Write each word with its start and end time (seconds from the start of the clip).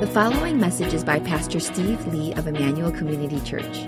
The 0.00 0.06
following 0.08 0.58
message 0.60 0.92
is 0.92 1.02
by 1.02 1.20
Pastor 1.20 1.58
Steve 1.58 2.06
Lee 2.08 2.34
of 2.34 2.46
Emmanuel 2.46 2.92
Community 2.92 3.40
Church. 3.40 3.86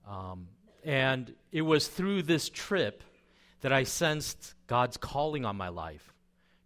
Um, 0.08 0.48
and 0.84 1.34
it 1.50 1.62
was 1.62 1.88
through 1.88 2.22
this 2.22 2.48
trip 2.48 3.02
that 3.62 3.72
I 3.72 3.84
sensed 3.84 4.54
God's 4.66 4.96
calling 4.96 5.44
on 5.44 5.56
my 5.56 5.68
life 5.68 6.12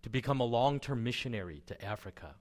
to 0.03 0.11
become 0.11 0.41
a 0.41 0.45
long 0.45 0.80
term 0.80 1.05
missionary 1.05 1.62
to 1.67 1.84
Africa. 1.84 2.34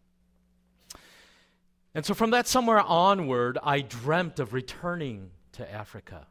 And 1.93 2.05
so 2.05 2.13
from 2.13 2.31
that 2.31 2.47
somewhere 2.47 2.81
onward, 2.81 3.57
I 3.63 3.81
dreamt 3.81 4.39
of 4.39 4.53
returning 4.53 5.31
to 5.53 5.71
Africa. 5.71 6.27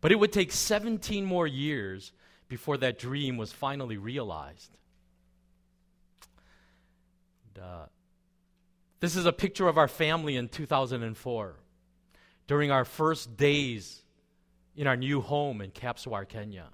But 0.00 0.12
it 0.12 0.18
would 0.18 0.32
take 0.32 0.52
17 0.52 1.24
more 1.24 1.46
years 1.46 2.12
before 2.48 2.76
that 2.78 2.98
dream 2.98 3.36
was 3.36 3.52
finally 3.52 3.96
realized. 3.96 4.76
And, 7.54 7.64
uh, 7.64 7.86
this 9.00 9.16
is 9.16 9.26
a 9.26 9.32
picture 9.32 9.68
of 9.68 9.78
our 9.78 9.88
family 9.88 10.36
in 10.36 10.48
2004 10.48 11.56
during 12.46 12.70
our 12.70 12.84
first 12.84 13.36
days 13.36 14.02
in 14.76 14.86
our 14.86 14.96
new 14.96 15.20
home 15.20 15.60
in 15.60 15.70
Kapsowar, 15.70 16.28
Kenya. 16.28 16.66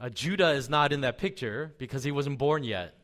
Uh, 0.00 0.08
Judah 0.08 0.50
is 0.50 0.68
not 0.68 0.92
in 0.92 1.00
that 1.00 1.18
picture 1.18 1.74
because 1.78 2.04
he 2.04 2.12
wasn't 2.12 2.38
born 2.38 2.62
yet. 2.62 2.94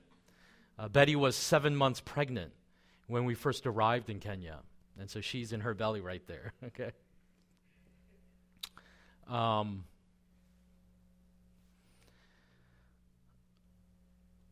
Uh, 0.79 0.89
Betty 0.89 1.17
was 1.17 1.37
seven 1.37 1.75
months 1.75 2.01
pregnant 2.01 2.53
when 3.07 3.25
we 3.25 3.35
first 3.35 3.67
arrived 3.67 4.11
in 4.11 4.21
Kenya. 4.21 4.61
And 4.99 5.11
so 5.11 5.21
she's 5.21 5.53
in 5.53 5.61
her 5.61 5.75
belly 5.75 6.01
right 6.01 6.25
there, 6.27 6.53
okay? 6.67 6.93
Um, 9.29 9.85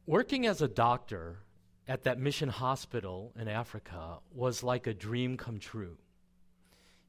working 0.07 0.47
as 0.47 0.63
a 0.63 0.69
doctor 0.69 1.39
at 1.87 2.05
that 2.05 2.19
mission 2.19 2.49
hospital 2.49 3.33
in 3.39 3.49
Africa 3.49 4.19
was 4.35 4.63
like 4.63 4.87
a 4.87 4.95
dream 4.95 5.37
come 5.37 5.59
true. 5.59 5.97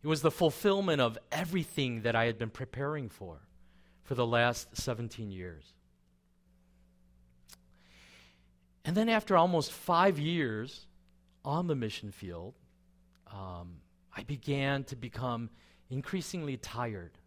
It 0.01 0.07
was 0.07 0.21
the 0.21 0.31
fulfillment 0.31 0.99
of 0.99 1.17
everything 1.31 2.01
that 2.01 2.15
I 2.15 2.25
had 2.25 2.37
been 2.37 2.49
preparing 2.49 3.07
for 3.07 3.39
for 4.03 4.15
the 4.15 4.25
last 4.25 4.75
17 4.75 5.31
years. 5.31 5.73
And 8.85 8.97
then, 8.97 9.07
after 9.07 9.37
almost 9.37 9.71
five 9.71 10.19
years 10.19 10.87
on 11.45 11.67
the 11.67 11.75
mission 11.75 12.11
field, 12.11 12.55
um, 13.31 13.77
I 14.15 14.23
began 14.23 14.83
to 14.85 14.97
become 14.97 15.49
increasingly 15.89 16.57
tired 16.57 17.17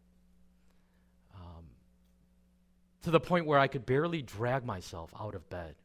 to 3.07 3.13
the 3.13 3.21
point 3.21 3.47
where 3.47 3.61
I 3.61 3.69
could 3.69 3.87
barely 3.87 4.21
drag 4.21 4.65
myself 4.65 5.15
out 5.17 5.37
of 5.37 5.49
bed. 5.49 5.77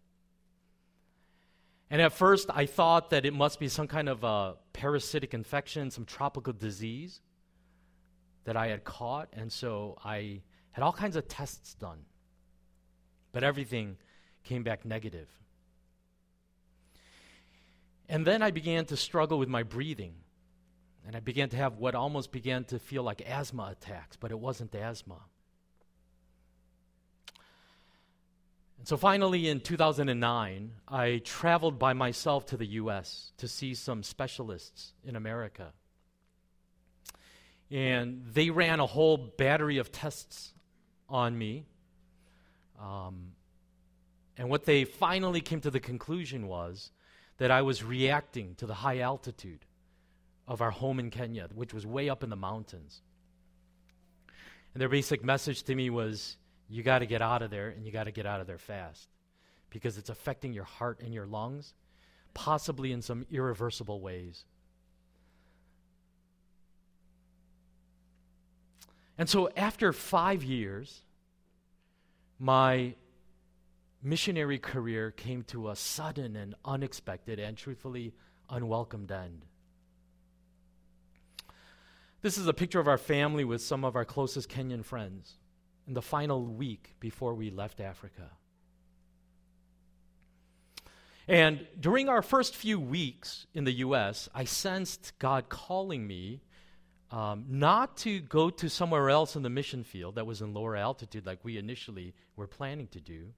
And 1.92 2.02
at 2.02 2.14
first, 2.14 2.50
I 2.52 2.66
thought 2.66 3.12
that 3.12 3.28
it 3.28 3.34
must 3.34 3.60
be 3.60 3.68
some 3.68 3.88
kind 3.88 4.10
of 4.10 4.24
a 4.24 4.56
parasitic 4.74 5.36
infection, 5.36 5.92
some 5.92 6.06
tropical 6.06 6.52
disease 6.52 7.22
that 8.46 8.58
I 8.58 8.70
had 8.70 8.84
caught. 8.84 9.30
And 9.34 9.52
so 9.52 10.00
I 10.04 10.42
had 10.72 10.84
all 10.84 10.94
kinds 10.94 11.16
of 11.16 11.28
tests 11.28 11.76
done. 11.76 12.00
But 13.34 13.44
everything 13.44 13.98
came 14.44 14.64
back 14.64 14.84
negative. 14.84 15.30
And 18.10 18.26
then 18.26 18.42
I 18.42 18.50
began 18.50 18.86
to 18.86 18.98
struggle 18.98 19.38
with 19.38 19.48
my 19.48 19.62
breathing. 19.62 20.16
And 21.06 21.16
I 21.16 21.20
began 21.20 21.50
to 21.50 21.58
have 21.58 21.78
what 21.78 21.94
almost 21.94 22.32
began 22.32 22.64
to 22.64 22.80
feel 22.80 23.04
like 23.04 23.22
asthma 23.22 23.70
attacks, 23.72 24.18
but 24.18 24.32
it 24.32 24.40
wasn't 24.40 24.74
asthma. 24.74 25.20
And 28.82 28.88
so 28.88 28.98
finally, 28.98 29.48
in 29.48 29.60
2009, 29.60 30.72
I 30.88 31.22
traveled 31.24 31.78
by 31.78 31.94
myself 31.94 32.48
to 32.48 32.58
the 32.58 32.66
U.S. 32.66 33.32
to 33.38 33.48
see 33.48 33.76
some 33.76 34.02
specialists 34.02 34.94
in 35.04 35.16
America. 35.16 35.72
And 37.70 38.26
they 38.26 38.50
ran 38.50 38.80
a 38.80 38.88
whole 38.88 39.18
battery 39.18 39.78
of 39.78 39.92
tests 39.92 40.56
on 41.08 41.38
me. 41.38 41.68
Um, 42.82 43.34
and 44.36 44.50
what 44.50 44.66
they 44.66 44.86
finally 44.86 45.42
came 45.42 45.62
to 45.62 45.70
the 45.70 45.80
conclusion 45.80 46.48
was 46.48 46.90
that 47.38 47.52
I 47.52 47.62
was 47.62 47.84
reacting 47.84 48.56
to 48.56 48.66
the 48.66 48.74
high 48.74 49.02
altitude 49.02 49.64
of 50.48 50.60
our 50.60 50.72
home 50.72 50.98
in 50.98 51.12
Kenya, 51.12 51.50
which 51.54 51.72
was 51.72 51.86
way 51.86 52.10
up 52.10 52.24
in 52.24 52.32
the 52.32 52.36
mountains. 52.36 53.04
And 54.74 54.82
their 54.82 54.90
basic 54.90 55.24
message 55.24 55.62
to 55.66 55.76
me 55.76 55.92
was 55.92 56.38
you 56.72 56.84
got 56.84 57.00
to 57.00 57.06
get 57.06 57.22
out 57.22 57.42
of 57.42 57.52
there 57.52 57.68
and 57.68 57.86
you 57.86 57.92
got 57.92 58.06
to 58.06 58.12
get 58.12 58.26
out 58.26 58.40
of 58.40 58.48
there 58.48 58.58
fast 58.58 59.10
because 59.70 59.98
it's 59.98 60.10
affecting 60.10 60.54
your 60.54 60.64
heart 60.64 61.02
and 61.02 61.14
your 61.14 61.26
lungs, 61.26 61.74
possibly 62.34 62.94
in 62.94 63.02
some 63.02 63.26
irreversible 63.30 64.00
ways. 64.00 64.46
And 69.18 69.30
so, 69.30 69.50
after 69.58 69.92
five 69.92 70.44
years, 70.44 71.02
my 72.40 72.96
missionary 74.02 74.58
career 74.58 75.12
came 75.12 75.44
to 75.44 75.70
a 75.70 75.76
sudden 75.76 76.38
and 76.38 76.56
unexpected 76.64 77.38
and 77.38 77.58
truthfully 77.58 78.14
unwelcomed 78.50 79.12
end. 79.12 79.46
This 82.22 82.38
is 82.38 82.48
a 82.48 82.54
picture 82.54 82.80
of 82.80 82.88
our 82.88 82.98
family 82.98 83.44
with 83.44 83.62
some 83.62 83.84
of 83.84 83.96
our 83.98 84.06
closest 84.06 84.50
Kenyan 84.50 84.86
friends 84.86 85.38
in 85.92 85.94
the 85.94 86.02
final 86.02 86.46
week 86.46 86.96
before 87.02 87.34
we 87.34 87.50
left 87.50 87.82
Africa. 87.82 88.30
And 91.28 91.68
during 91.78 92.08
our 92.08 92.22
first 92.22 92.56
few 92.56 92.80
weeks 92.80 93.46
in 93.54 93.66
the 93.66 93.74
U.S., 93.88 94.30
I 94.34 94.46
sensed 94.46 95.12
God 95.20 95.50
calling 95.50 96.08
me 96.08 96.44
um, 97.12 97.44
not 97.50 97.98
to 97.98 98.22
go 98.22 98.50
to 98.52 98.70
somewhere 98.70 99.10
else 99.10 99.36
in 99.36 99.44
the 99.44 99.50
mission 99.50 99.84
field 99.84 100.16
that 100.16 100.26
was 100.26 100.42
in 100.42 100.54
lower 100.54 100.78
altitude 100.78 101.26
like 101.26 101.40
we 101.44 101.58
initially 101.58 102.14
were 102.38 102.48
planning 102.48 102.88
to 102.94 103.02
do, 103.02 103.34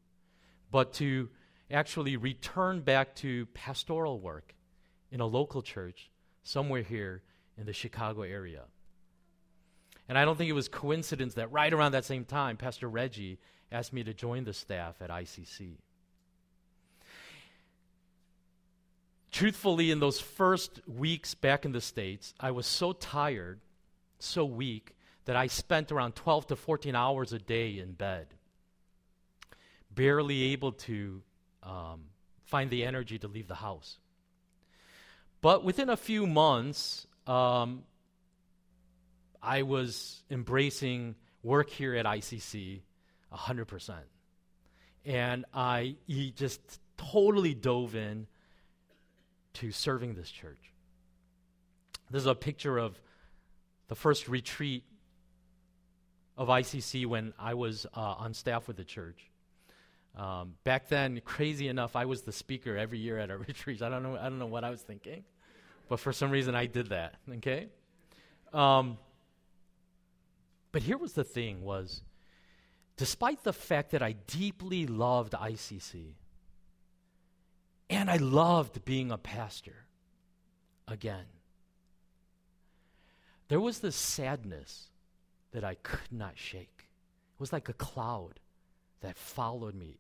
but 0.70 0.94
to 0.94 1.30
actually 1.72 2.18
return 2.18 2.82
back 2.82 3.16
to 3.16 3.48
pastoral 3.56 4.20
work 4.20 4.54
in 5.10 5.22
a 5.22 5.26
local 5.26 5.64
church 5.64 6.12
somewhere 6.44 6.84
here 6.84 7.24
in 7.58 7.66
the 7.66 7.74
Chicago 7.74 8.22
area. 8.22 8.66
And 10.14 10.20
I 10.20 10.26
don't 10.26 10.38
think 10.38 10.48
it 10.48 10.54
was 10.54 10.68
coincidence 10.68 11.34
that 11.34 11.52
right 11.52 11.74
around 11.74 11.94
that 11.94 12.06
same 12.06 12.24
time, 12.24 12.56
Pastor 12.56 12.88
Reggie 12.88 13.40
asked 13.72 13.92
me 13.94 14.04
to 14.04 14.14
join 14.14 14.44
the 14.44 14.54
staff 14.54 15.02
at 15.02 15.10
ICC. 15.10 15.78
Truthfully, 19.32 19.90
in 19.90 20.00
those 20.00 20.20
first 20.20 20.88
weeks 20.88 21.34
back 21.34 21.66
in 21.66 21.72
the 21.72 21.82
States, 21.82 22.36
I 22.40 22.52
was 22.52 22.68
so 22.68 22.94
tired, 22.94 23.62
so 24.20 24.46
weak, 24.46 24.96
that 25.26 25.36
I 25.36 25.48
spent 25.48 25.92
around 25.92 26.14
12 26.14 26.46
to 26.46 26.56
14 26.58 26.94
hours 26.94 27.34
a 27.34 27.40
day 27.40 27.80
in 27.80 27.94
bed, 27.94 28.28
barely 29.90 30.44
able 30.54 30.74
to 30.74 31.24
um, 31.64 32.02
find 32.44 32.70
the 32.70 32.84
energy 32.86 33.18
to 33.18 33.28
leave 33.28 33.48
the 33.48 33.56
house. 33.56 33.98
But 35.42 35.64
within 35.64 35.90
a 35.90 35.98
few 35.98 36.28
months, 36.28 37.08
um, 37.26 37.86
I 39.44 39.64
was 39.64 40.24
embracing 40.32 41.16
work 41.44 41.70
here 41.70 41.96
at 41.96 42.06
ICC 42.06 42.82
100%. 43.34 43.94
And 45.06 45.46
I 45.54 45.98
just 46.08 46.62
totally 46.96 47.54
dove 47.54 47.94
in 47.94 48.28
to 49.56 49.72
serving 49.72 50.16
this 50.16 50.32
church. 50.32 50.72
This 52.10 52.22
is 52.22 52.28
a 52.28 52.36
picture 52.36 52.78
of 52.78 52.98
the 53.90 53.96
first 53.96 54.30
retreat 54.30 54.86
of 56.38 56.48
ICC 56.48 57.06
when 57.06 57.34
I 57.38 57.54
was 57.54 57.86
uh, 57.94 58.00
on 58.00 58.34
staff 58.34 58.68
with 58.68 58.78
the 58.78 58.86
church. 58.86 59.30
Um, 60.16 60.54
back 60.64 60.88
then, 60.88 61.20
crazy 61.26 61.68
enough, 61.68 61.96
I 61.96 62.06
was 62.06 62.22
the 62.22 62.32
speaker 62.32 62.78
every 62.78 63.00
year 63.00 63.18
at 63.18 63.30
our 63.30 63.38
retreats. 63.48 63.82
I 63.82 63.90
don't 63.90 64.04
know. 64.04 64.16
I 64.16 64.24
don't 64.24 64.40
know 64.40 64.46
what 64.46 64.64
I 64.64 64.70
was 64.70 64.82
thinking, 64.82 65.24
but 65.90 66.00
for 66.00 66.14
some 66.14 66.32
reason, 66.32 66.56
I 66.56 66.66
did 66.66 66.88
that. 66.90 67.16
Okay. 67.30 67.68
Um, 68.54 68.98
but 70.74 70.82
here 70.82 70.98
was 70.98 71.14
the 71.14 71.24
thing 71.24 71.64
was 71.64 72.02
despite 72.98 73.44
the 73.44 73.54
fact 73.54 73.92
that 73.92 74.02
I 74.02 74.12
deeply 74.12 74.86
loved 74.86 75.32
ICC 75.34 76.16
and 77.90 78.10
I 78.10 78.18
loved 78.18 78.84
being 78.84 79.12
a 79.12 79.18
pastor 79.18 79.86
again, 80.88 81.26
there 83.48 83.62
was 83.62 83.80
this 83.80 83.96
sadness 83.96 84.90
that 85.52 85.64
I 85.64 85.76
could 85.76 86.12
not 86.12 86.38
shake. 86.38 86.90
It 87.36 87.40
was 87.40 87.54
like 87.54 87.70
a 87.70 87.74
cloud 87.74 88.40
that 89.02 89.18
followed 89.18 89.76
me 89.76 90.00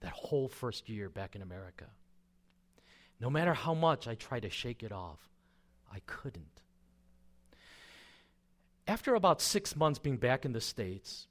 that 0.00 0.12
whole 0.12 0.48
first 0.48 0.88
year 0.88 1.08
back 1.08 1.36
in 1.36 1.42
America. 1.42 1.86
No 3.20 3.30
matter 3.30 3.54
how 3.54 3.74
much 3.74 4.08
I 4.08 4.14
tried 4.14 4.42
to 4.42 4.50
shake 4.50 4.82
it 4.82 4.92
off, 4.92 5.28
I 5.92 6.00
couldn't. 6.06 6.62
After 8.88 9.14
about 9.14 9.42
six 9.42 9.76
months 9.76 9.98
being 9.98 10.16
back 10.16 10.46
in 10.46 10.52
the 10.52 10.62
States, 10.62 11.26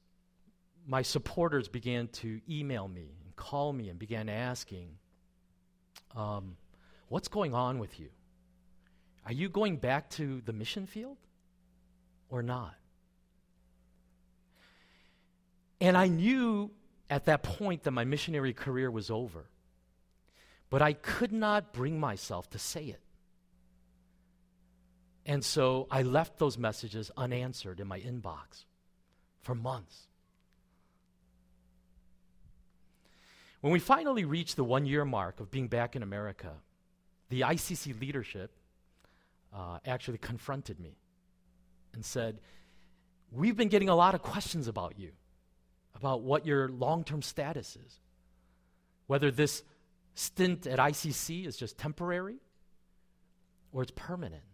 my 0.86 1.02
supporters 1.02 1.66
began 1.66 2.06
to 2.08 2.40
email 2.48 2.86
me 2.86 3.16
and 3.24 3.34
call 3.34 3.72
me 3.72 3.88
and 3.88 3.98
began 3.98 4.28
asking, 4.28 4.90
um, 6.16 6.56
What's 7.08 7.28
going 7.28 7.54
on 7.54 7.78
with 7.78 7.98
you? 7.98 8.10
Are 9.26 9.32
you 9.32 9.48
going 9.48 9.78
back 9.78 10.08
to 10.10 10.40
the 10.44 10.52
mission 10.52 10.86
field 10.86 11.16
or 12.28 12.42
not? 12.42 12.74
And 15.80 15.96
I 15.96 16.08
knew 16.08 16.70
at 17.10 17.24
that 17.24 17.42
point 17.42 17.82
that 17.84 17.90
my 17.90 18.04
missionary 18.04 18.52
career 18.52 18.90
was 18.90 19.10
over. 19.10 19.46
But 20.70 20.82
I 20.82 20.92
could 20.92 21.32
not 21.32 21.72
bring 21.72 21.98
myself 21.98 22.50
to 22.50 22.58
say 22.58 22.84
it. 22.84 23.00
And 25.28 25.44
so 25.44 25.86
I 25.90 26.02
left 26.02 26.38
those 26.38 26.56
messages 26.56 27.10
unanswered 27.14 27.80
in 27.80 27.86
my 27.86 28.00
inbox 28.00 28.64
for 29.42 29.54
months. 29.54 30.06
When 33.60 33.70
we 33.70 33.78
finally 33.78 34.24
reached 34.24 34.56
the 34.56 34.64
one 34.64 34.86
year 34.86 35.04
mark 35.04 35.38
of 35.38 35.50
being 35.50 35.68
back 35.68 35.94
in 35.94 36.02
America, 36.02 36.54
the 37.28 37.42
ICC 37.42 38.00
leadership 38.00 38.52
uh, 39.54 39.80
actually 39.84 40.16
confronted 40.16 40.80
me 40.80 40.96
and 41.92 42.02
said, 42.02 42.40
We've 43.30 43.56
been 43.56 43.68
getting 43.68 43.90
a 43.90 43.94
lot 43.94 44.14
of 44.14 44.22
questions 44.22 44.66
about 44.66 44.98
you 44.98 45.12
about 45.94 46.22
what 46.22 46.46
your 46.46 46.70
long 46.70 47.04
term 47.04 47.20
status 47.20 47.76
is. 47.76 48.00
Whether 49.08 49.30
this 49.30 49.62
stint 50.14 50.66
at 50.66 50.78
ICC 50.78 51.46
is 51.46 51.58
just 51.58 51.76
temporary 51.76 52.36
or 53.72 53.82
it's 53.82 53.92
permanent. 53.94 54.47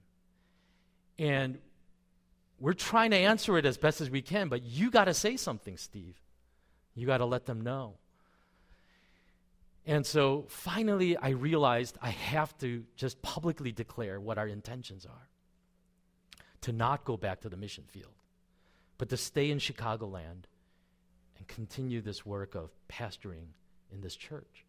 And 1.18 1.58
we're 2.58 2.72
trying 2.72 3.10
to 3.10 3.16
answer 3.16 3.58
it 3.58 3.66
as 3.66 3.76
best 3.76 4.00
as 4.00 4.10
we 4.10 4.22
can, 4.22 4.48
but 4.48 4.62
you 4.62 4.90
got 4.90 5.04
to 5.04 5.14
say 5.14 5.36
something, 5.36 5.76
Steve. 5.76 6.20
You 6.94 7.06
got 7.06 7.18
to 7.18 7.26
let 7.26 7.46
them 7.46 7.60
know. 7.60 7.94
And 9.86 10.06
so 10.06 10.46
finally, 10.48 11.16
I 11.16 11.30
realized 11.30 11.98
I 12.00 12.10
have 12.10 12.56
to 12.58 12.84
just 12.96 13.20
publicly 13.20 13.70
declare 13.70 14.18
what 14.18 14.38
our 14.38 14.48
intentions 14.48 15.04
are 15.04 15.28
to 16.62 16.72
not 16.72 17.04
go 17.04 17.16
back 17.16 17.42
to 17.42 17.50
the 17.50 17.56
mission 17.56 17.84
field, 17.88 18.14
but 18.96 19.10
to 19.10 19.16
stay 19.16 19.50
in 19.50 19.58
Chicagoland 19.58 20.44
and 21.36 21.46
continue 21.46 22.00
this 22.00 22.24
work 22.24 22.54
of 22.54 22.70
pastoring 22.88 23.48
in 23.92 24.00
this 24.00 24.16
church. 24.16 24.64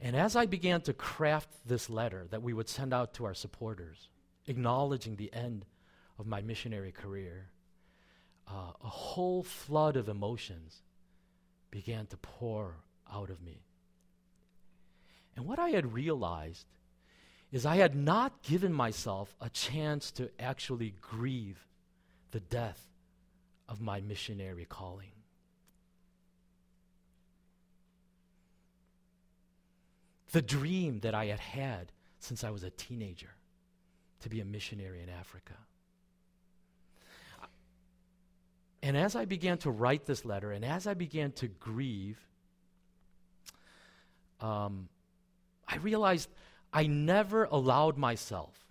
And 0.00 0.16
as 0.16 0.34
I 0.34 0.46
began 0.46 0.80
to 0.82 0.92
craft 0.92 1.48
this 1.64 1.88
letter 1.88 2.26
that 2.30 2.42
we 2.42 2.52
would 2.52 2.68
send 2.68 2.92
out 2.92 3.14
to 3.14 3.24
our 3.24 3.34
supporters, 3.34 4.08
acknowledging 4.46 5.16
the 5.16 5.32
end 5.32 5.64
of 6.18 6.26
my 6.26 6.42
missionary 6.42 6.92
career, 6.92 7.50
uh, 8.48 8.72
a 8.82 8.88
whole 8.88 9.42
flood 9.42 9.96
of 9.96 10.08
emotions 10.08 10.82
began 11.70 12.06
to 12.06 12.16
pour 12.16 12.76
out 13.12 13.30
of 13.30 13.42
me. 13.42 13.64
And 15.36 15.46
what 15.46 15.58
I 15.58 15.70
had 15.70 15.92
realized 15.92 16.66
is 17.50 17.66
I 17.66 17.76
had 17.76 17.94
not 17.94 18.42
given 18.42 18.72
myself 18.72 19.34
a 19.40 19.50
chance 19.50 20.10
to 20.12 20.30
actually 20.38 20.94
grieve 21.00 21.66
the 22.30 22.40
death 22.40 22.88
of 23.68 23.80
my 23.80 24.00
missionary 24.00 24.66
calling. 24.68 25.12
The 30.32 30.42
dream 30.42 31.00
that 31.00 31.14
I 31.14 31.26
had 31.26 31.38
had 31.38 31.92
since 32.18 32.42
I 32.42 32.50
was 32.50 32.64
a 32.64 32.70
teenager 32.70 33.30
to 34.24 34.30
be 34.30 34.40
a 34.40 34.44
missionary 34.44 35.02
in 35.02 35.08
Africa. 35.08 35.52
And 38.82 38.96
as 38.96 39.14
I 39.14 39.26
began 39.26 39.58
to 39.58 39.70
write 39.70 40.06
this 40.06 40.24
letter, 40.24 40.50
and 40.50 40.64
as 40.64 40.86
I 40.86 40.94
began 40.94 41.32
to 41.32 41.48
grieve, 41.48 42.18
um, 44.40 44.88
I 45.68 45.76
realized 45.76 46.28
I 46.72 46.86
never 46.86 47.44
allowed 47.44 47.98
myself 47.98 48.66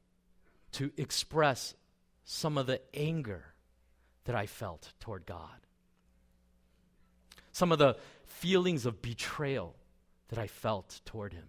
to 0.74 0.92
express 0.98 1.76
some 2.26 2.58
of 2.58 2.66
the 2.66 2.82
anger 2.96 3.44
that 4.26 4.36
I 4.36 4.48
felt 4.48 4.92
toward 5.00 5.26
God. 5.26 5.68
Some 7.52 7.72
of 7.72 7.78
the 7.78 7.96
feelings 8.26 8.88
of 8.88 9.04
betrayal 9.04 9.76
that 10.30 10.40
I 10.40 10.48
felt 10.48 11.00
toward 11.06 11.34
Him. 11.34 11.48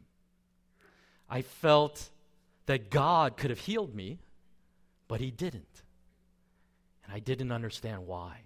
I 1.28 1.40
felt 1.40 2.10
that 2.66 2.90
God 2.90 3.36
could 3.36 3.50
have 3.50 3.58
healed 3.58 3.94
me, 3.94 4.20
but 5.08 5.20
He 5.20 5.30
didn't. 5.30 5.82
And 7.04 7.12
I 7.12 7.18
didn't 7.18 7.52
understand 7.52 8.06
why. 8.06 8.40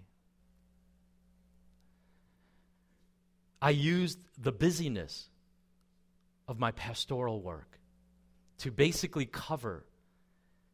I 3.61 3.71
used 3.71 4.19
the 4.37 4.51
busyness 4.51 5.29
of 6.47 6.59
my 6.59 6.71
pastoral 6.71 7.41
work 7.41 7.79
to 8.59 8.71
basically 8.71 9.25
cover 9.25 9.85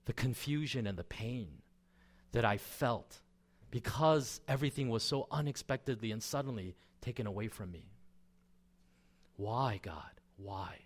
the 0.05 0.13
confusion 0.13 0.87
and 0.87 0.97
the 0.97 1.03
pain 1.03 1.47
that 2.31 2.45
I 2.45 2.57
felt 2.57 3.21
because 3.71 4.39
everything 4.47 4.89
was 4.89 5.03
so 5.03 5.27
unexpectedly 5.31 6.11
and 6.11 6.21
suddenly 6.21 6.75
taken 7.01 7.27
away 7.27 7.47
from 7.47 7.71
me. 7.71 7.89
Why, 9.35 9.79
God? 9.81 10.21
Why? 10.37 10.84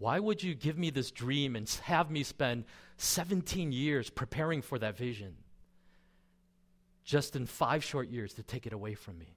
Why 0.00 0.18
would 0.18 0.42
you 0.42 0.54
give 0.54 0.78
me 0.78 0.88
this 0.88 1.10
dream 1.10 1.54
and 1.54 1.68
have 1.84 2.10
me 2.10 2.22
spend 2.22 2.64
17 2.96 3.70
years 3.70 4.08
preparing 4.08 4.62
for 4.62 4.78
that 4.78 4.96
vision 4.96 5.36
just 7.04 7.36
in 7.36 7.44
five 7.44 7.84
short 7.84 8.08
years 8.08 8.32
to 8.34 8.42
take 8.42 8.66
it 8.66 8.72
away 8.72 8.94
from 8.94 9.18
me? 9.18 9.36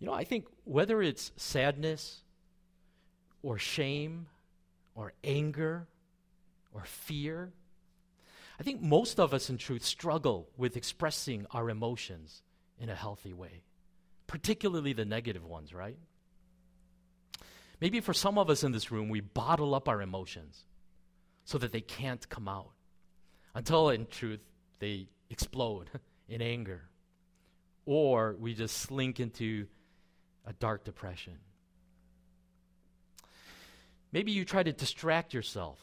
You 0.00 0.08
know, 0.08 0.12
I 0.12 0.24
think 0.24 0.46
whether 0.64 1.00
it's 1.00 1.30
sadness 1.36 2.22
or 3.44 3.56
shame 3.56 4.26
or 4.96 5.12
anger 5.22 5.86
or 6.74 6.82
fear. 6.84 7.52
I 8.58 8.64
think 8.64 8.82
most 8.82 9.20
of 9.20 9.32
us, 9.32 9.48
in 9.48 9.58
truth, 9.58 9.84
struggle 9.84 10.48
with 10.56 10.76
expressing 10.76 11.46
our 11.52 11.70
emotions 11.70 12.42
in 12.80 12.88
a 12.88 12.96
healthy 12.96 13.32
way, 13.32 13.62
particularly 14.26 14.92
the 14.92 15.04
negative 15.04 15.44
ones, 15.44 15.72
right? 15.72 15.98
Maybe 17.82 17.98
for 17.98 18.14
some 18.14 18.38
of 18.38 18.48
us 18.48 18.62
in 18.62 18.70
this 18.70 18.92
room, 18.92 19.08
we 19.08 19.18
bottle 19.18 19.74
up 19.74 19.88
our 19.88 20.00
emotions 20.00 20.66
so 21.44 21.58
that 21.58 21.72
they 21.72 21.80
can't 21.80 22.28
come 22.28 22.46
out 22.46 22.70
until, 23.56 23.90
in 23.90 24.06
truth, 24.06 24.38
they 24.78 25.08
explode 25.30 25.90
in 26.28 26.40
anger. 26.40 26.82
Or 27.84 28.36
we 28.38 28.54
just 28.54 28.76
slink 28.76 29.18
into 29.18 29.66
a 30.46 30.52
dark 30.52 30.84
depression. 30.84 31.38
Maybe 34.12 34.30
you 34.30 34.44
try 34.44 34.62
to 34.62 34.72
distract 34.72 35.34
yourself 35.34 35.80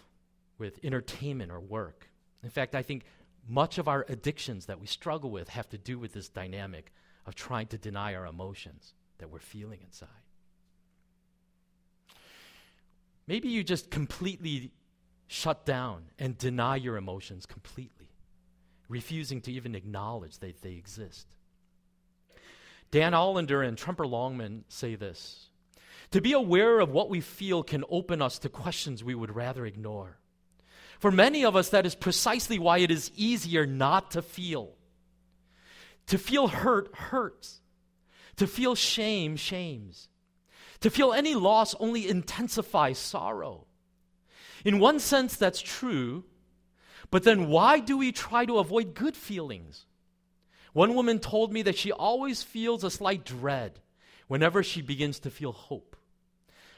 with 0.57 0.79
entertainment 0.85 1.51
or 1.51 1.59
work. 1.59 2.07
In 2.43 2.49
fact, 2.49 2.75
I 2.75 2.81
think 2.81 3.03
much 3.45 3.77
of 3.77 3.89
our 3.89 4.05
addictions 4.07 4.67
that 4.67 4.79
we 4.79 4.87
struggle 4.87 5.31
with 5.31 5.49
have 5.49 5.67
to 5.71 5.77
do 5.77 5.99
with 5.99 6.13
this 6.13 6.29
dynamic 6.29 6.93
of 7.25 7.35
trying 7.35 7.67
to 7.67 7.77
deny 7.77 8.15
our 8.15 8.25
emotions 8.25 8.93
that 9.17 9.29
we're 9.29 9.39
feeling 9.39 9.81
inside. 9.83 10.28
Maybe 13.29 13.49
you 13.49 13.63
just 13.63 13.91
completely 13.91 14.71
shut 15.27 15.63
down 15.63 16.05
and 16.17 16.35
deny 16.35 16.77
your 16.77 16.97
emotions 16.97 17.45
completely, 17.45 18.09
refusing 18.87 19.39
to 19.41 19.51
even 19.51 19.75
acknowledge 19.75 20.39
that 20.39 20.63
they 20.63 20.71
exist. 20.71 21.27
Dan 22.89 23.13
Allender 23.13 23.61
and 23.61 23.77
Tremper 23.77 24.09
Longman 24.09 24.63
say 24.67 24.95
this 24.95 25.49
To 26.09 26.21
be 26.21 26.33
aware 26.33 26.79
of 26.79 26.89
what 26.89 27.11
we 27.11 27.21
feel 27.21 27.61
can 27.61 27.83
open 27.91 28.19
us 28.19 28.39
to 28.39 28.49
questions 28.49 29.03
we 29.03 29.13
would 29.13 29.35
rather 29.35 29.63
ignore. 29.63 30.17
For 30.97 31.11
many 31.11 31.45
of 31.45 31.55
us, 31.55 31.69
that 31.69 31.85
is 31.85 31.93
precisely 31.93 32.57
why 32.57 32.79
it 32.79 32.89
is 32.89 33.11
easier 33.15 33.67
not 33.67 34.09
to 34.11 34.23
feel. 34.23 34.73
To 36.07 36.17
feel 36.17 36.47
hurt 36.47 36.95
hurts. 36.95 37.61
To 38.37 38.47
feel 38.47 38.73
shame 38.73 39.35
shames. 39.35 40.09
To 40.81 40.89
feel 40.89 41.13
any 41.13 41.35
loss 41.35 41.75
only 41.79 42.07
intensifies 42.07 42.97
sorrow. 42.97 43.67
In 44.63 44.79
one 44.79 44.99
sense, 44.99 45.35
that's 45.35 45.61
true, 45.61 46.23
But 47.11 47.23
then 47.23 47.47
why 47.47 47.79
do 47.79 47.97
we 47.97 48.11
try 48.11 48.45
to 48.45 48.59
avoid 48.59 48.93
good 48.93 49.15
feelings? 49.15 49.85
One 50.73 50.93
woman 50.93 51.19
told 51.19 51.51
me 51.51 51.63
that 51.63 51.77
she 51.77 51.91
always 51.91 52.43
feels 52.43 52.83
a 52.83 52.91
slight 52.91 53.25
dread 53.25 53.79
whenever 54.27 54.61
she 54.61 54.81
begins 54.81 55.19
to 55.21 55.31
feel 55.31 55.51
hope. 55.51 55.95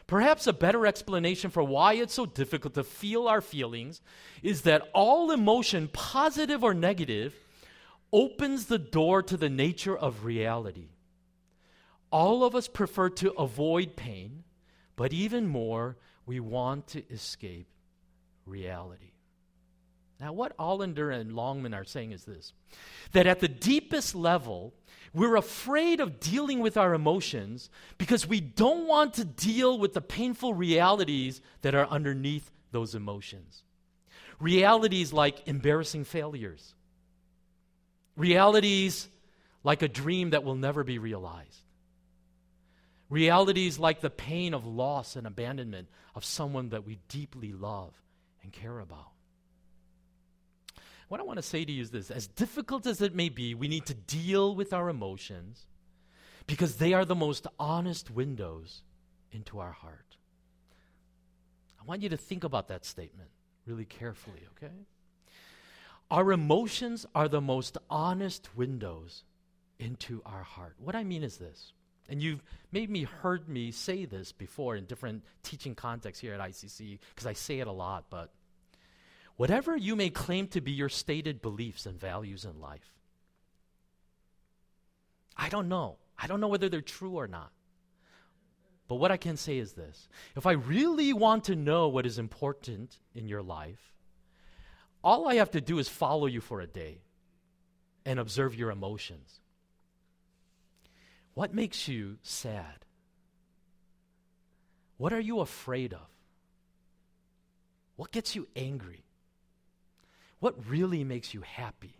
Perhaps 0.08 0.48
a 0.48 0.53
better 0.53 0.86
explanation 0.86 1.51
for 1.51 1.63
why 1.63 1.93
it's 1.93 2.13
so 2.13 2.25
difficult 2.25 2.74
to 2.74 2.84
feel 2.84 3.27
our 3.27 3.41
feelings 3.41 4.01
is 4.41 4.62
that 4.62 4.89
all 4.93 5.31
emotion, 5.31 5.89
positive 5.91 6.63
or 6.63 6.74
negative, 6.74 7.36
opens 8.12 8.65
the 8.65 8.79
door 8.79 9.22
to 9.24 9.38
the 9.38 9.50
nature 9.50 9.98
of 9.98 10.25
reality. 10.25 10.89
All 12.12 12.44
of 12.44 12.56
us 12.56 12.68
prefer 12.68 13.10
to 13.10 13.32
avoid 13.34 13.96
pain, 13.96 14.44
but 14.96 15.13
even 15.13 15.48
more, 15.48 15.98
we 16.25 16.39
want 16.39 16.88
to 16.88 17.03
escape 17.10 17.68
reality. 18.46 19.12
Now, 20.20 20.34
what 20.34 20.53
Allender 20.60 21.10
and 21.10 21.34
Longman 21.34 21.74
are 21.74 21.84
saying 21.84 22.12
is 22.12 22.25
this 22.25 22.53
that 23.12 23.25
at 23.25 23.39
the 23.39 23.48
deepest 23.48 24.13
level, 24.13 24.74
we're 25.13 25.36
afraid 25.36 26.00
of 26.00 26.20
dealing 26.20 26.60
with 26.60 26.77
our 26.77 26.94
emotions 26.94 27.70
because 27.98 28.27
we 28.27 28.39
don't 28.39 28.88
want 28.88 29.15
to 29.15 29.25
deal 29.25 29.80
with 29.80 29.94
the 29.94 30.01
painful 30.01 30.53
realities 30.53 31.41
that 31.63 31.75
are 31.75 31.88
underneath 31.88 32.51
those 32.72 32.94
emotions. 32.94 33.63
Realities 34.39 35.12
like 35.12 35.48
embarrassing 35.48 36.03
failures, 36.03 36.75
realities 38.15 39.08
like 39.63 39.82
a 39.82 39.88
dream 39.88 40.30
that 40.32 40.44
will 40.44 40.56
never 40.56 40.84
be 40.84 40.98
realized, 41.00 41.61
realities 43.12 43.77
like 43.77 44.00
the 44.00 44.10
pain 44.10 44.56
of 44.56 44.65
loss 44.65 45.15
and 45.15 45.27
abandonment 45.27 45.89
of 46.15 46.25
someone 46.25 46.70
that 46.70 46.88
we 46.88 46.98
deeply 47.10 47.51
love 47.51 47.94
and 48.41 48.51
care 48.51 48.80
about. 48.80 49.12
What 51.10 51.20
I 51.20 51.24
want 51.24 51.38
to 51.38 51.44
say 51.44 51.65
to 51.65 51.72
you 51.72 51.82
is 51.82 51.91
this 51.91 52.10
as 52.10 52.25
difficult 52.25 52.88
as 52.88 53.01
it 53.01 53.13
may 53.13 53.27
be, 53.27 53.53
we 53.53 53.68
need 53.68 53.86
to 53.88 53.94
deal 53.94 54.56
with 54.56 54.72
our 54.72 54.88
emotions 54.89 55.68
because 56.48 56.77
they 56.77 56.94
are 56.94 57.03
the 57.03 57.13
most 57.13 57.46
honest 57.60 58.10
windows 58.10 58.82
into 59.32 59.60
our 59.60 59.74
heart. 59.74 60.15
I 61.80 61.84
want 61.86 62.01
you 62.01 62.10
to 62.10 62.18
think 62.18 62.46
about 62.46 62.70
that 62.70 62.86
statement 62.86 63.30
really 63.65 63.86
carefully, 63.86 64.48
okay? 64.56 64.74
Our 66.10 66.32
emotions 66.32 67.06
are 67.13 67.27
the 67.27 67.41
most 67.41 67.77
honest 67.89 68.50
windows 68.56 69.24
into 69.80 70.22
our 70.25 70.44
heart. 70.44 70.75
What 70.77 70.96
I 70.96 71.03
mean 71.03 71.24
is 71.24 71.38
this, 71.38 71.74
and 72.10 72.22
you've 72.22 72.43
maybe 72.72 73.03
heard 73.03 73.48
me 73.48 73.72
say 73.72 74.05
this 74.05 74.31
before 74.31 74.75
in 74.75 74.86
different 74.86 75.24
teaching 75.43 75.75
contexts 75.75 76.22
here 76.22 76.34
at 76.34 76.39
ICC, 76.39 77.00
because 77.10 77.27
I 77.27 77.34
say 77.34 77.60
it 77.60 77.67
a 77.67 77.72
lot, 77.72 78.05
but 78.10 78.31
whatever 79.38 79.75
you 79.75 79.96
may 79.96 80.10
claim 80.10 80.48
to 80.48 80.62
be 80.62 80.72
your 80.72 80.89
stated 80.89 81.41
beliefs 81.41 81.86
and 81.86 82.00
values 82.00 82.46
in 82.46 82.60
life. 82.60 82.93
I 85.38 85.50
don't 85.50 85.70
know. 85.70 85.98
I 86.17 86.27
don't 86.27 86.39
know 86.39 86.48
whether 86.48 86.70
they're 86.70 86.81
true 86.81 87.13
or 87.13 87.27
not. 87.27 87.51
But 88.88 88.96
what 88.96 89.12
I 89.12 89.17
can 89.17 89.38
say 89.38 89.58
is 89.58 89.74
this 89.74 90.10
if 90.36 90.46
I 90.46 90.51
really 90.51 91.13
want 91.13 91.46
to 91.46 91.55
know 91.55 91.88
what 91.88 92.05
is 92.05 92.20
important 92.20 93.00
in 93.15 93.27
your 93.27 93.41
life, 93.41 93.93
all 95.03 95.27
I 95.27 95.36
have 95.36 95.51
to 95.51 95.62
do 95.62 95.79
is 95.79 95.88
follow 95.88 96.27
you 96.27 96.41
for 96.41 96.60
a 96.60 96.67
day 96.67 97.01
and 98.05 98.20
observe 98.20 98.53
your 98.53 98.70
emotions. 98.70 99.39
What 101.34 101.54
makes 101.54 101.88
you 101.88 102.18
sad? 102.24 102.86
What 104.98 105.14
are 105.14 105.20
you 105.20 105.40
afraid 105.40 105.94
of? 105.94 106.08
What 107.96 108.12
gets 108.12 108.36
you 108.36 108.48
angry? 108.56 109.06
What 110.40 110.56
really 110.68 111.04
makes 111.04 111.34
you 111.34 111.42
happy? 111.42 111.96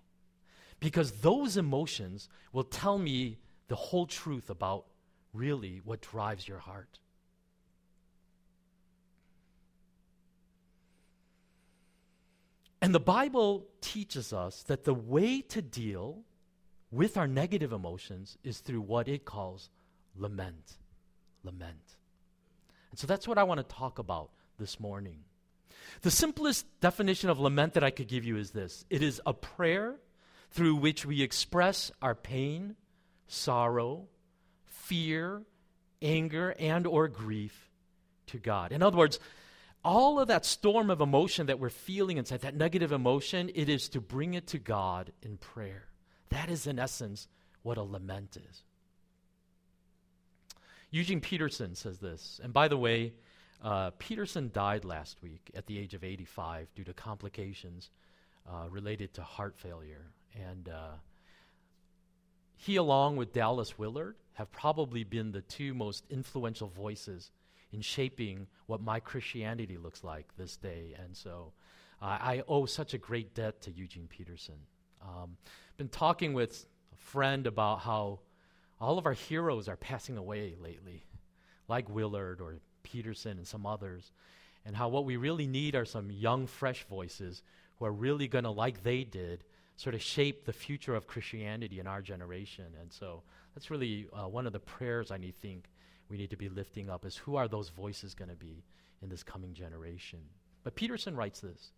Because 0.80 1.12
those 1.22 1.58
emotions 1.58 2.28
will 2.52 2.64
tell 2.64 2.98
me 2.98 3.38
the 3.68 3.76
whole 3.76 4.08
truth 4.08 4.50
about 4.50 4.86
really 5.34 5.82
what 5.84 6.02
drives 6.02 6.48
your 6.48 6.58
heart. 6.58 7.00
And 12.82 12.96
the 12.96 13.00
Bible 13.00 13.68
teaches 13.80 14.34
us 14.34 14.64
that 14.64 14.84
the 14.84 14.94
way 14.94 15.42
to 15.42 15.62
deal 15.62 16.24
with 16.92 17.18
our 17.18 17.28
negative 17.28 17.72
emotions 17.72 18.38
is 18.44 18.60
through 18.60 18.82
what 18.82 19.08
it 19.08 19.26
calls 19.26 19.70
lament. 20.16 20.78
Lament. 21.44 21.96
And 22.92 23.00
so 23.00 23.08
that's 23.08 23.28
what 23.28 23.38
I 23.38 23.44
want 23.44 23.60
to 23.60 23.76
talk 23.76 23.98
about 23.98 24.30
this 24.60 24.80
morning. 24.80 25.20
The 26.02 26.12
simplest 26.12 26.66
definition 26.82 27.30
of 27.30 27.40
lament 27.40 27.74
that 27.74 27.84
I 27.84 27.90
could 27.90 28.08
give 28.08 28.26
you 28.26 28.38
is 28.38 28.52
this 28.52 28.86
it 28.90 29.02
is 29.02 29.22
a 29.26 29.34
prayer 29.34 29.96
through 30.52 30.76
which 30.76 31.06
we 31.06 31.22
express 31.22 31.92
our 32.02 32.14
pain, 32.14 32.76
sorrow, 33.28 34.08
fear, 34.66 35.44
anger, 36.02 36.54
and 36.60 36.86
or 36.86 37.08
grief 37.08 37.70
to 38.28 38.38
God. 38.38 38.72
In 38.72 38.84
other 38.84 38.98
words, 38.98 39.20
all 39.84 40.20
of 40.20 40.28
that 40.28 40.46
storm 40.46 40.90
of 40.90 41.02
emotion 41.02 41.48
that 41.48 41.60
we're 41.60 41.70
feeling 41.70 42.18
inside, 42.18 42.42
that 42.42 42.56
negative 42.56 42.92
emotion, 42.92 43.50
it 43.56 43.70
is 43.70 43.90
to 43.90 44.02
bring 44.02 44.34
it 44.34 44.48
to 44.48 44.60
God 44.60 45.12
in 45.22 45.38
prayer. 45.38 45.91
That 46.32 46.50
is, 46.50 46.66
in 46.66 46.80
essence, 46.80 47.28
what 47.62 47.78
a 47.78 47.84
lament 47.84 48.38
is. 48.50 48.64
Eugene 50.90 51.22
Peterson 51.22 51.76
says 51.76 52.00
this, 52.00 52.42
and 52.44 52.52
by 52.52 52.68
the 52.68 52.78
way, 52.78 53.14
uh, 53.64 53.92
Peterson 54.00 54.50
died 54.54 54.84
last 54.84 55.22
week 55.22 55.52
at 55.56 55.68
the 55.68 55.78
age 55.78 55.94
of 55.94 56.04
85 56.04 56.68
due 56.74 56.84
to 56.84 56.94
complications 56.94 57.92
uh, 58.50 58.68
related 58.70 59.14
to 59.14 59.22
heart 59.22 59.56
failure. 59.58 60.12
And 60.36 60.68
uh, 60.68 60.96
he, 62.58 62.76
along 62.76 63.18
with 63.18 63.34
Dallas 63.34 63.78
Willard, 63.78 64.16
have 64.34 64.52
probably 64.52 65.04
been 65.04 65.32
the 65.32 65.42
two 65.42 65.74
most 65.74 66.06
influential 66.10 66.68
voices 66.68 67.32
in 67.72 67.82
shaping 67.82 68.48
what 68.66 68.82
my 68.82 69.00
Christianity 69.00 69.78
looks 69.78 70.04
like 70.04 70.28
this 70.38 70.58
day. 70.58 70.96
And 71.02 71.16
so 71.16 71.54
I 72.02 72.42
owe 72.48 72.66
such 72.66 72.96
a 72.96 72.98
great 72.98 73.36
debt 73.36 73.62
to 73.62 73.72
Eugene 73.72 74.08
Peterson. 74.08 74.56
Um, 75.02 75.38
been 75.78 75.90
talking 75.90 76.34
with 76.34 76.66
a 76.94 76.98
friend 76.98 77.48
about 77.48 77.80
how 77.80 78.20
all 78.80 78.98
of 78.98 79.06
our 79.06 79.14
heroes 79.14 79.68
are 79.68 79.76
passing 79.76 80.18
away 80.18 80.56
lately, 80.60 81.06
like 81.68 81.90
Willard 81.90 82.42
or 82.42 82.60
Peterson 82.84 83.38
and 83.38 83.48
some 83.48 83.66
others, 83.66 84.12
and 84.66 84.76
how 84.76 84.90
what 84.90 85.06
we 85.06 85.18
really 85.18 85.48
need 85.48 85.76
are 85.76 85.86
some 85.86 86.12
young, 86.12 86.48
fresh 86.48 86.86
voices 86.88 87.44
who 87.78 87.86
are 87.86 87.92
really 87.92 88.28
going 88.28 88.44
to, 88.44 88.52
like 88.52 88.84
they 88.84 89.04
did, 89.04 89.44
sort 89.76 89.96
of 89.96 90.02
shape 90.02 90.46
the 90.46 90.54
future 90.54 90.96
of 90.96 91.08
Christianity 91.08 91.80
in 91.80 91.88
our 91.88 92.02
generation. 92.02 92.66
And 92.80 92.92
so 92.92 93.24
that's 93.56 93.72
really 93.72 94.08
uh, 94.14 94.28
one 94.28 94.46
of 94.46 94.54
the 94.54 94.60
prayers 94.60 95.10
I 95.12 95.18
need, 95.18 95.36
think 95.42 95.70
we 96.10 96.18
need 96.18 96.30
to 96.30 96.38
be 96.38 96.50
lifting 96.50 96.90
up 96.90 97.06
is 97.06 97.18
who 97.18 97.36
are 97.36 97.48
those 97.48 97.70
voices 97.70 98.14
going 98.14 98.30
to 98.30 98.36
be 98.36 98.64
in 99.02 99.10
this 99.10 99.24
coming 99.24 99.54
generation? 99.54 100.20
But 100.64 100.76
Peterson 100.76 101.16
writes 101.16 101.40
this. 101.40 101.72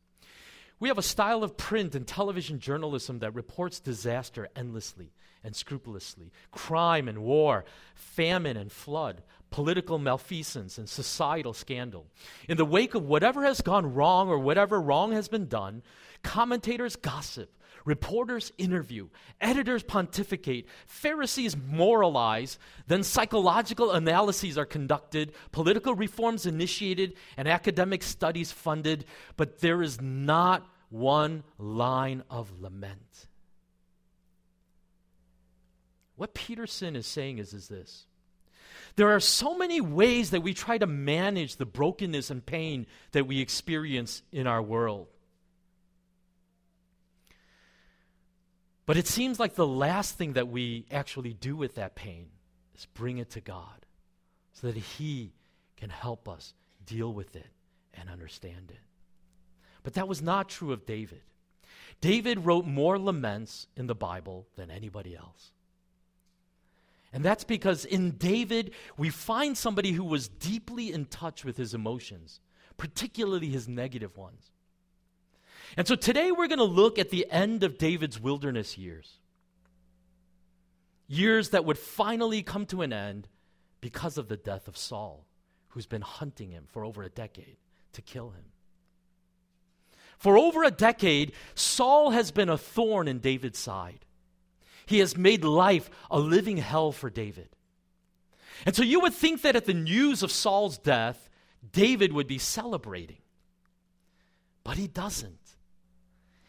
We 0.80 0.90
have 0.90 0.98
a 0.98 1.04
style 1.04 1.44
of 1.44 1.58
print 1.58 1.96
and 1.96 2.06
television 2.06 2.60
journalism 2.60 3.20
that 3.20 3.36
reports 3.36 3.80
disaster 3.80 4.50
endlessly 4.56 5.14
and 5.44 5.56
scrupulously 5.56 6.32
crime 6.52 7.08
and 7.08 7.20
war, 7.24 7.66
famine 7.96 8.58
and 8.58 8.72
flood, 8.72 9.24
political 9.50 10.00
malfeasance 10.00 10.78
and 10.78 10.90
societal 10.90 11.54
scandal. 11.54 12.08
In 12.48 12.58
the 12.58 12.66
wake 12.66 12.96
of 12.96 13.04
whatever 13.04 13.44
has 13.44 13.62
gone 13.62 13.94
wrong 13.94 14.30
or 14.30 14.40
whatever 14.40 14.82
wrong 14.82 15.12
has 15.12 15.28
been 15.28 15.48
done, 15.48 15.84
commentators 16.24 16.96
gossip, 16.96 17.52
reporters 17.86 18.52
interview, 18.58 19.10
editors 19.42 19.84
pontificate, 19.84 20.68
Pharisees 20.86 21.56
moralize, 21.58 22.58
then 22.88 23.04
psychological 23.04 23.92
analyses 23.92 24.58
are 24.58 24.66
conducted, 24.66 25.34
political 25.52 25.96
reforms 25.96 26.46
initiated, 26.46 27.16
and 27.38 27.48
academic 27.48 28.04
studies 28.04 28.52
funded, 28.52 29.06
but 29.38 29.60
there 29.60 29.82
is 29.82 30.02
not 30.02 30.68
one 30.90 31.44
line 31.58 32.24
of 32.30 32.62
lament. 32.62 33.28
What 36.16 36.34
Peterson 36.34 36.96
is 36.96 37.08
saying 37.08 37.40
is, 37.40 37.54
is 37.54 37.68
this 37.68 38.06
there 38.96 39.10
are 39.10 39.20
so 39.20 39.58
many 39.58 39.82
ways 39.82 40.30
that 40.30 40.42
we 40.42 40.54
try 40.54 40.78
to 40.78 40.86
manage 40.86 41.56
the 41.56 41.66
brokenness 41.66 42.30
and 42.30 42.46
pain 42.46 42.86
that 43.12 43.26
we 43.26 43.40
experience 43.40 44.22
in 44.32 44.46
our 44.46 44.62
world. 44.62 45.08
But 48.86 48.98
it 48.98 49.08
seems 49.08 49.40
like 49.40 49.56
the 49.56 49.68
last 49.68 50.16
thing 50.16 50.34
that 50.34 50.50
we 50.50 50.86
actually 50.92 51.34
do 51.34 51.56
with 51.56 51.76
that 51.76 51.96
pain 51.96 52.28
is 52.76 52.86
bring 52.94 53.18
it 53.18 53.30
to 53.32 53.42
God 53.42 53.86
so 54.52 54.68
that 54.68 54.76
He 54.76 55.34
can 55.78 55.90
help 55.90 56.28
us 56.28 56.54
deal 56.86 57.14
with 57.14 57.36
it 57.36 57.48
and 57.94 58.10
understand 58.10 58.72
it. 58.72 58.80
But 59.84 59.94
that 59.94 60.08
was 60.08 60.22
not 60.22 60.50
true 60.50 60.72
of 60.72 60.86
David. 60.86 61.22
David 62.02 62.46
wrote 62.46 62.66
more 62.66 62.98
laments 62.98 63.68
in 63.78 63.88
the 63.88 63.96
Bible 63.96 64.48
than 64.56 64.70
anybody 64.70 65.16
else. 65.16 65.52
And 67.14 67.24
that's 67.24 67.44
because 67.44 67.86
in 67.86 68.12
David, 68.12 68.72
we 68.98 69.10
find 69.10 69.58
somebody 69.58 69.92
who 69.92 70.04
was 70.04 70.28
deeply 70.28 70.92
in 70.92 71.06
touch 71.06 71.46
with 71.46 71.58
his 71.58 71.74
emotions, 71.74 72.40
particularly 72.76 73.50
his 73.50 73.68
negative 73.68 74.18
ones. 74.18 74.52
And 75.76 75.88
so 75.88 75.96
today 75.96 76.32
we're 76.32 76.48
going 76.48 76.60
to 76.60 76.66
look 76.66 77.00
at 77.00 77.10
the 77.10 77.28
end 77.32 77.64
of 77.64 77.78
David's 77.78 78.20
wilderness 78.20 78.78
years. 78.78 79.18
Years 81.08 81.50
that 81.50 81.66
would 81.66 81.78
finally 81.78 82.44
come 82.44 82.66
to 82.68 82.82
an 82.82 82.94
end 82.94 83.28
because 83.82 84.18
of 84.18 84.28
the 84.28 84.38
death 84.38 84.68
of 84.68 84.78
Saul, 84.78 85.26
who's 85.70 85.86
been 85.86 86.02
hunting 86.02 86.52
him 86.52 86.66
for 86.72 86.86
over 86.86 87.04
a 87.04 87.10
decade 87.10 87.58
to 87.94 88.02
kill 88.02 88.30
him. 88.30 88.46
For 90.18 90.38
over 90.38 90.64
a 90.64 90.72
decade, 90.72 91.34
Saul 91.56 92.12
has 92.12 92.32
been 92.32 92.50
a 92.50 92.58
thorn 92.58 93.08
in 93.08 93.20
David's 93.20 93.60
side. 93.60 94.06
He 94.86 95.00
has 95.00 95.18
made 95.18 95.44
life 95.44 95.90
a 96.10 96.20
living 96.20 96.58
hell 96.58 96.92
for 96.92 97.10
David. 97.10 97.50
And 98.66 98.76
so 98.76 98.84
you 98.84 99.02
would 99.02 99.14
think 99.14 99.42
that 99.42 99.56
at 99.56 99.66
the 99.66 99.74
news 99.74 100.24
of 100.24 100.32
Saul's 100.32 100.78
death, 100.78 101.30
David 101.72 102.14
would 102.14 102.28
be 102.28 102.38
celebrating. 102.38 103.18
But 104.64 104.78
he 104.78 104.88
doesn't. 104.88 105.43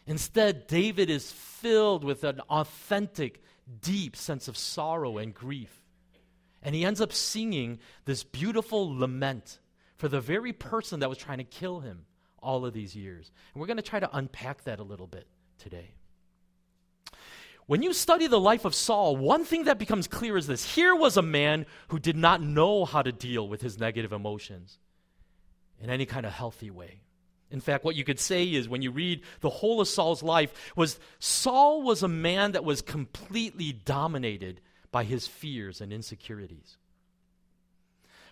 Instead, 0.07 0.67
David 0.67 1.09
is 1.09 1.31
filled 1.31 2.03
with 2.03 2.23
an 2.23 2.39
authentic, 2.41 3.41
deep 3.81 4.15
sense 4.15 4.47
of 4.47 4.57
sorrow 4.57 5.17
and 5.17 5.33
grief. 5.33 5.81
And 6.61 6.75
he 6.75 6.85
ends 6.85 7.01
up 7.01 7.13
singing 7.13 7.79
this 8.05 8.23
beautiful 8.23 8.97
lament 8.97 9.59
for 9.97 10.07
the 10.07 10.21
very 10.21 10.53
person 10.53 10.99
that 10.99 11.09
was 11.09 11.17
trying 11.17 11.37
to 11.39 11.43
kill 11.43 11.79
him 11.79 12.05
all 12.39 12.65
of 12.65 12.73
these 12.73 12.95
years. 12.95 13.31
And 13.53 13.61
we're 13.61 13.67
going 13.67 13.77
to 13.77 13.83
try 13.83 13.99
to 13.99 14.15
unpack 14.15 14.63
that 14.65 14.79
a 14.79 14.83
little 14.83 15.07
bit 15.07 15.27
today. 15.57 15.93
When 17.67 17.81
you 17.81 17.93
study 17.93 18.27
the 18.27 18.39
life 18.39 18.63
of 18.63 18.75
Saul, 18.75 19.17
one 19.17 19.43
thing 19.43 19.63
that 19.63 19.79
becomes 19.79 20.07
clear 20.07 20.37
is 20.37 20.45
this 20.45 20.75
here 20.75 20.95
was 20.95 21.17
a 21.17 21.23
man 21.23 21.65
who 21.87 21.97
did 21.97 22.15
not 22.15 22.41
know 22.41 22.85
how 22.85 23.01
to 23.01 23.11
deal 23.11 23.47
with 23.47 23.61
his 23.61 23.79
negative 23.79 24.13
emotions 24.13 24.77
in 25.79 25.89
any 25.89 26.05
kind 26.05 26.27
of 26.27 26.31
healthy 26.31 26.69
way. 26.69 27.01
In 27.55 27.61
fact, 27.61 27.85
what 27.85 27.95
you 27.95 28.03
could 28.03 28.19
say 28.19 28.43
is 28.43 28.67
when 28.67 28.81
you 28.81 28.91
read 28.91 29.21
the 29.39 29.49
whole 29.49 29.79
of 29.79 29.87
Saul's 29.87 30.21
life 30.21 30.73
was 30.75 30.99
Saul 31.19 31.83
was 31.83 32.03
a 32.03 32.07
man 32.09 32.51
that 32.51 32.65
was 32.65 32.81
completely 32.81 33.71
dominated 33.71 34.59
by 34.91 35.05
his 35.05 35.25
fears 35.25 35.79
and 35.79 35.93
insecurities. 35.93 36.75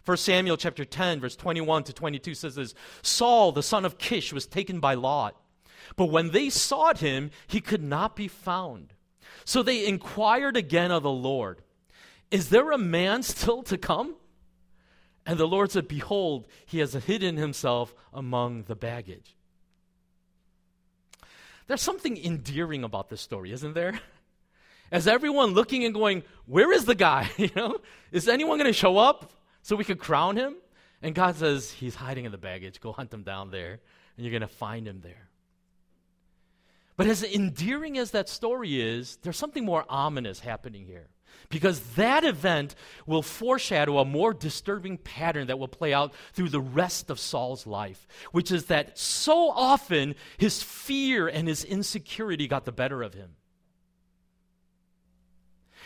1 0.04 0.18
Samuel 0.18 0.58
chapter 0.58 0.84
10 0.84 1.22
verse 1.22 1.38
21 1.38 1.86
to 1.86 1.94
22 1.94 2.34
says 2.34 2.56
this, 2.56 2.76
Saul 3.02 3.54
the 3.54 3.64
son 3.64 3.86
of 3.86 3.98
Kish 3.98 4.34
was 4.34 4.46
taken 4.46 4.82
by 4.82 4.94
Lot, 4.94 5.38
but 5.96 6.08
when 6.08 6.32
they 6.32 6.50
sought 6.50 6.98
him, 6.98 7.32
he 7.48 7.62
could 7.62 7.82
not 7.82 8.18
be 8.18 8.28
found. 8.28 8.92
So 9.46 9.64
they 9.64 9.88
inquired 9.88 10.58
again 10.58 10.92
of 10.92 11.04
the 11.04 11.10
Lord, 11.10 11.62
Is 12.30 12.50
there 12.50 12.72
a 12.72 12.78
man 12.78 13.24
still 13.24 13.64
to 13.64 13.78
come? 13.78 14.16
And 15.26 15.40
the 15.40 15.48
Lord 15.48 15.72
said, 15.72 15.88
Behold, 15.88 16.48
he 16.66 16.80
has 16.80 16.94
hidden 16.94 17.38
himself 17.38 17.94
among 18.14 18.64
the 18.64 18.76
baggage. 18.76 19.36
There's 21.68 21.82
something 21.82 22.18
endearing 22.18 22.84
about 22.84 23.10
this 23.10 23.22
story, 23.22 23.52
isn't 23.52 23.74
there? 23.74 24.00
As 24.92 25.08
everyone 25.08 25.54
looking 25.54 25.86
and 25.86 25.94
going, 25.94 26.24
Where 26.46 26.72
is 26.72 26.86
the 26.86 26.96
guy? 26.96 27.30
you 27.38 27.50
know, 27.56 27.78
is 28.12 28.28
anyone 28.28 28.58
going 28.58 28.70
to 28.70 28.74
show 28.74 28.98
up 28.98 29.32
so 29.62 29.76
we 29.76 29.86
could 29.86 30.00
crown 30.00 30.36
him? 30.36 30.56
And 31.02 31.16
God 31.16 31.36
says, 31.36 31.72
He's 31.72 31.96
hiding 31.96 32.26
in 32.26 32.32
the 32.32 32.38
baggage. 32.38 32.82
Go 32.82 32.92
hunt 32.92 33.14
him 33.14 33.24
down 33.24 33.50
there, 33.50 33.80
and 34.18 34.26
you're 34.26 34.32
going 34.32 34.42
to 34.42 34.48
find 34.48 34.88
him 34.88 35.00
there. 35.02 35.30
But 36.96 37.08
as 37.08 37.24
endearing 37.24 37.98
as 37.98 38.12
that 38.12 38.30
story 38.30 38.80
is, 38.80 39.18
there's 39.24 39.38
something 39.38 39.66
more 39.66 39.86
ominous 39.90 40.40
happening 40.40 40.86
here. 40.86 41.08
Because 41.50 41.80
that 41.96 42.24
event 42.24 42.76
will 43.06 43.22
foreshadow 43.22 44.00
a 44.00 44.06
more 44.06 44.34
disturbing 44.34 44.98
pattern 44.98 45.48
that 45.48 45.60
will 45.60 45.68
play 45.68 45.94
out 45.94 46.14
through 46.34 46.50
the 46.50 46.60
rest 46.60 47.10
of 47.10 47.20
Saul's 47.20 47.68
life, 47.68 48.08
which 48.32 48.52
is 48.52 48.66
that 48.66 48.98
so 48.98 49.50
often 49.50 50.16
his 50.38 50.64
fear 50.64 51.28
and 51.28 51.48
his 51.48 51.64
insecurity 51.64 52.48
got 52.48 52.66
the 52.66 52.72
better 52.72 53.04
of 53.04 53.14
him. 53.14 53.36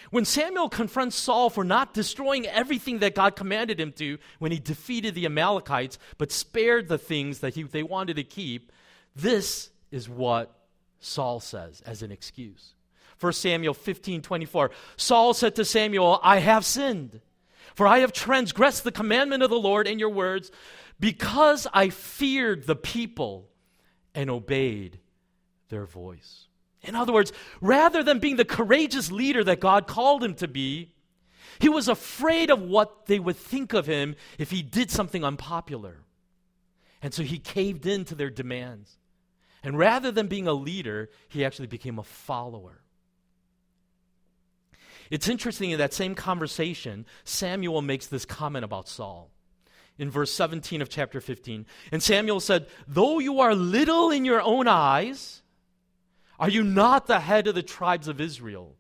When 0.10 0.26
Samuel 0.26 0.70
confronts 0.70 1.18
Saul 1.18 1.50
for 1.50 1.66
not 1.66 1.94
destroying 1.94 2.48
everything 2.48 3.00
that 3.00 3.16
God 3.16 3.36
commanded 3.36 3.80
him 3.80 3.92
to 3.94 4.18
when 4.40 4.52
he 4.52 4.60
defeated 4.60 5.16
the 5.16 5.26
Amalekites, 5.26 6.00
but 6.18 6.32
spared 6.32 6.88
the 6.88 6.98
things 6.98 7.40
that 7.40 7.56
he, 7.56 7.64
they 7.64 7.84
wanted 7.84 8.16
to 8.16 8.24
keep, 8.24 8.72
this 9.16 9.70
is 9.92 10.08
what 10.08 10.58
Saul 11.00 11.40
says 11.40 11.82
as 11.82 12.04
an 12.04 12.12
excuse. 12.12 12.74
1 13.20 13.34
Samuel 13.34 13.74
15 13.74 14.22
24. 14.22 14.72
Saul 14.96 15.34
said 15.34 15.56
to 15.56 15.66
Samuel, 15.66 16.20
I 16.24 16.40
have 16.40 16.66
sinned, 16.66 17.22
for 17.76 17.88
I 17.88 18.00
have 18.00 18.14
transgressed 18.14 18.84
the 18.84 18.92
commandment 18.92 19.44
of 19.44 19.50
the 19.50 19.60
Lord 19.60 19.88
in 19.88 20.00
your 20.00 20.10
words, 20.10 20.52
because 21.00 21.68
I 21.74 21.90
feared 21.90 22.66
the 22.66 22.76
people 22.76 23.50
and 24.14 24.30
obeyed 24.30 25.00
their 25.70 25.86
voice. 25.86 26.48
In 26.82 26.96
other 26.96 27.14
words, 27.14 27.34
rather 27.60 28.04
than 28.04 28.20
being 28.20 28.38
the 28.38 28.46
courageous 28.46 29.12
leader 29.12 29.44
that 29.44 29.60
God 29.60 29.88
called 29.88 30.24
him 30.24 30.36
to 30.36 30.48
be, 30.48 30.94
he 31.60 31.70
was 31.70 31.88
afraid 31.88 32.50
of 32.50 32.62
what 32.62 33.08
they 33.08 33.20
would 33.20 33.36
think 33.36 33.74
of 33.74 33.88
him 33.88 34.16
if 34.38 34.52
he 34.52 34.62
did 34.62 34.92
something 34.92 35.24
unpopular. 35.24 36.04
And 37.02 37.14
so 37.14 37.24
he 37.24 37.40
caved 37.40 37.86
in 37.86 38.06
to 38.06 38.16
their 38.16 38.30
demands. 38.30 38.98
And 39.64 39.78
rather 39.78 40.12
than 40.12 40.28
being 40.28 40.48
a 40.48 40.54
leader, 40.54 41.10
he 41.28 41.44
actually 41.44 41.68
became 41.68 42.00
a 42.00 42.04
follower. 42.04 42.82
It's 45.10 45.28
interesting 45.28 45.72
in 45.72 45.80
that 45.80 45.94
same 45.94 46.16
conversation, 46.16 47.06
Samuel 47.24 47.82
makes 47.82 48.08
this 48.08 48.26
comment 48.26 48.66
about 48.66 48.88
Saul 48.88 49.30
in 49.98 50.10
verse 50.10 50.32
17 50.32 50.82
of 50.82 50.90
chapter 50.90 51.20
15. 51.20 51.66
And 51.92 52.04
Samuel 52.04 52.40
said, 52.40 52.68
Though 52.88 53.20
you 53.20 53.40
are 53.40 53.56
little 53.56 54.12
in 54.12 54.26
your 54.26 54.42
own 54.42 54.68
eyes, 54.68 55.42
are 56.40 56.50
you 56.50 56.64
not 56.64 57.08
the 57.08 57.20
head 57.20 57.48
of 57.48 57.56
the 57.56 57.64
tribes 57.64 58.08
of 58.08 58.22
Israel? 58.22 58.76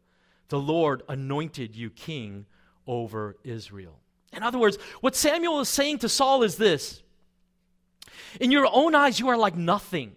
The 0.49 0.59
Lord 0.59 1.03
anointed 1.09 1.75
you 1.75 1.89
king 1.89 2.45
over 2.85 3.37
Israel. 3.43 3.99
In 4.33 4.43
other 4.43 4.59
words, 4.59 4.77
what 5.01 5.15
Samuel 5.15 5.59
is 5.59 5.69
saying 5.69 5.99
to 5.99 6.09
Saul 6.09 6.43
is 6.43 6.57
this 6.57 7.01
In 8.39 8.51
your 8.51 8.67
own 8.71 8.95
eyes, 8.95 9.19
you 9.19 9.29
are 9.29 9.37
like 9.37 9.55
nothing. 9.55 10.15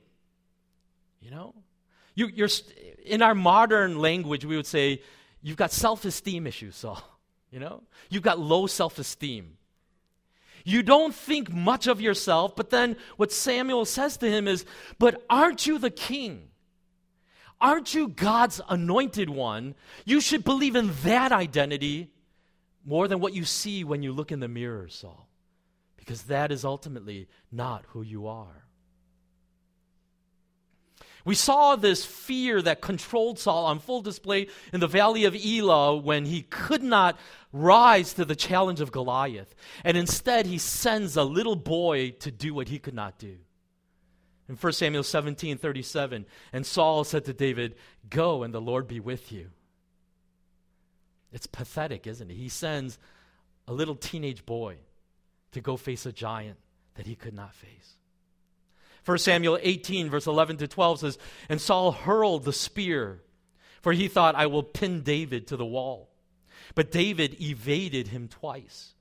You 1.21 1.31
know? 1.31 1.55
You, 2.15 2.27
you're, 2.29 2.49
in 3.05 3.23
our 3.23 3.35
modern 3.35 3.99
language, 3.99 4.45
we 4.45 4.57
would 4.57 4.67
say, 4.67 5.03
You've 5.43 5.57
got 5.57 5.73
self 5.73 6.05
esteem 6.05 6.47
issues, 6.47 6.77
Saul. 6.77 7.03
You 7.51 7.59
know? 7.59 7.83
You've 8.09 8.23
got 8.23 8.39
low 8.39 8.67
self 8.67 8.99
esteem. 8.99 9.57
You 10.65 10.83
don't 10.83 11.15
think 11.15 11.51
much 11.51 11.87
of 11.87 12.01
yourself, 12.01 12.55
but 12.55 12.71
then 12.71 12.97
what 13.17 13.33
Samuel 13.33 13.85
says 13.85 14.17
to 14.19 14.31
him 14.31 14.47
is, 14.47 14.65
But 14.99 15.25
aren't 15.29 15.67
you 15.67 15.79
the 15.79 15.91
king? 15.91 16.49
Aren't 17.61 17.93
you 17.93 18.09
God's 18.09 18.61
anointed 18.69 19.29
one? 19.29 19.75
You 20.05 20.21
should 20.21 20.45
believe 20.45 20.77
in 20.77 20.93
that 21.03 21.33
identity 21.33 22.11
more 22.87 23.07
than 23.09 23.21
what 23.21 23.35
you 23.35 23.45
see 23.45 23.85
when 23.85 24.03
you 24.03 24.13
look 24.13 24.33
in 24.33 24.41
the 24.41 24.49
mirror, 24.49 24.89
Saul, 24.89 25.29
because 25.97 26.23
that 26.25 26.51
is 26.51 26.65
ultimately 26.65 27.29
not 27.53 27.85
who 27.89 28.03
you 28.03 28.27
are. 28.27 28.65
We 31.25 31.35
saw 31.35 31.77
this 31.77 32.05
fear 32.05 32.63
that 32.63 32.81
controlled 32.81 33.39
Saul 33.39 33.67
on 33.67 33.79
full 33.79 34.01
display 34.01 34.49
in 34.73 34.81
the 34.81 34.87
valley 34.87 35.25
of 35.25 35.37
Elah 35.37 35.97
when 35.97 36.25
he 36.25 36.43
could 36.43 36.83
not 36.83 37.19
rise 37.53 38.15
to 38.15 38.25
the 38.25 38.37
challenge 38.37 38.81
of 38.81 38.93
Goliath. 38.93 39.55
And 39.85 39.97
instead, 39.97 40.47
he 40.47 40.59
sends 40.59 41.17
a 41.17 41.25
little 41.25 41.57
boy 41.57 42.11
to 42.21 42.31
do 42.31 42.55
what 42.55 42.69
he 42.69 42.79
could 42.79 42.95
not 42.95 43.19
do. 43.19 43.37
In 44.49 44.57
1 44.57 44.73
Samuel 44.73 45.03
17 45.03 45.59
37, 45.59 46.27
and 46.53 46.67
Saul 46.67 47.05
said 47.05 47.27
to 47.27 47.33
David, 47.33 47.77
Go 48.09 48.43
and 48.43 48.53
the 48.53 48.61
Lord 48.61 48.89
be 48.89 48.99
with 48.99 49.31
you. 49.31 49.51
It's 51.33 51.47
pathetic, 51.47 52.07
isn't 52.07 52.31
it? 52.31 52.35
He 52.35 52.49
sends 52.49 52.99
a 53.69 53.73
little 53.73 53.95
teenage 53.95 54.45
boy 54.45 54.79
to 55.53 55.61
go 55.61 55.77
face 55.77 56.07
a 56.07 56.13
giant 56.13 56.59
that 56.95 57.07
he 57.07 57.15
could 57.15 57.35
not 57.35 57.55
face. 57.55 57.97
1 59.05 59.19
Samuel 59.19 59.59
18, 59.61 60.11
verse 60.11 60.27
11 60.27 60.59
to 60.59 60.69
12 60.69 61.01
says, 61.01 61.19
And 61.49 61.61
Saul 61.61 61.93
hurled 61.93 62.45
the 62.45 62.53
spear, 62.53 63.23
for 63.81 63.93
he 63.93 64.09
thought, 64.09 64.35
I 64.35 64.47
will 64.47 64.63
pin 64.63 65.03
David 65.03 65.47
to 65.49 65.57
the 65.57 65.65
wall. 65.65 66.11
But 66.75 66.93
David 66.93 67.41
evaded 67.41 68.09
him 68.09 68.29
twice. 68.29 68.95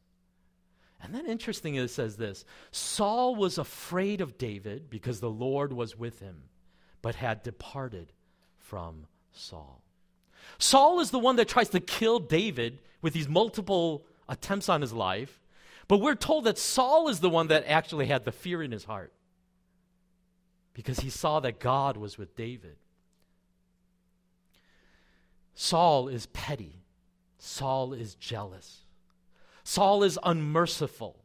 And 1.02 1.14
then 1.14 1.26
interesting 1.26 1.76
it 1.76 1.90
says 1.90 2.18
this 2.18 2.46
Saul 2.72 3.36
was 3.36 3.58
afraid 3.58 4.22
of 4.22 4.38
David 4.38 4.90
because 4.90 5.20
the 5.20 5.30
Lord 5.30 5.74
was 5.74 5.98
with 5.98 6.20
him, 6.20 6.44
but 7.02 7.16
had 7.16 7.44
departed 7.44 8.12
from 8.58 9.08
Saul. 9.32 9.82
Saul 10.58 11.00
is 11.00 11.12
the 11.12 11.20
one 11.20 11.36
that 11.38 11.48
tries 11.48 11.70
to 11.70 11.80
kill 11.80 12.20
David 12.20 12.80
with 13.02 13.14
these 13.14 13.30
multiple 13.30 14.06
attempts 14.28 14.68
on 14.68 14.82
his 14.82 14.94
life, 14.94 15.42
but 15.88 16.00
we're 16.00 16.16
told 16.16 16.46
that 16.46 16.58
Saul 16.58 17.08
is 17.10 17.20
the 17.20 17.30
one 17.30 17.48
that 17.48 17.66
actually 17.68 18.08
had 18.08 18.26
the 18.26 18.32
fear 18.32 18.62
in 18.62 18.72
his 18.72 18.84
heart 18.84 19.14
because 20.80 21.02
he 21.02 21.10
saw 21.10 21.42
that 21.42 21.60
God 21.60 21.98
was 21.98 22.18
with 22.18 22.38
David. 22.38 22.78
Saul 25.54 26.08
is 26.08 26.28
petty. 26.28 26.84
Saul 27.38 27.92
is 27.92 28.16
jealous. 28.16 28.86
Saul 29.66 30.04
is 30.04 30.18
unmerciful. 30.24 31.18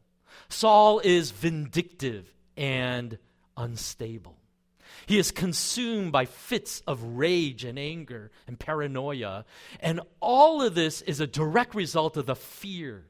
Saul 0.49 0.99
is 0.99 1.31
vindictive 1.31 2.33
and 2.57 3.17
unstable. 3.55 4.35
He 5.05 5.17
is 5.17 5.31
consumed 5.31 6.11
by 6.11 6.25
fits 6.25 6.81
of 6.85 7.01
rage 7.01 7.63
and 7.63 7.79
anger 7.79 8.31
and 8.47 8.59
paranoia. 8.59 9.45
And 9.79 10.01
all 10.19 10.61
of 10.61 10.75
this 10.75 11.01
is 11.03 11.21
a 11.21 11.27
direct 11.27 11.75
result 11.75 12.17
of 12.17 12.25
the 12.25 12.35
fear 12.35 13.05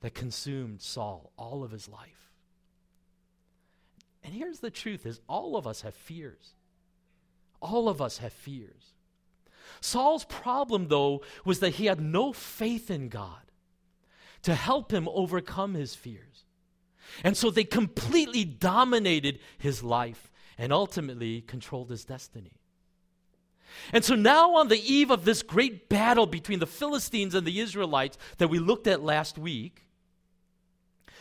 that 0.00 0.14
consumed 0.14 0.80
Saul 0.80 1.32
all 1.36 1.64
of 1.64 1.72
his 1.72 1.88
life. 1.88 2.21
And 4.24 4.34
here's 4.34 4.60
the 4.60 4.70
truth 4.70 5.06
is 5.06 5.20
all 5.28 5.56
of 5.56 5.66
us 5.66 5.82
have 5.82 5.94
fears. 5.94 6.54
All 7.60 7.88
of 7.88 8.00
us 8.00 8.18
have 8.18 8.32
fears. 8.32 8.94
Saul's 9.80 10.24
problem 10.24 10.88
though 10.88 11.22
was 11.44 11.60
that 11.60 11.74
he 11.74 11.86
had 11.86 12.00
no 12.00 12.32
faith 12.32 12.90
in 12.90 13.08
God 13.08 13.42
to 14.42 14.54
help 14.54 14.92
him 14.92 15.08
overcome 15.08 15.74
his 15.74 15.94
fears. 15.94 16.44
And 17.24 17.36
so 17.36 17.50
they 17.50 17.64
completely 17.64 18.44
dominated 18.44 19.38
his 19.58 19.82
life 19.82 20.30
and 20.58 20.72
ultimately 20.72 21.40
controlled 21.42 21.90
his 21.90 22.04
destiny. 22.04 22.52
And 23.92 24.04
so 24.04 24.14
now, 24.14 24.56
on 24.56 24.68
the 24.68 24.92
eve 24.92 25.10
of 25.10 25.24
this 25.24 25.42
great 25.42 25.88
battle 25.88 26.26
between 26.26 26.58
the 26.58 26.66
Philistines 26.66 27.34
and 27.34 27.46
the 27.46 27.58
Israelites 27.60 28.18
that 28.36 28.48
we 28.48 28.58
looked 28.58 28.86
at 28.86 29.02
last 29.02 29.38
week, 29.38 29.86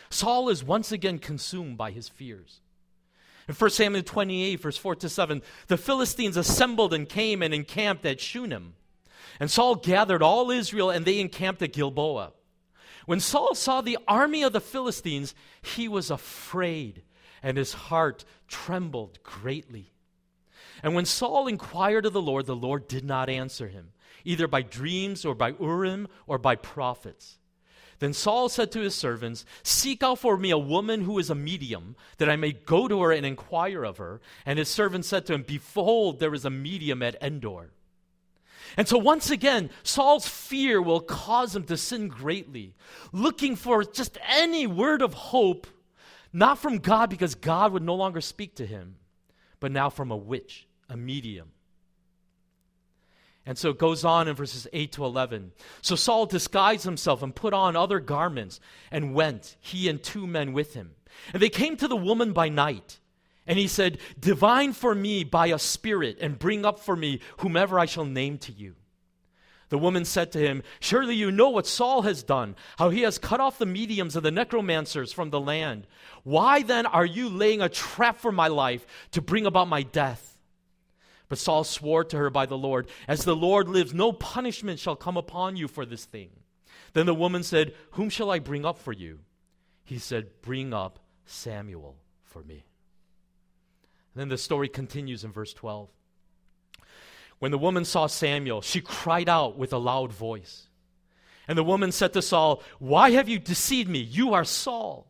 Saul 0.10 0.50
is 0.50 0.64
once 0.64 0.92
again 0.92 1.18
consumed 1.20 1.78
by 1.78 1.92
his 1.92 2.10
fears. 2.10 2.60
In 3.48 3.56
1 3.56 3.70
Samuel 3.72 4.04
28, 4.04 4.56
verse 4.58 4.78
4 4.78 4.96
to 4.96 5.10
7, 5.10 5.42
the 5.68 5.78
Philistines 5.78 6.38
assembled 6.38 6.94
and 6.94 7.10
came 7.10 7.42
and 7.42 7.54
encamped 7.54 8.06
at 8.06 8.20
Shunem. 8.20 8.76
And 9.40 9.50
Saul 9.50 9.76
gathered 9.76 10.22
all 10.22 10.52
Israel, 10.52 10.90
and 10.90 11.06
they 11.06 11.20
encamped 11.20 11.62
at 11.62 11.74
Gilboa. 11.74 12.34
When 13.06 13.20
Saul 13.20 13.56
saw 13.56 13.82
the 13.82 13.98
army 14.08 14.44
of 14.44 14.54
the 14.54 14.62
Philistines, 14.62 15.34
he 15.62 15.88
was 15.88 16.12
afraid, 16.12 17.04
and 17.42 17.58
his 17.58 17.74
heart 17.74 18.24
trembled 18.48 19.22
greatly. 19.24 19.92
And 20.84 20.94
when 20.94 21.06
Saul 21.06 21.48
inquired 21.48 22.06
of 22.06 22.14
the 22.14 22.22
Lord, 22.22 22.46
the 22.46 22.56
Lord 22.56 22.88
did 22.88 23.04
not 23.04 23.30
answer 23.30 23.68
him, 23.68 23.90
either 24.24 24.48
by 24.48 24.62
dreams 24.62 25.26
or 25.26 25.34
by 25.34 25.56
Urim 25.60 26.08
or 26.28 26.38
by 26.38 26.56
prophets. 26.56 27.40
Then 28.02 28.14
Saul 28.14 28.50
said 28.50 28.72
to 28.72 28.80
his 28.80 28.96
servants, 28.96 29.46
Seek 29.62 30.02
out 30.02 30.18
for 30.18 30.36
me 30.36 30.50
a 30.50 30.58
woman 30.58 31.04
who 31.04 31.20
is 31.20 31.30
a 31.30 31.36
medium, 31.36 31.96
that 32.18 32.32
I 32.32 32.36
may 32.36 32.52
go 32.52 32.88
to 32.88 33.04
her 33.04 33.12
and 33.12 33.24
inquire 33.24 33.84
of 33.84 33.98
her. 33.98 34.20
And 34.44 34.58
his 34.58 34.70
servant 34.70 35.06
said 35.06 35.28
to 35.28 35.36
him, 35.36 35.44
Behold, 35.44 36.20
there 36.20 36.34
is 36.34 36.44
a 36.44 36.50
medium 36.50 37.04
at 37.04 37.22
Endor. 37.22 37.70
And 38.76 38.88
so, 38.88 38.98
once 38.98 39.30
again, 39.30 39.70
Saul's 39.84 40.28
fear 40.28 40.82
will 40.82 41.00
cause 41.00 41.56
him 41.56 41.64
to 41.66 41.78
sin 41.78 42.08
greatly, 42.08 42.74
looking 43.12 43.56
for 43.56 43.84
just 43.84 44.18
any 44.28 44.66
word 44.66 45.04
of 45.04 45.14
hope, 45.14 45.68
not 46.34 46.58
from 46.58 46.80
God, 46.80 47.12
because 47.12 47.36
God 47.36 47.72
would 47.72 47.84
no 47.84 47.94
longer 47.94 48.22
speak 48.22 48.56
to 48.56 48.66
him, 48.66 48.96
but 49.60 49.72
now 49.72 49.92
from 49.92 50.10
a 50.10 50.18
witch, 50.18 50.66
a 50.90 50.98
medium. 50.98 51.52
And 53.46 53.58
so 53.58 53.70
it 53.70 53.80
goes 53.80 54.06
on 54.06 54.28
in 54.28 54.36
verses 54.36 54.68
8 54.72 54.92
to 54.94 55.06
11. 55.06 55.52
So 55.82 55.96
Saul 55.96 56.26
disguised 56.28 56.84
himself 56.84 57.24
and 57.24 57.34
put 57.34 57.54
on 57.54 57.76
other 57.76 58.00
garments 58.00 58.60
and 58.92 59.16
went, 59.16 59.56
he 59.60 59.90
and 59.90 60.02
two 60.02 60.28
men 60.28 60.54
with 60.54 60.74
him. 60.74 60.92
And 61.34 61.42
they 61.42 61.50
came 61.50 61.76
to 61.78 61.88
the 61.88 61.96
woman 61.96 62.34
by 62.34 62.50
night. 62.50 63.00
And 63.48 63.58
he 63.58 63.68
said, 63.68 63.98
Divine 64.20 64.74
for 64.74 64.94
me 64.94 65.24
by 65.24 65.48
a 65.48 65.58
spirit, 65.58 66.20
and 66.22 66.38
bring 66.38 66.64
up 66.64 66.80
for 66.80 66.96
me 66.96 67.20
whomever 67.38 67.80
I 67.80 67.86
shall 67.86 68.06
name 68.06 68.38
to 68.40 68.52
you. 68.52 68.76
The 69.70 69.78
woman 69.78 70.06
said 70.06 70.32
to 70.34 70.40
him, 70.40 70.64
Surely 70.80 71.16
you 71.16 71.32
know 71.32 71.50
what 71.50 71.66
Saul 71.66 72.04
has 72.04 72.24
done, 72.24 72.56
how 72.78 72.90
he 72.90 73.02
has 73.02 73.18
cut 73.18 73.40
off 73.40 73.58
the 73.58 73.66
mediums 73.66 74.16
and 74.16 74.24
the 74.24 74.30
necromancers 74.30 75.14
from 75.14 75.30
the 75.30 75.40
land. 75.40 75.88
Why 76.24 76.62
then 76.62 76.86
are 76.86 77.06
you 77.06 77.30
laying 77.30 77.62
a 77.62 77.70
trap 77.70 78.20
for 78.20 78.32
my 78.32 78.50
life 78.50 78.86
to 79.12 79.22
bring 79.22 79.46
about 79.46 79.70
my 79.70 79.82
death? 79.82 80.31
But 81.32 81.40
Saul 81.40 81.64
swore 81.64 82.04
to 82.04 82.18
her 82.18 82.30
by 82.30 82.46
the 82.46 82.58
Lord, 82.58 82.90
As 83.08 83.24
the 83.24 83.38
Lord 83.38 83.70
lives, 83.70 83.94
no 83.94 84.12
punishment 84.12 84.80
shall 84.80 84.98
come 84.98 85.16
upon 85.16 85.56
you 85.56 85.70
for 85.70 85.86
this 85.86 86.04
thing. 86.04 86.30
Then 86.92 87.06
the 87.06 87.16
woman 87.16 87.42
said, 87.42 87.74
Whom 87.92 88.10
shall 88.10 88.30
I 88.30 88.40
bring 88.40 88.66
up 88.66 88.78
for 88.78 88.92
you? 88.92 89.20
He 89.86 89.98
said, 89.98 90.42
Bring 90.42 90.74
up 90.74 91.00
Samuel 91.26 91.96
for 92.26 92.44
me. 92.44 92.66
And 94.14 94.20
then 94.20 94.28
the 94.28 94.38
story 94.38 94.68
continues 94.68 95.24
in 95.24 95.32
verse 95.32 95.54
12. 95.54 95.88
When 97.40 97.52
the 97.52 97.58
woman 97.58 97.86
saw 97.86 98.08
Samuel, 98.08 98.60
she 98.60 98.82
cried 98.82 99.30
out 99.30 99.58
with 99.58 99.72
a 99.72 99.78
loud 99.78 100.12
voice. 100.12 100.68
And 101.48 101.58
the 101.58 101.64
woman 101.64 101.94
said 101.94 102.12
to 102.12 102.22
Saul, 102.22 102.62
Why 102.78 103.12
have 103.12 103.30
you 103.30 103.40
deceived 103.40 103.90
me? 103.90 104.00
You 104.00 104.34
are 104.34 104.44
Saul. 104.44 105.10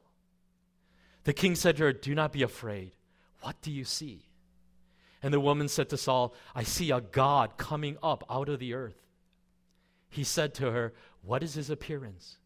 The 1.23 1.33
king 1.33 1.55
said 1.55 1.77
to 1.77 1.83
her, 1.85 1.93
Do 1.93 2.13
not 2.13 2.31
be 2.31 2.43
afraid. 2.43 2.91
What 3.41 3.59
do 3.63 3.71
you 3.71 3.85
see? 3.85 4.27
And 5.23 5.33
the 5.33 5.39
woman 5.39 5.67
said 5.67 5.89
to 5.89 5.97
Saul, 5.97 6.33
I 6.55 6.63
see 6.63 6.91
a 6.91 7.01
God 7.01 7.57
coming 7.57 7.97
up 8.01 8.23
out 8.29 8.49
of 8.49 8.59
the 8.59 8.73
earth. 8.73 9.01
He 10.09 10.23
said 10.23 10.53
to 10.55 10.71
her, 10.71 10.93
What 11.21 11.43
is 11.43 11.53
his 11.53 11.69
appearance? 11.69 12.37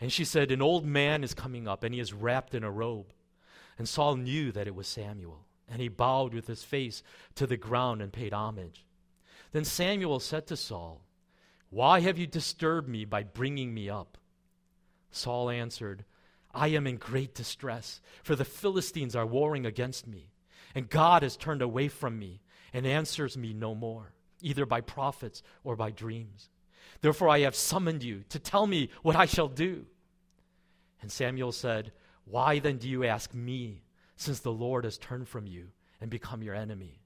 And 0.00 0.12
she 0.12 0.24
said, 0.24 0.50
An 0.50 0.62
old 0.62 0.84
man 0.84 1.22
is 1.22 1.34
coming 1.34 1.68
up, 1.68 1.84
and 1.84 1.94
he 1.94 2.00
is 2.00 2.12
wrapped 2.12 2.54
in 2.54 2.64
a 2.64 2.70
robe. 2.70 3.12
And 3.78 3.88
Saul 3.88 4.16
knew 4.16 4.52
that 4.52 4.66
it 4.66 4.74
was 4.74 4.86
Samuel, 4.86 5.46
and 5.68 5.80
he 5.80 5.88
bowed 5.88 6.34
with 6.34 6.46
his 6.46 6.62
face 6.62 7.02
to 7.34 7.46
the 7.46 7.56
ground 7.56 8.00
and 8.00 8.12
paid 8.12 8.32
homage. 8.32 8.84
Then 9.52 9.64
Samuel 9.64 10.20
said 10.20 10.46
to 10.46 10.56
Saul, 10.56 11.02
Why 11.70 12.00
have 12.00 12.18
you 12.18 12.26
disturbed 12.26 12.88
me 12.88 13.04
by 13.04 13.22
bringing 13.22 13.74
me 13.74 13.90
up? 13.90 14.18
Saul 15.10 15.50
answered, 15.50 16.04
I 16.54 16.68
am 16.68 16.86
in 16.86 16.96
great 16.96 17.34
distress, 17.34 18.00
for 18.22 18.34
the 18.34 18.44
Philistines 18.44 19.16
are 19.16 19.26
warring 19.26 19.66
against 19.66 20.06
me. 20.06 20.31
And 20.74 20.88
God 20.88 21.22
has 21.22 21.36
turned 21.36 21.62
away 21.62 21.88
from 21.88 22.18
me 22.18 22.40
and 22.72 22.86
answers 22.86 23.36
me 23.36 23.52
no 23.52 23.74
more, 23.74 24.12
either 24.40 24.66
by 24.66 24.80
prophets 24.80 25.42
or 25.64 25.76
by 25.76 25.90
dreams. 25.90 26.48
Therefore, 27.00 27.28
I 27.28 27.40
have 27.40 27.54
summoned 27.54 28.02
you 28.02 28.24
to 28.30 28.38
tell 28.38 28.66
me 28.66 28.90
what 29.02 29.16
I 29.16 29.26
shall 29.26 29.48
do. 29.48 29.86
And 31.00 31.10
Samuel 31.10 31.52
said, 31.52 31.92
Why 32.24 32.58
then 32.58 32.78
do 32.78 32.88
you 32.88 33.04
ask 33.04 33.34
me, 33.34 33.82
since 34.16 34.40
the 34.40 34.52
Lord 34.52 34.84
has 34.84 34.98
turned 34.98 35.28
from 35.28 35.46
you 35.46 35.68
and 36.00 36.10
become 36.10 36.42
your 36.42 36.54
enemy? 36.54 37.00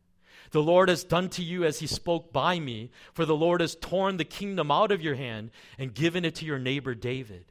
The 0.51 0.63
Lord 0.63 0.89
has 0.91 1.03
done 1.03 1.29
to 1.31 1.43
you 1.43 1.65
as 1.65 1.81
he 1.81 1.87
spoke 1.87 2.33
by 2.33 2.61
me, 2.61 2.91
for 3.15 3.25
the 3.25 3.35
Lord 3.35 3.61
has 3.63 3.75
torn 3.75 4.17
the 4.17 4.25
kingdom 4.25 4.71
out 4.71 4.93
of 4.93 5.03
your 5.03 5.15
hand 5.15 5.51
and 5.79 5.95
given 5.95 6.25
it 6.25 6.37
to 6.37 6.45
your 6.45 6.59
neighbor 6.59 6.95
David 6.95 7.47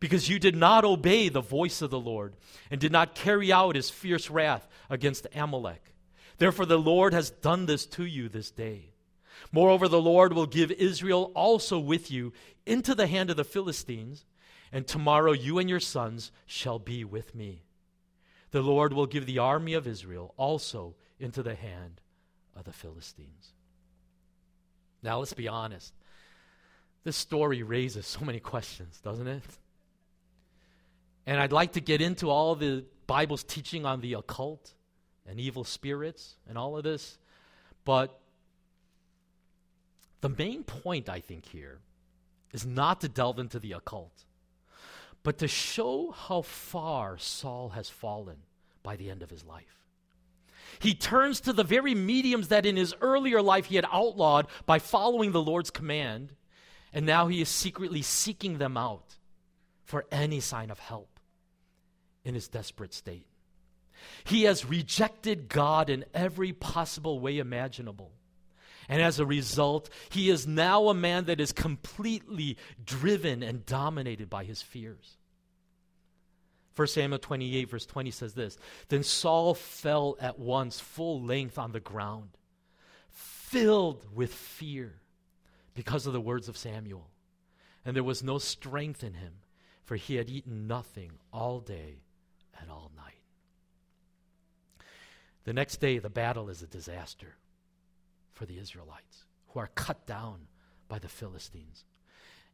because 0.00 0.28
you 0.28 0.38
did 0.38 0.56
not 0.56 0.84
obey 0.84 1.28
the 1.28 1.40
voice 1.40 1.82
of 1.82 1.90
the 1.90 2.00
Lord 2.00 2.34
and 2.70 2.80
did 2.80 2.92
not 2.92 3.14
carry 3.14 3.52
out 3.52 3.76
his 3.76 3.90
fierce 3.90 4.30
wrath 4.30 4.68
against 4.90 5.26
Amalek. 5.34 5.94
Therefore, 6.38 6.66
the 6.66 6.78
Lord 6.78 7.12
has 7.12 7.30
done 7.30 7.66
this 7.66 7.86
to 7.86 8.04
you 8.04 8.28
this 8.28 8.50
day. 8.50 8.90
Moreover, 9.52 9.88
the 9.88 10.00
Lord 10.00 10.32
will 10.32 10.46
give 10.46 10.70
Israel 10.72 11.32
also 11.34 11.78
with 11.78 12.10
you 12.10 12.32
into 12.64 12.94
the 12.94 13.06
hand 13.06 13.30
of 13.30 13.36
the 13.36 13.44
Philistines, 13.44 14.24
and 14.72 14.86
tomorrow 14.86 15.32
you 15.32 15.58
and 15.58 15.68
your 15.68 15.80
sons 15.80 16.32
shall 16.46 16.78
be 16.78 17.04
with 17.04 17.34
me. 17.34 17.62
The 18.50 18.62
Lord 18.62 18.92
will 18.92 19.06
give 19.06 19.26
the 19.26 19.38
army 19.38 19.74
of 19.74 19.86
Israel 19.86 20.34
also 20.36 20.94
into 21.18 21.42
the 21.42 21.54
hand 21.54 22.00
of 22.54 22.64
the 22.64 22.72
Philistines. 22.72 23.52
Now, 25.02 25.18
let's 25.18 25.34
be 25.34 25.48
honest. 25.48 25.94
This 27.04 27.16
story 27.16 27.62
raises 27.62 28.06
so 28.06 28.24
many 28.24 28.40
questions, 28.40 29.00
doesn't 29.00 29.28
it? 29.28 29.42
And 31.26 31.40
I'd 31.40 31.52
like 31.52 31.72
to 31.72 31.80
get 31.80 32.00
into 32.00 32.30
all 32.30 32.54
the 32.54 32.84
Bible's 33.06 33.42
teaching 33.42 33.84
on 33.84 34.00
the 34.00 34.14
occult 34.14 34.74
and 35.26 35.40
evil 35.40 35.64
spirits 35.64 36.36
and 36.48 36.56
all 36.56 36.76
of 36.76 36.84
this. 36.84 37.18
But 37.84 38.18
the 40.20 40.28
main 40.28 40.62
point, 40.62 41.08
I 41.08 41.20
think, 41.20 41.46
here 41.46 41.80
is 42.52 42.64
not 42.64 43.00
to 43.00 43.08
delve 43.08 43.38
into 43.38 43.58
the 43.58 43.72
occult, 43.72 44.24
but 45.22 45.38
to 45.38 45.48
show 45.48 46.12
how 46.12 46.42
far 46.42 47.18
Saul 47.18 47.70
has 47.70 47.90
fallen 47.90 48.38
by 48.82 48.96
the 48.96 49.10
end 49.10 49.22
of 49.22 49.30
his 49.30 49.44
life. 49.44 49.84
He 50.78 50.94
turns 50.94 51.40
to 51.42 51.52
the 51.52 51.64
very 51.64 51.94
mediums 51.94 52.48
that 52.48 52.66
in 52.66 52.76
his 52.76 52.94
earlier 53.00 53.42
life 53.42 53.66
he 53.66 53.76
had 53.76 53.86
outlawed 53.92 54.46
by 54.64 54.78
following 54.78 55.32
the 55.32 55.42
Lord's 55.42 55.70
command, 55.70 56.34
and 56.92 57.04
now 57.06 57.28
he 57.28 57.40
is 57.40 57.48
secretly 57.48 58.02
seeking 58.02 58.58
them 58.58 58.76
out 58.76 59.16
for 59.84 60.06
any 60.10 60.40
sign 60.40 60.70
of 60.70 60.78
help 60.78 61.15
in 62.26 62.34
his 62.34 62.48
desperate 62.48 62.92
state. 62.92 63.26
He 64.24 64.42
has 64.42 64.66
rejected 64.66 65.48
God 65.48 65.88
in 65.88 66.04
every 66.12 66.52
possible 66.52 67.20
way 67.20 67.38
imaginable. 67.38 68.10
And 68.88 69.00
as 69.00 69.18
a 69.18 69.26
result, 69.26 69.88
he 70.10 70.28
is 70.28 70.46
now 70.46 70.88
a 70.88 70.94
man 70.94 71.24
that 71.24 71.40
is 71.40 71.52
completely 71.52 72.56
driven 72.84 73.42
and 73.42 73.64
dominated 73.64 74.28
by 74.28 74.44
his 74.44 74.60
fears. 74.60 75.16
1 76.74 76.88
Samuel 76.88 77.18
28, 77.18 77.70
verse 77.70 77.86
20 77.86 78.10
says 78.10 78.34
this 78.34 78.58
Then 78.88 79.02
Saul 79.02 79.54
fell 79.54 80.16
at 80.20 80.38
once 80.38 80.80
full 80.80 81.22
length 81.22 81.58
on 81.58 81.72
the 81.72 81.80
ground, 81.80 82.30
filled 83.08 84.04
with 84.14 84.34
fear 84.34 85.00
because 85.74 86.06
of 86.06 86.12
the 86.12 86.20
words 86.20 86.48
of 86.48 86.56
Samuel. 86.56 87.08
And 87.84 87.94
there 87.94 88.02
was 88.02 88.22
no 88.22 88.38
strength 88.38 89.04
in 89.04 89.14
him, 89.14 89.34
for 89.84 89.94
he 89.94 90.16
had 90.16 90.28
eaten 90.28 90.66
nothing 90.66 91.12
all 91.32 91.60
day 91.60 92.00
and 92.60 92.70
all 92.70 92.90
night. 92.96 93.20
The 95.44 95.52
next 95.52 95.76
day, 95.76 95.98
the 95.98 96.10
battle 96.10 96.48
is 96.48 96.62
a 96.62 96.66
disaster 96.66 97.36
for 98.32 98.46
the 98.46 98.58
Israelites, 98.58 99.24
who 99.48 99.60
are 99.60 99.70
cut 99.74 100.06
down 100.06 100.48
by 100.88 100.98
the 100.98 101.08
Philistines. 101.08 101.84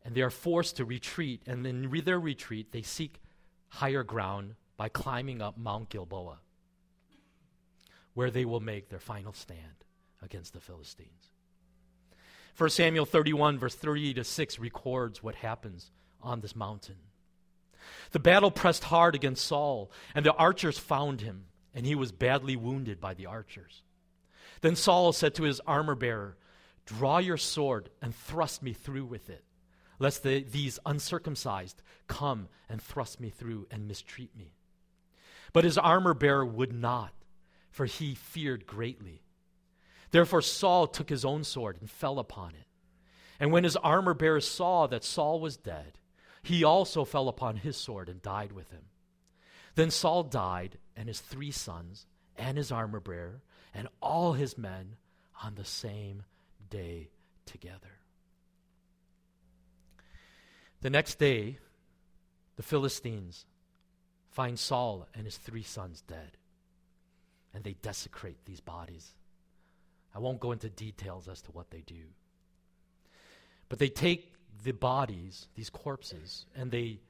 And 0.04 0.14
they 0.14 0.20
are 0.20 0.30
forced 0.30 0.76
to 0.76 0.84
retreat, 0.84 1.42
and 1.46 1.66
in 1.66 1.90
their 2.04 2.20
retreat, 2.20 2.72
they 2.72 2.82
seek 2.82 3.20
higher 3.68 4.02
ground 4.02 4.56
by 4.76 4.88
climbing 4.88 5.40
up 5.40 5.56
Mount 5.56 5.88
Gilboa, 5.88 6.38
where 8.14 8.30
they 8.30 8.44
will 8.44 8.60
make 8.60 8.88
their 8.88 8.98
final 8.98 9.32
stand 9.32 9.84
against 10.20 10.52
the 10.52 10.60
Philistines. 10.60 11.30
1 12.58 12.68
Samuel 12.70 13.06
31, 13.06 13.58
verse 13.58 13.74
30 13.74 14.14
to 14.14 14.24
6, 14.24 14.58
records 14.58 15.22
what 15.22 15.36
happens 15.36 15.90
on 16.20 16.40
this 16.40 16.54
mountain. 16.54 16.96
The 18.12 18.18
battle 18.20 18.50
pressed 18.50 18.84
hard 18.84 19.14
against 19.14 19.46
Saul, 19.46 19.90
and 20.14 20.24
the 20.24 20.34
archers 20.34 20.78
found 20.78 21.20
him 21.20 21.46
and 21.74 21.86
he 21.86 21.94
was 21.94 22.12
badly 22.12 22.56
wounded 22.56 23.00
by 23.00 23.14
the 23.14 23.26
archers. 23.26 23.82
Then 24.60 24.76
Saul 24.76 25.12
said 25.12 25.34
to 25.34 25.44
his 25.44 25.60
armor 25.66 25.94
bearer, 25.94 26.36
Draw 26.86 27.18
your 27.18 27.36
sword 27.36 27.90
and 28.00 28.14
thrust 28.14 28.62
me 28.62 28.72
through 28.72 29.06
with 29.06 29.30
it, 29.30 29.44
lest 29.98 30.22
the, 30.22 30.42
these 30.42 30.78
uncircumcised 30.84 31.82
come 32.08 32.48
and 32.68 32.82
thrust 32.82 33.20
me 33.20 33.30
through 33.30 33.66
and 33.70 33.88
mistreat 33.88 34.36
me. 34.36 34.52
But 35.52 35.64
his 35.64 35.78
armor 35.78 36.14
bearer 36.14 36.44
would 36.44 36.72
not, 36.72 37.12
for 37.70 37.86
he 37.86 38.14
feared 38.14 38.66
greatly. 38.66 39.22
Therefore 40.10 40.42
Saul 40.42 40.86
took 40.86 41.08
his 41.08 41.24
own 41.24 41.44
sword 41.44 41.78
and 41.80 41.90
fell 41.90 42.18
upon 42.18 42.50
it. 42.50 42.66
And 43.40 43.50
when 43.50 43.64
his 43.64 43.76
armor 43.76 44.14
bearer 44.14 44.40
saw 44.40 44.86
that 44.88 45.04
Saul 45.04 45.40
was 45.40 45.56
dead, 45.56 45.98
he 46.42 46.64
also 46.64 47.04
fell 47.04 47.28
upon 47.28 47.56
his 47.56 47.76
sword 47.76 48.08
and 48.08 48.20
died 48.20 48.52
with 48.52 48.70
him. 48.70 48.84
Then 49.74 49.90
Saul 49.90 50.24
died, 50.24 50.78
and 50.96 51.08
his 51.08 51.20
three 51.20 51.50
sons, 51.50 52.06
and 52.36 52.58
his 52.58 52.72
armor 52.72 53.00
bearer, 53.00 53.42
and 53.72 53.88
all 54.00 54.34
his 54.34 54.58
men 54.58 54.96
on 55.42 55.54
the 55.54 55.64
same 55.64 56.24
day 56.68 57.10
together. 57.46 57.98
The 60.82 60.90
next 60.90 61.18
day, 61.18 61.58
the 62.56 62.62
Philistines 62.62 63.46
find 64.30 64.58
Saul 64.58 65.06
and 65.14 65.24
his 65.24 65.36
three 65.36 65.62
sons 65.62 66.02
dead, 66.02 66.36
and 67.54 67.62
they 67.62 67.74
desecrate 67.74 68.44
these 68.44 68.60
bodies. 68.60 69.14
I 70.14 70.18
won't 70.18 70.40
go 70.40 70.52
into 70.52 70.68
details 70.68 71.28
as 71.28 71.40
to 71.42 71.52
what 71.52 71.70
they 71.70 71.80
do. 71.80 72.04
But 73.68 73.78
they 73.78 73.88
take 73.88 74.34
the 74.62 74.72
bodies, 74.72 75.48
these 75.54 75.70
corpses, 75.70 76.46
and 76.54 76.70
they 76.70 77.00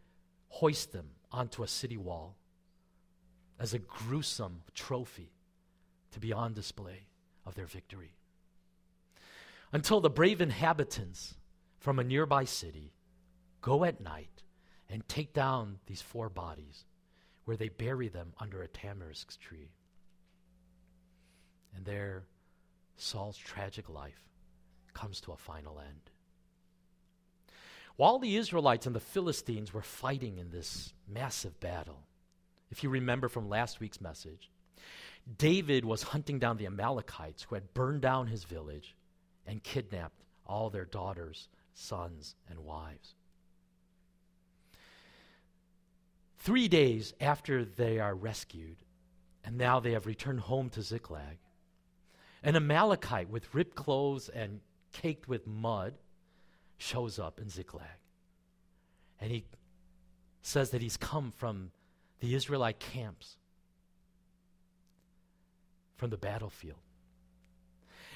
hoist 0.49 0.93
them 0.93 1.11
onto 1.31 1.63
a 1.63 1.69
city 1.69 1.97
wall 1.97 2.37
as 3.59 3.75
a 3.75 3.79
gruesome 3.79 4.63
trophy 4.75 5.33
to 6.13 6.21
be 6.21 6.33
on 6.33 6.53
display 6.53 7.07
of 7.47 7.55
their 7.55 7.67
victory. 7.67 8.15
Until 9.73 10.01
the 10.01 10.11
brave 10.11 10.41
inhabitants 10.41 11.35
from 11.79 11.99
a 11.99 12.05
nearby 12.05 12.45
city 12.45 12.93
go 13.61 13.85
at 13.85 14.01
night 14.01 14.43
and 14.89 15.09
take 15.09 15.33
down 15.33 15.79
these 15.87 16.03
four 16.03 16.29
bodies, 16.29 16.85
where 17.45 17.57
they 17.57 17.69
bury 17.69 18.09
them 18.09 18.35
under 18.39 18.63
a 18.63 18.69
tamarisk 18.69 19.39
tree. 19.39 19.73
And 21.75 21.85
there, 21.85 22.25
Saul's 22.97 23.39
tragic 23.39 23.89
life 23.89 24.29
comes 24.93 25.21
to 25.23 25.33
a 25.33 25.37
final 25.37 25.81
end. 25.81 26.12
While 27.97 28.19
the 28.19 28.37
Israelites 28.37 28.87
and 28.87 28.95
the 28.95 29.01
Philistines 29.01 29.73
were 29.73 29.83
fighting 29.83 30.39
in 30.39 30.51
this 30.51 30.95
massive 31.07 31.61
battle, 31.61 32.07
if 32.71 32.83
you 32.83 32.91
remember 32.91 33.29
from 33.29 33.49
last 33.49 33.81
week's 33.81 34.01
message, 34.01 34.51
David 35.39 35.85
was 35.85 36.03
hunting 36.03 36.39
down 36.39 36.57
the 36.57 36.67
Amalekites 36.67 37.45
who 37.45 37.55
had 37.55 37.75
burned 37.75 38.01
down 38.01 38.27
his 38.27 38.45
village 38.45 38.97
and 39.47 39.63
kidnapped 39.63 40.23
all 40.47 40.71
their 40.71 40.85
daughters, 40.85 41.49
sons, 41.75 42.35
and 42.49 42.61
wives. 42.61 43.15
Three 46.39 46.67
days 46.67 47.15
after 47.21 47.65
they 47.65 48.01
are 48.01 48.15
rescued, 48.15 48.79
and 49.45 49.57
now 49.57 49.79
they 49.79 49.93
have 49.93 50.07
returned 50.07 50.41
home 50.41 50.71
to 50.71 50.83
Ziklag, 50.83 51.39
an 52.43 52.57
Amalekite 52.57 53.29
with 53.29 53.55
ripped 53.55 53.77
clothes 53.77 54.29
and 54.29 54.61
caked 54.93 55.29
with 55.29 55.47
mud 55.47 55.95
shows 56.83 57.19
up 57.19 57.41
in 57.41 57.49
Ziklag. 57.49 57.87
And 59.21 59.31
he 59.31 59.45
says 60.43 60.71
that 60.71 60.83
he's 60.83 60.97
come 60.97 61.31
from 61.31 61.71
the 62.21 62.35
Israelite 62.35 62.81
camps 62.81 63.37
from 65.97 66.11
the 66.11 66.17
battlefield. 66.17 66.81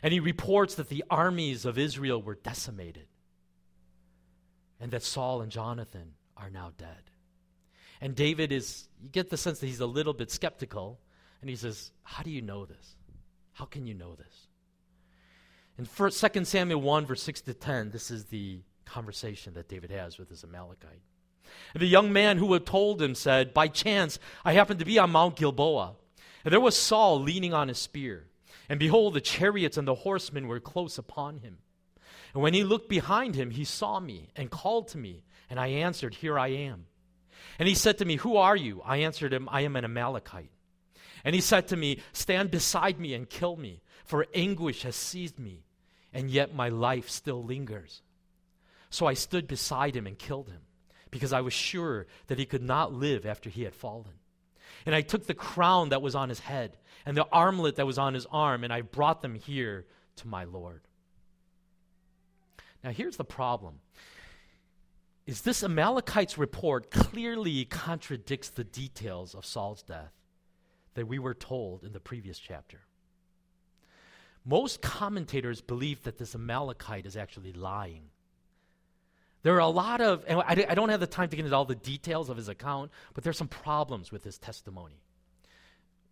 And 0.03 0.13
he 0.13 0.21
reports 0.21 0.75
that 0.75 0.89
the 0.89 1.05
armies 1.09 1.65
of 1.65 1.79
Israel 1.79 2.21
were 2.21 2.35
decimated 2.35 3.07
and 4.81 4.91
that 4.91 5.03
Saul 5.03 5.41
and 5.41 5.51
Jonathan 5.51 6.15
are 6.37 6.51
now 6.51 6.73
dead. 6.77 7.11
And 8.01 8.15
David 8.15 8.53
is, 8.53 8.89
you 9.01 9.09
get 9.09 9.31
the 9.31 9.37
sense 9.37 9.61
that 9.61 9.67
he's 9.67 9.81
a 9.81 9.87
little 9.87 10.13
bit 10.13 10.31
skeptical, 10.31 11.01
and 11.41 11.49
he 11.49 11.57
says, 11.57 11.93
How 12.03 12.23
do 12.23 12.31
you 12.31 12.43
know 12.43 12.67
this? 12.67 12.97
How 13.53 13.65
can 13.65 13.87
you 13.87 13.95
know 13.95 14.15
this? 14.15 14.46
In 15.79 15.87
2 15.87 16.45
Samuel 16.45 16.81
1, 16.81 17.07
verse 17.07 17.23
6 17.23 17.43
to 17.43 17.55
10, 17.55 17.91
this 17.91 18.11
is 18.11 18.27
the 18.27 18.61
conversation 18.87 19.55
that 19.55 19.69
David 19.69 19.91
has 19.91 20.19
with 20.19 20.31
his 20.31 20.43
Amalekite. 20.43 21.03
And 21.75 21.83
the 21.83 21.87
young 21.87 22.13
man 22.13 22.39
who 22.39 22.53
had 22.53 22.65
told 22.65 23.01
him 23.03 23.15
said, 23.15 23.53
By 23.53 23.69
chance, 23.69 24.19
I 24.45 24.53
happened 24.53 24.79
to 24.79 24.87
be 24.87 24.99
on 24.99 25.11
Mount 25.11 25.37
Gilboa. 25.37 25.95
And 26.45 26.53
there 26.53 26.61
was 26.61 26.77
Saul 26.77 27.21
leaning 27.21 27.53
on 27.53 27.69
his 27.69 27.79
spear. 27.79 28.27
And 28.69 28.81
behold, 28.81 29.15
the 29.15 29.21
chariots 29.21 29.77
and 29.77 29.87
the 29.87 29.95
horsemen 29.95 30.49
were 30.49 30.61
close 30.61 30.99
upon 30.99 31.39
him. 31.39 31.59
And 32.33 32.43
when 32.43 32.55
he 32.55 32.65
looked 32.65 32.89
behind 32.89 33.35
him, 33.35 33.51
he 33.51 33.65
saw 33.65 34.01
me 34.01 34.31
and 34.35 34.51
called 34.51 34.89
to 34.89 34.99
me. 34.99 35.25
And 35.51 35.61
I 35.61 35.69
answered, 35.69 36.15
Here 36.15 36.39
I 36.39 36.49
am. 36.49 36.87
And 37.59 37.69
he 37.69 37.75
said 37.75 37.99
to 37.99 38.05
me, 38.05 38.17
Who 38.17 38.37
are 38.37 38.57
you? 38.57 38.83
I 38.85 38.99
answered 38.99 39.33
him, 39.33 39.49
I 39.51 39.63
am 39.63 39.77
an 39.77 39.85
Amalekite. 39.85 40.51
And 41.25 41.35
he 41.35 41.41
said 41.41 41.69
to 41.69 41.77
me, 41.77 42.01
Stand 42.13 42.51
beside 42.51 42.99
me 42.99 43.15
and 43.15 43.29
kill 43.29 43.57
me, 43.57 43.83
for 44.05 44.27
anguish 44.35 44.83
has 44.83 44.97
seized 44.97 45.39
me, 45.39 45.65
and 46.17 46.31
yet 46.31 46.55
my 46.55 46.71
life 46.71 47.11
still 47.11 47.45
lingers. 47.45 48.01
So 48.89 49.05
I 49.05 49.13
stood 49.13 49.47
beside 49.47 49.95
him 49.95 50.07
and 50.07 50.19
killed 50.19 50.49
him 50.49 50.63
because 51.11 51.35
I 51.35 51.43
was 51.43 51.53
sure 51.53 52.07
that 52.29 52.39
he 52.39 52.47
could 52.47 52.63
not 52.63 52.91
live 52.91 53.27
after 53.27 53.51
he 53.51 53.65
had 53.65 53.75
fallen. 53.75 54.15
And 54.87 54.95
I 54.95 55.03
took 55.03 55.27
the 55.27 55.35
crown 55.35 55.91
that 55.91 56.01
was 56.01 56.15
on 56.15 56.31
his 56.31 56.41
head 56.41 56.79
and 57.05 57.19
the 57.19 57.29
armlet 57.31 57.77
that 57.77 57.87
was 57.87 57.99
on 57.99 58.15
his 58.15 58.27
arm, 58.33 58.65
and 58.65 58.73
I 58.73 58.81
brought 58.81 59.21
them 59.21 59.35
here 59.35 59.85
to 60.17 60.27
my 60.27 60.45
Lord. 60.45 60.81
Now, 62.83 62.93
here's 62.93 63.19
the 63.19 63.25
problem 63.25 63.81
is 65.27 65.43
this 65.43 65.63
Amalekite's 65.63 66.39
report 66.39 66.91
clearly 66.91 67.67
contradicts 67.67 68.49
the 68.49 68.65
details 68.65 69.35
of 69.35 69.45
Saul's 69.45 69.83
death 69.83 70.15
that 70.95 71.07
we 71.09 71.19
were 71.19 71.35
told 71.35 71.85
in 71.85 71.93
the 71.93 72.01
previous 72.01 72.39
chapter. 72.39 72.86
Most 74.47 74.81
commentators 74.81 75.61
believe 75.61 76.05
that 76.05 76.17
this 76.17 76.35
Amalekite 76.35 77.05
is 77.05 77.17
actually 77.17 77.53
lying 77.53 78.11
there 79.47 79.55
are 79.55 79.61
a 79.61 79.69
lot 79.69 80.01
of, 80.01 80.25
and 80.27 80.43
I, 80.45 80.75
don't 80.75 80.89
have 80.89 80.99
the 80.99 81.07
time 81.07 81.29
to 81.29 81.37
get 81.37 81.45
into 81.45 81.55
all 81.55 81.65
the 81.65 81.77
details 81.77 82.31
of 82.31 82.37
his 82.37 82.49
account, 82.49 82.91
but 83.15 83.23
there's 83.23 83.39
some 83.39 83.47
problems 83.47 84.11
with 84.11 84.25
his 84.25 84.39
testimony. 84.39 85.01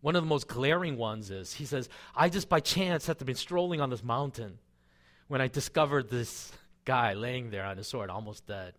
One 0.02 0.14
of 0.14 0.22
the 0.22 0.28
most 0.28 0.46
glaring 0.46 0.96
ones 0.96 1.32
is 1.32 1.52
he 1.52 1.64
says, 1.64 1.88
I 2.14 2.28
just 2.28 2.48
by 2.48 2.60
chance 2.60 3.08
had 3.08 3.18
to 3.18 3.24
be 3.24 3.34
strolling 3.34 3.80
on 3.80 3.90
this 3.90 4.04
mountain 4.04 4.60
when 5.26 5.40
I 5.40 5.48
discovered 5.48 6.10
this 6.10 6.52
guy 6.84 7.14
laying 7.14 7.50
there 7.50 7.64
on 7.64 7.76
his 7.76 7.88
sword, 7.88 8.08
almost 8.08 8.46
dead. 8.46 8.74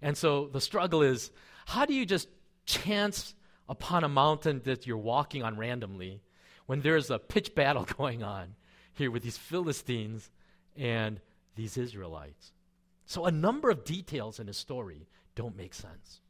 And 0.00 0.16
so 0.16 0.46
the 0.46 0.62
struggle 0.62 1.02
is 1.02 1.30
how 1.66 1.84
do 1.84 1.92
you 1.92 2.06
just 2.06 2.30
chance 2.64 3.34
upon 3.68 4.02
a 4.02 4.08
mountain 4.08 4.62
that 4.64 4.86
you're 4.86 4.96
walking 4.96 5.42
on 5.42 5.58
randomly 5.58 6.22
when 6.64 6.80
there's 6.80 7.10
a 7.10 7.18
pitch 7.18 7.54
battle 7.54 7.84
going 7.98 8.22
on 8.22 8.54
here 8.94 9.10
with 9.10 9.22
these 9.22 9.36
Philistines 9.36 10.30
and 10.76 11.20
these 11.56 11.76
Israelites? 11.76 12.52
So, 13.06 13.26
a 13.26 13.30
number 13.30 13.70
of 13.70 13.84
details 13.84 14.40
in 14.40 14.46
his 14.46 14.56
story 14.56 15.06
don't 15.34 15.56
make 15.56 15.74
sense. 15.74 16.20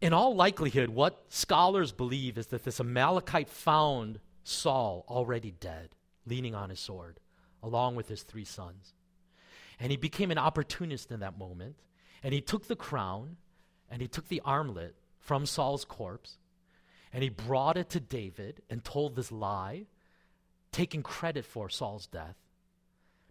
In 0.00 0.12
all 0.12 0.34
likelihood, 0.34 0.90
what 0.90 1.24
scholars 1.28 1.92
believe 1.92 2.38
is 2.38 2.48
that 2.48 2.64
this 2.64 2.80
Amalekite 2.80 3.50
found 3.50 4.20
Saul 4.44 5.04
already 5.08 5.50
dead, 5.50 5.90
leaning 6.26 6.54
on 6.54 6.70
his 6.70 6.80
sword, 6.80 7.20
along 7.62 7.96
with 7.96 8.08
his 8.08 8.22
three 8.22 8.44
sons. 8.44 8.94
And 9.78 9.90
he 9.90 9.96
became 9.96 10.30
an 10.30 10.38
opportunist 10.38 11.10
in 11.10 11.20
that 11.20 11.38
moment, 11.38 11.76
and 12.22 12.32
he 12.32 12.40
took 12.40 12.66
the 12.66 12.76
crown 12.76 13.36
and 13.90 14.00
he 14.00 14.08
took 14.08 14.28
the 14.28 14.42
armlet 14.44 14.94
from 15.18 15.44
Saul's 15.44 15.84
corpse, 15.84 16.38
and 17.12 17.22
he 17.22 17.28
brought 17.28 17.76
it 17.76 17.90
to 17.90 18.00
David 18.00 18.62
and 18.70 18.84
told 18.84 19.16
this 19.16 19.32
lie, 19.32 19.86
taking 20.72 21.02
credit 21.02 21.44
for 21.44 21.68
Saul's 21.68 22.06
death 22.06 22.36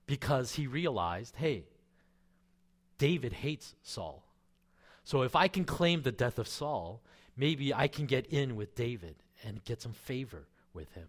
because 0.05 0.55
he 0.55 0.67
realized 0.67 1.35
hey, 1.37 1.65
David 2.97 3.33
hates 3.33 3.75
Saul. 3.81 4.23
So 5.03 5.23
if 5.23 5.35
I 5.35 5.47
can 5.47 5.63
claim 5.63 6.01
the 6.01 6.11
death 6.11 6.37
of 6.37 6.47
Saul, 6.47 7.01
maybe 7.35 7.73
I 7.73 7.87
can 7.87 8.05
get 8.05 8.27
in 8.27 8.55
with 8.55 8.75
David 8.75 9.15
and 9.43 9.63
get 9.63 9.81
some 9.81 9.93
favor 9.93 10.47
with 10.73 10.91
him. 10.93 11.07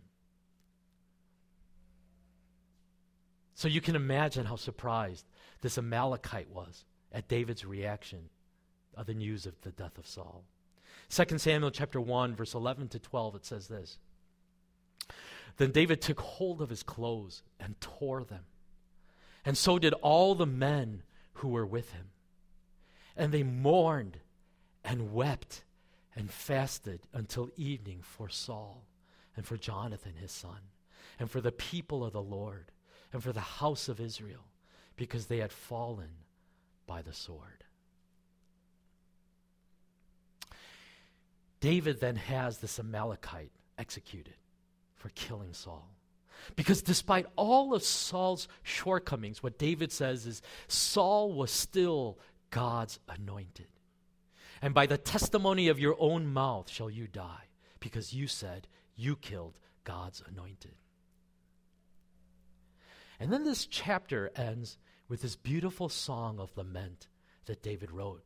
So 3.54 3.68
you 3.68 3.82
can 3.82 3.96
imagine 3.96 4.46
how 4.46 4.56
surprised 4.56 5.26
this 5.60 5.76
Amalekite 5.76 6.48
was 6.48 6.86
at 7.12 7.28
David's 7.28 7.64
reaction 7.66 8.30
of 8.94 9.06
the 9.06 9.14
news 9.14 9.44
of 9.44 9.60
the 9.60 9.70
death 9.70 9.98
of 9.98 10.06
Saul. 10.06 10.44
2 11.10 11.38
Samuel 11.38 11.70
chapter 11.70 12.00
1 12.00 12.36
verse 12.36 12.54
11 12.54 12.88
to 12.88 12.98
12 12.98 13.34
it 13.34 13.44
says 13.44 13.68
this. 13.68 13.98
Then 15.56 15.72
David 15.72 16.00
took 16.00 16.20
hold 16.20 16.62
of 16.62 16.70
his 16.70 16.82
clothes 16.82 17.42
and 17.58 17.80
tore 17.80 18.24
them. 18.24 18.44
And 19.44 19.56
so 19.56 19.78
did 19.78 19.92
all 19.94 20.34
the 20.34 20.46
men 20.46 21.02
who 21.34 21.48
were 21.48 21.66
with 21.66 21.92
him. 21.92 22.10
And 23.16 23.32
they 23.32 23.42
mourned 23.42 24.18
and 24.84 25.12
wept 25.12 25.64
and 26.14 26.30
fasted 26.30 27.00
until 27.12 27.50
evening 27.56 28.00
for 28.02 28.28
Saul 28.28 28.84
and 29.36 29.46
for 29.46 29.56
Jonathan 29.56 30.14
his 30.20 30.32
son 30.32 30.58
and 31.18 31.30
for 31.30 31.40
the 31.40 31.52
people 31.52 32.04
of 32.04 32.12
the 32.12 32.22
Lord 32.22 32.72
and 33.12 33.22
for 33.22 33.32
the 33.32 33.40
house 33.40 33.88
of 33.88 34.00
Israel, 34.00 34.46
because 34.96 35.26
they 35.26 35.38
had 35.38 35.52
fallen 35.52 36.10
by 36.86 37.02
the 37.02 37.12
sword. 37.12 37.64
David 41.60 42.00
then 42.00 42.16
has 42.16 42.58
this 42.58 42.78
Amalekite 42.78 43.52
executed 43.78 44.34
for 45.00 45.08
killing 45.10 45.54
Saul. 45.54 45.90
Because 46.56 46.82
despite 46.82 47.26
all 47.36 47.74
of 47.74 47.82
Saul's 47.82 48.48
shortcomings, 48.62 49.42
what 49.42 49.58
David 49.58 49.90
says 49.90 50.26
is 50.26 50.42
Saul 50.68 51.32
was 51.32 51.50
still 51.50 52.18
God's 52.50 53.00
anointed. 53.08 53.68
And 54.62 54.74
by 54.74 54.86
the 54.86 54.98
testimony 54.98 55.68
of 55.68 55.80
your 55.80 55.96
own 55.98 56.26
mouth 56.26 56.70
shall 56.70 56.90
you 56.90 57.06
die, 57.06 57.48
because 57.80 58.12
you 58.12 58.26
said 58.26 58.68
you 58.94 59.16
killed 59.16 59.58
God's 59.84 60.22
anointed. 60.30 60.74
And 63.18 63.32
then 63.32 63.44
this 63.44 63.66
chapter 63.66 64.30
ends 64.36 64.78
with 65.08 65.22
this 65.22 65.36
beautiful 65.36 65.88
song 65.88 66.38
of 66.38 66.56
lament 66.56 67.08
that 67.46 67.62
David 67.62 67.90
wrote 67.90 68.22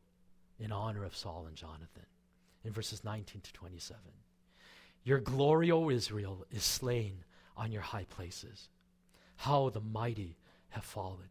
in 0.59 0.71
honor 0.73 1.05
of 1.05 1.15
Saul 1.15 1.45
and 1.47 1.55
Jonathan 1.55 2.05
in 2.63 2.73
verses 2.73 3.03
19 3.03 3.41
to 3.41 3.53
27. 3.53 4.01
Your 5.05 5.19
glory, 5.19 5.71
O 5.71 5.89
Israel, 5.89 6.45
is 6.51 6.63
slain 6.63 7.23
on 7.55 7.71
your 7.71 7.83
high 7.83 8.05
places. 8.09 8.69
How 9.37 9.69
the 9.69 9.79
mighty 9.79 10.35
have 10.69 10.83
fallen. 10.83 11.29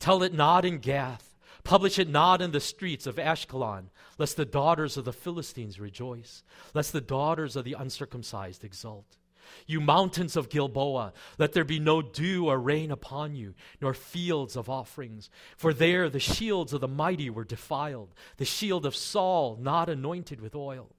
Tell 0.00 0.22
it 0.22 0.32
not 0.32 0.64
in 0.64 0.78
Gath, 0.78 1.36
publish 1.62 1.98
it 1.98 2.08
not 2.08 2.40
in 2.40 2.50
the 2.50 2.60
streets 2.60 3.06
of 3.06 3.16
Ashkelon, 3.16 3.90
lest 4.18 4.36
the 4.36 4.46
daughters 4.46 4.96
of 4.96 5.04
the 5.04 5.12
Philistines 5.12 5.78
rejoice, 5.78 6.42
lest 6.72 6.92
the 6.92 7.00
daughters 7.00 7.56
of 7.56 7.64
the 7.64 7.74
uncircumcised 7.74 8.64
exult. 8.64 9.18
You 9.66 9.82
mountains 9.82 10.36
of 10.36 10.48
Gilboa, 10.48 11.12
let 11.38 11.52
there 11.52 11.64
be 11.64 11.78
no 11.78 12.00
dew 12.00 12.46
or 12.46 12.58
rain 12.58 12.90
upon 12.90 13.34
you, 13.34 13.54
nor 13.82 13.92
fields 13.92 14.56
of 14.56 14.70
offerings. 14.70 15.28
For 15.58 15.74
there 15.74 16.08
the 16.08 16.18
shields 16.18 16.72
of 16.72 16.80
the 16.80 16.88
mighty 16.88 17.28
were 17.28 17.44
defiled, 17.44 18.14
the 18.38 18.46
shield 18.46 18.86
of 18.86 18.96
Saul 18.96 19.58
not 19.60 19.90
anointed 19.90 20.40
with 20.40 20.54
oil. 20.54 20.90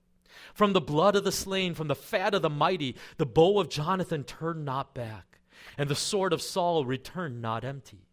From 0.54 0.74
the 0.74 0.82
blood 0.82 1.16
of 1.16 1.24
the 1.24 1.32
slain, 1.32 1.74
from 1.74 1.88
the 1.88 1.96
fat 1.96 2.34
of 2.34 2.42
the 2.42 2.50
mighty, 2.50 2.96
the 3.18 3.26
bow 3.26 3.60
of 3.60 3.70
Jonathan 3.70 4.24
turned 4.24 4.66
not 4.66 4.94
back, 4.94 5.40
and 5.78 5.90
the 5.90 5.96
sword 5.96 6.34
of 6.34 6.42
Saul 6.42 6.86
returned 6.86 7.42
not 7.42 7.64
empty. 7.64 8.08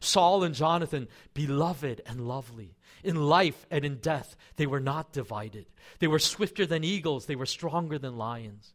Saul 0.00 0.44
and 0.44 0.54
Jonathan, 0.54 1.08
beloved 1.34 2.02
and 2.06 2.26
lovely. 2.26 2.76
In 3.02 3.16
life 3.16 3.66
and 3.70 3.84
in 3.84 3.96
death, 3.96 4.36
they 4.56 4.66
were 4.66 4.80
not 4.80 5.12
divided. 5.12 5.66
They 6.00 6.06
were 6.06 6.18
swifter 6.18 6.66
than 6.66 6.84
eagles, 6.84 7.26
they 7.26 7.36
were 7.36 7.46
stronger 7.46 7.98
than 7.98 8.16
lions. 8.16 8.74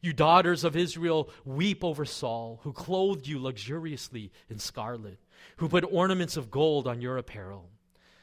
You 0.00 0.12
daughters 0.12 0.64
of 0.64 0.76
Israel, 0.76 1.30
weep 1.44 1.82
over 1.82 2.04
Saul, 2.04 2.60
who 2.62 2.72
clothed 2.72 3.26
you 3.26 3.38
luxuriously 3.38 4.30
in 4.48 4.58
scarlet, 4.58 5.18
who 5.56 5.68
put 5.68 5.84
ornaments 5.90 6.36
of 6.36 6.50
gold 6.50 6.86
on 6.86 7.00
your 7.00 7.16
apparel. 7.16 7.70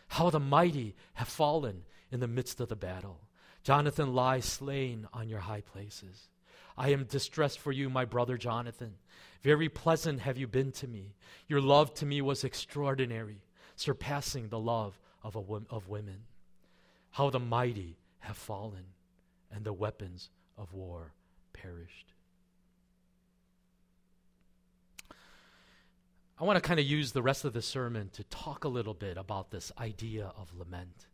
How 0.10 0.30
the 0.30 0.40
mighty 0.40 0.96
have 1.16 1.28
fallen 1.28 1.84
in 2.12 2.20
the 2.20 2.28
midst 2.28 2.60
of 2.60 2.70
the 2.70 2.76
battle. 2.76 3.22
Jonathan 3.64 4.14
lies 4.14 4.46
slain 4.46 5.08
on 5.14 5.30
your 5.30 5.40
high 5.40 5.62
places. 5.62 6.30
I 6.78 6.90
am 6.90 7.04
distressed 7.04 7.60
for 7.60 7.72
you, 7.72 7.90
my 7.90 8.06
brother 8.06 8.38
Jonathan. 8.38 8.96
Very 9.42 9.70
pleasant 9.70 10.22
have 10.22 10.38
you 10.38 10.48
been 10.48 10.72
to 10.74 10.88
me. 10.88 11.16
Your 11.48 11.62
love 11.62 11.94
to 11.96 12.06
me 12.06 12.22
was 12.22 12.44
extraordinary, 12.44 13.44
surpassing 13.76 14.50
the 14.50 14.60
love 14.60 15.00
of, 15.24 15.36
a, 15.36 15.44
of 15.70 15.90
women. 15.90 16.24
How 17.12 17.30
the 17.30 17.40
mighty 17.40 17.98
have 18.20 18.38
fallen, 18.38 18.86
and 19.52 19.66
the 19.66 19.74
weapons 19.74 20.30
of 20.58 20.74
war 20.74 21.14
perished. 21.54 22.14
I 26.40 26.44
want 26.44 26.58
to 26.58 26.68
kind 26.68 26.80
of 26.80 26.86
use 26.86 27.12
the 27.12 27.22
rest 27.22 27.46
of 27.46 27.54
the 27.54 27.62
sermon 27.62 28.10
to 28.14 28.24
talk 28.24 28.64
a 28.64 28.68
little 28.70 28.96
bit 28.96 29.18
about 29.18 29.52
this 29.52 29.72
idea 29.78 30.32
of 30.36 30.52
lament, 30.58 31.06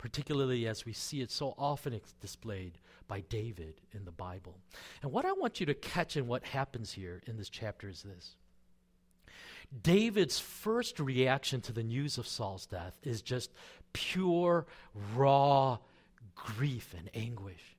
particularly 0.00 0.66
as 0.66 0.86
we 0.86 0.94
see 0.94 1.20
it 1.20 1.30
so 1.30 1.54
often 1.58 2.00
displayed 2.22 2.78
by 3.06 3.20
David 3.20 3.74
in 3.92 4.06
the 4.06 4.10
Bible. 4.10 4.56
And 5.02 5.12
what 5.12 5.26
I 5.26 5.32
want 5.32 5.60
you 5.60 5.66
to 5.66 5.74
catch 5.74 6.16
in 6.16 6.26
what 6.26 6.42
happens 6.42 6.90
here 6.90 7.20
in 7.26 7.36
this 7.36 7.50
chapter 7.50 7.86
is 7.86 8.02
this. 8.02 8.34
David's 9.82 10.38
first 10.38 10.98
reaction 11.00 11.60
to 11.60 11.72
the 11.72 11.82
news 11.82 12.16
of 12.16 12.26
Saul's 12.26 12.64
death 12.64 12.98
is 13.02 13.20
just 13.20 13.52
pure, 13.92 14.64
raw 15.14 15.76
grief 16.34 16.94
and 16.96 17.10
anguish 17.12 17.76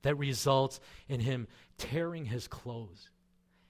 that 0.00 0.14
results 0.14 0.80
in 1.06 1.20
him 1.20 1.48
tearing 1.76 2.24
his 2.24 2.48
clothes 2.48 3.10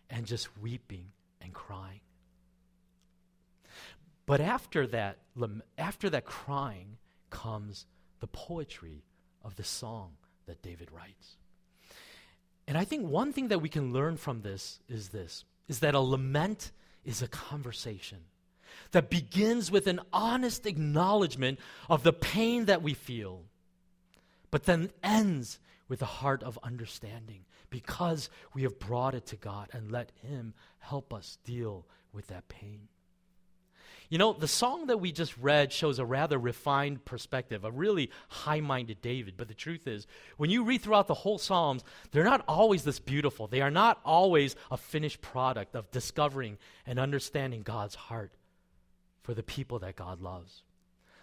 and 0.08 0.24
just 0.24 0.56
weeping 0.58 1.06
and 1.40 1.52
crying. 1.52 2.00
But 4.24 4.40
after 4.40 4.86
that, 4.86 5.18
after 5.76 6.08
that 6.10 6.26
crying 6.26 6.98
comes 7.30 7.86
the 8.20 8.26
poetry 8.26 9.04
of 9.42 9.56
the 9.56 9.64
song 9.64 10.12
that 10.46 10.62
David 10.62 10.90
writes. 10.92 11.36
And 12.68 12.76
I 12.76 12.84
think 12.84 13.06
one 13.06 13.32
thing 13.32 13.48
that 13.48 13.62
we 13.62 13.68
can 13.68 13.92
learn 13.92 14.16
from 14.16 14.42
this 14.42 14.80
is 14.88 15.10
this 15.10 15.44
is 15.68 15.80
that 15.80 15.94
a 15.94 16.00
lament 16.00 16.72
is 17.04 17.22
a 17.22 17.28
conversation 17.28 18.18
that 18.92 19.10
begins 19.10 19.70
with 19.70 19.86
an 19.86 20.00
honest 20.12 20.66
acknowledgement 20.66 21.58
of 21.88 22.02
the 22.02 22.12
pain 22.12 22.66
that 22.66 22.82
we 22.82 22.94
feel, 22.94 23.42
but 24.50 24.64
then 24.64 24.90
ends 25.02 25.58
with 25.88 26.02
a 26.02 26.06
heart 26.06 26.42
of 26.42 26.58
understanding 26.62 27.44
because 27.70 28.28
we 28.54 28.62
have 28.62 28.78
brought 28.78 29.14
it 29.14 29.26
to 29.26 29.36
God 29.36 29.68
and 29.72 29.90
let 29.90 30.12
Him 30.22 30.54
help 30.78 31.12
us 31.12 31.38
deal 31.44 31.86
with 32.12 32.28
that 32.28 32.48
pain. 32.48 32.88
You 34.08 34.18
know, 34.18 34.32
the 34.32 34.48
song 34.48 34.86
that 34.86 34.98
we 34.98 35.10
just 35.10 35.36
read 35.36 35.72
shows 35.72 35.98
a 35.98 36.04
rather 36.04 36.38
refined 36.38 37.04
perspective, 37.04 37.64
a 37.64 37.70
really 37.70 38.10
high 38.28 38.60
minded 38.60 39.02
David. 39.02 39.34
But 39.36 39.48
the 39.48 39.54
truth 39.54 39.86
is, 39.86 40.06
when 40.36 40.50
you 40.50 40.62
read 40.62 40.82
throughout 40.82 41.08
the 41.08 41.14
whole 41.14 41.38
Psalms, 41.38 41.82
they're 42.12 42.24
not 42.24 42.44
always 42.46 42.84
this 42.84 43.00
beautiful. 43.00 43.48
They 43.48 43.62
are 43.62 43.70
not 43.70 44.00
always 44.04 44.54
a 44.70 44.76
finished 44.76 45.20
product 45.22 45.74
of 45.74 45.90
discovering 45.90 46.58
and 46.86 46.98
understanding 46.98 47.62
God's 47.62 47.96
heart 47.96 48.32
for 49.22 49.34
the 49.34 49.42
people 49.42 49.80
that 49.80 49.96
God 49.96 50.20
loves. 50.20 50.62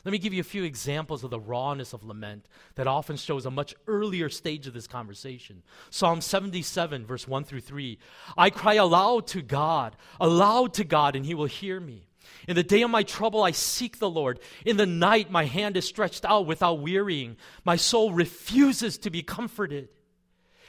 Let 0.04 0.12
me 0.12 0.18
give 0.18 0.34
you 0.34 0.42
a 0.42 0.44
few 0.44 0.66
examples 0.66 1.24
of 1.24 1.30
the 1.30 1.40
rawness 1.40 1.94
of 1.94 2.04
lament 2.04 2.50
that 2.76 2.88
often 2.88 3.16
shows 3.16 3.46
a 3.46 3.52
much 3.52 3.74
earlier 3.88 4.28
stage 4.28 4.68
of 4.68 4.74
this 4.74 4.88
conversation. 4.88 5.64
Psalm 5.90 6.20
77, 6.20 7.06
verse 7.06 7.26
1 7.26 7.46
through 7.46 7.62
3. 7.62 7.98
I 8.38 8.50
cry 8.50 8.74
aloud 8.74 9.28
to 9.28 9.42
God, 9.42 9.96
aloud 10.20 10.74
to 10.74 10.84
God, 10.84 11.16
and 11.16 11.26
he 11.26 11.34
will 11.34 11.46
hear 11.46 11.80
me. 11.80 12.10
In 12.48 12.56
the 12.56 12.64
day 12.64 12.82
of 12.82 12.90
my 12.90 13.04
trouble, 13.04 13.44
I 13.44 13.52
seek 13.52 14.00
the 14.00 14.10
Lord. 14.10 14.40
In 14.66 14.78
the 14.78 14.86
night, 14.86 15.32
my 15.32 15.46
hand 15.46 15.78
is 15.78 15.86
stretched 15.86 16.26
out 16.26 16.46
without 16.46 16.80
wearying. 16.80 17.38
My 17.64 17.76
soul 17.76 18.12
refuses 18.12 18.98
to 19.00 19.10
be 19.10 19.24
comforted. 19.24 19.90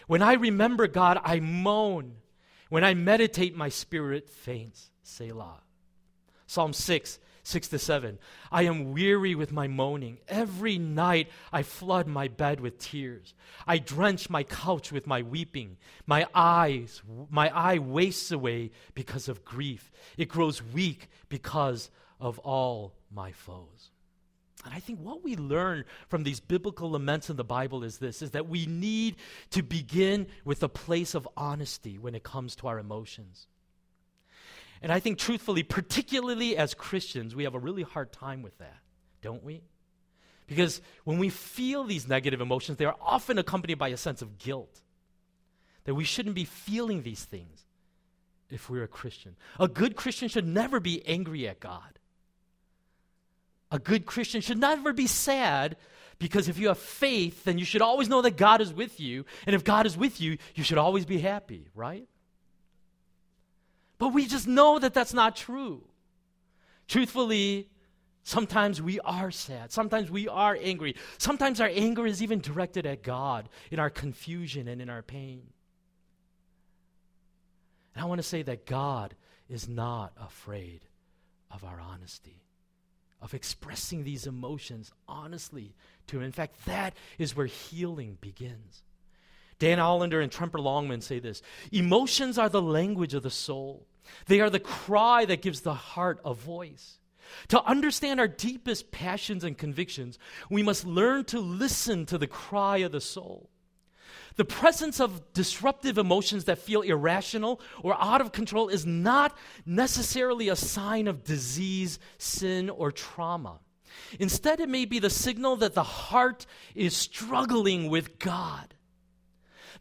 When 0.07 0.23
I 0.23 0.35
remember 0.35 0.87
God, 0.87 1.21
I 1.25 1.41
moan. 1.41 2.17
When 2.69 2.85
I 2.85 2.95
meditate, 2.95 3.57
my 3.57 3.69
spirit 3.69 4.29
faints. 4.29 4.91
Selah. 5.03 5.61
Psalm 6.47 6.73
6, 6.73 7.19
6 7.45 7.69
to 7.69 7.79
7. 7.79 8.19
I 8.51 8.63
am 8.63 8.93
weary 8.93 9.35
with 9.35 9.53
my 9.53 9.69
moaning. 9.69 10.19
Every 10.29 10.79
night 10.79 11.29
I 11.53 11.63
flood 11.63 12.07
my 12.07 12.27
bed 12.27 12.59
with 12.59 12.79
tears. 12.79 13.35
I 13.67 13.79
drench 13.79 14.31
my 14.31 14.43
couch 14.43 14.91
with 14.91 15.07
my 15.07 15.23
weeping. 15.23 15.77
My 16.07 16.27
eyes, 16.35 17.03
my 17.31 17.51
eye 17.51 17.79
wastes 17.79 18.33
away 18.33 18.71
because 18.95 19.29
of 19.29 19.45
grief. 19.45 19.93
It 20.17 20.29
grows 20.29 20.63
weak 20.63 21.09
because 21.29 21.91
of 22.19 22.39
all 22.41 22.95
my 23.11 23.33
foes. 23.33 23.91
And 24.65 24.73
I 24.73 24.81
think 24.81 25.01
what 25.01 25.23
we 25.23 25.37
learn 25.37 25.85
from 26.09 26.23
these 26.23 26.41
biblical 26.41 26.93
laments 26.93 27.29
in 27.29 27.37
the 27.37 27.45
Bible 27.45 27.85
is 27.85 27.99
this 27.99 28.23
is 28.23 28.31
that 28.31 28.49
we 28.49 28.65
need 28.65 29.17
to 29.51 29.63
begin 29.63 30.27
with 30.47 30.63
a 30.63 30.69
place 30.71 31.15
of 31.15 31.29
honesty 31.37 31.99
when 31.99 32.15
it 32.15 32.23
comes 32.23 32.57
to 32.57 32.69
our 32.69 32.79
emotions. 32.79 33.49
And 34.85 34.93
I 34.93 35.01
think, 35.01 35.17
truthfully, 35.17 35.63
particularly 35.63 36.59
as 36.59 36.75
Christians, 36.75 37.35
we 37.35 37.45
have 37.45 37.55
a 37.55 37.59
really 37.59 37.83
hard 37.83 38.13
time 38.13 38.43
with 38.43 38.59
that, 38.59 38.77
don't 39.23 39.43
we? 39.43 39.63
Because 40.47 40.83
when 41.05 41.19
we 41.19 41.31
feel 41.31 41.85
these 41.85 42.07
negative 42.07 42.43
emotions, 42.43 42.77
they 42.77 42.85
are 42.85 42.97
often 43.01 43.39
accompanied 43.39 43.79
by 43.79 43.89
a 43.89 43.97
sense 43.97 44.21
of 44.21 44.37
guilt. 44.37 44.83
That 45.85 45.95
we 45.95 46.05
shouldn't 46.05 46.35
be 46.35 46.45
feeling 46.45 47.03
these 47.03 47.25
things 47.25 47.65
if 48.51 48.69
we're 48.69 48.83
a 48.83 48.87
Christian. 48.87 49.37
A 49.59 49.69
good 49.69 49.97
Christian 49.97 50.29
should 50.29 50.47
never 50.47 50.81
be 50.81 51.03
angry 51.07 51.49
at 51.49 51.61
God. 51.61 51.99
A 53.71 53.79
good 53.79 54.05
Christian 54.05 54.43
should 54.43 54.59
never 54.59 54.93
be 54.93 55.07
sad 55.07 55.79
because 56.19 56.47
if 56.47 56.59
you 56.59 56.69
have 56.69 56.79
faith, 56.79 57.45
then 57.45 57.57
you 57.57 57.65
should 57.65 57.81
always 57.81 58.11
know 58.11 58.21
that 58.21 58.37
God 58.37 58.61
is 58.61 58.71
with 58.71 59.01
you. 59.01 59.25
And 59.47 59.57
if 59.57 59.65
God 59.65 59.87
is 59.87 59.97
with 59.97 60.21
you, 60.21 60.37
you 60.55 60.63
should 60.63 60.77
always 60.77 61.07
be 61.07 61.21
happy, 61.21 61.69
right? 61.75 62.07
But 63.99 64.09
we 64.09 64.27
just 64.27 64.47
know 64.47 64.79
that 64.79 64.95
that's 64.95 65.15
not 65.15 65.37
true. 65.37 65.85
Truthfully, 66.89 67.69
sometimes 68.23 68.83
we 68.83 69.01
are 69.01 69.31
sad. 69.31 69.73
Sometimes 69.73 70.11
we 70.11 70.29
are 70.29 70.59
angry. 70.61 70.97
Sometimes 71.19 71.61
our 71.61 71.71
anger 71.73 72.07
is 72.07 72.23
even 72.23 72.41
directed 72.41 72.87
at 72.87 73.03
God 73.03 73.49
in 73.71 73.79
our 73.79 73.91
confusion 73.91 74.69
and 74.69 74.83
in 74.83 74.91
our 74.91 75.03
pain. 75.03 75.45
And 77.95 78.03
I 78.03 78.07
want 78.07 78.19
to 78.19 78.27
say 78.27 78.43
that 78.43 78.67
God 78.67 79.15
is 79.49 79.69
not 79.69 80.13
afraid 80.21 80.81
of 81.51 81.65
our 81.65 81.81
honesty, 81.81 82.43
of 83.23 83.35
expressing 83.35 84.03
these 84.03 84.27
emotions 84.27 84.93
honestly 85.07 85.75
to 86.09 86.19
Him. 86.19 86.25
In 86.25 86.33
fact, 86.33 86.65
that 86.67 86.95
is 87.19 87.37
where 87.37 87.47
healing 87.47 88.19
begins. 88.21 88.83
Dan 89.59 89.79
Allender 89.79 90.21
and 90.21 90.31
Tremper 90.31 90.61
Longman 90.61 91.01
say 91.01 91.19
this 91.19 91.43
Emotions 91.73 92.39
are 92.39 92.49
the 92.49 92.63
language 92.63 93.15
of 93.15 93.23
the 93.23 93.31
soul, 93.31 93.87
they 94.27 94.41
are 94.41 94.51
the 94.51 94.61
cry 94.61 95.25
that 95.25 95.43
gives 95.43 95.61
the 95.61 95.75
heart 95.75 96.21
a 96.25 96.35
voice. 96.35 96.99
To 97.49 97.63
understand 97.63 98.21
our 98.21 98.29
deepest 98.29 98.91
passions 98.91 99.45
and 99.45 99.57
convictions, 99.57 100.19
we 100.51 100.63
must 100.63 100.85
learn 100.85 101.25
to 101.27 101.41
listen 101.41 102.07
to 102.07 102.19
the 102.19 102.27
cry 102.27 102.79
of 102.79 102.93
the 102.93 103.01
soul. 103.01 103.51
The 104.37 104.45
presence 104.45 105.01
of 105.01 105.33
disruptive 105.33 105.97
emotions 105.97 106.45
that 106.45 106.59
feel 106.59 106.83
irrational 106.83 107.61
or 107.83 107.97
out 108.01 108.21
of 108.21 108.33
control 108.33 108.69
is 108.69 108.85
not 108.85 109.37
necessarily 109.65 110.49
a 110.49 110.57
sign 110.57 111.07
of 111.07 111.25
disease, 111.25 111.99
sin, 112.19 112.69
or 112.69 112.91
trauma. 112.91 113.61
Instead, 114.19 114.59
it 114.59 114.69
may 114.69 114.85
be 114.87 114.99
the 114.99 115.11
signal 115.11 115.57
that 115.57 115.75
the 115.75 115.85
heart 115.85 116.47
is 116.75 116.97
struggling 116.97 117.89
with 117.89 118.19
God. 118.19 118.75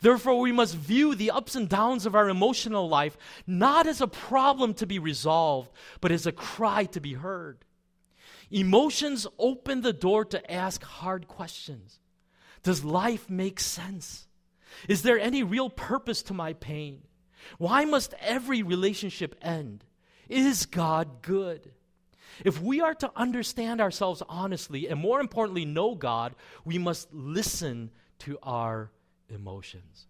Therefore, 0.01 0.39
we 0.39 0.51
must 0.51 0.75
view 0.75 1.15
the 1.15 1.31
ups 1.31 1.55
and 1.55 1.69
downs 1.69 2.05
of 2.05 2.15
our 2.15 2.29
emotional 2.29 2.89
life 2.89 3.17
not 3.45 3.87
as 3.87 4.01
a 4.01 4.07
problem 4.07 4.73
to 4.75 4.85
be 4.85 4.99
resolved, 4.99 5.71
but 6.01 6.11
as 6.11 6.25
a 6.25 6.31
cry 6.31 6.85
to 6.85 6.99
be 6.99 7.13
heard. 7.13 7.65
Emotions 8.51 9.25
open 9.39 9.81
the 9.81 9.93
door 9.93 10.25
to 10.25 10.51
ask 10.51 10.83
hard 10.83 11.27
questions. 11.27 11.99
Does 12.61 12.83
life 12.83 13.29
make 13.29 13.59
sense? 13.59 14.27
Is 14.87 15.01
there 15.01 15.19
any 15.19 15.43
real 15.43 15.69
purpose 15.69 16.21
to 16.23 16.33
my 16.33 16.53
pain? 16.53 17.01
Why 17.57 17.85
must 17.85 18.13
every 18.19 18.63
relationship 18.63 19.35
end? 19.41 19.83
Is 20.29 20.65
God 20.65 21.21
good? 21.21 21.71
If 22.43 22.61
we 22.61 22.81
are 22.81 22.95
to 22.95 23.11
understand 23.15 23.81
ourselves 23.81 24.23
honestly, 24.27 24.87
and 24.87 24.99
more 24.99 25.19
importantly, 25.19 25.65
know 25.65 25.95
God, 25.95 26.35
we 26.65 26.77
must 26.77 27.13
listen 27.13 27.91
to 28.19 28.39
our 28.41 28.91
emotions. 29.33 30.07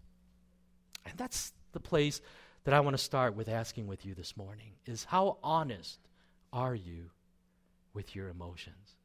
And 1.04 1.16
that's 1.16 1.52
the 1.72 1.80
place 1.80 2.20
that 2.64 2.74
I 2.74 2.80
want 2.80 2.96
to 2.96 3.02
start 3.02 3.34
with 3.34 3.48
asking 3.48 3.86
with 3.86 4.06
you 4.06 4.14
this 4.14 4.36
morning 4.36 4.72
is 4.86 5.04
how 5.04 5.38
honest 5.42 5.98
are 6.52 6.74
you 6.74 7.10
with 7.92 8.16
your 8.16 8.28
emotions? 8.28 8.96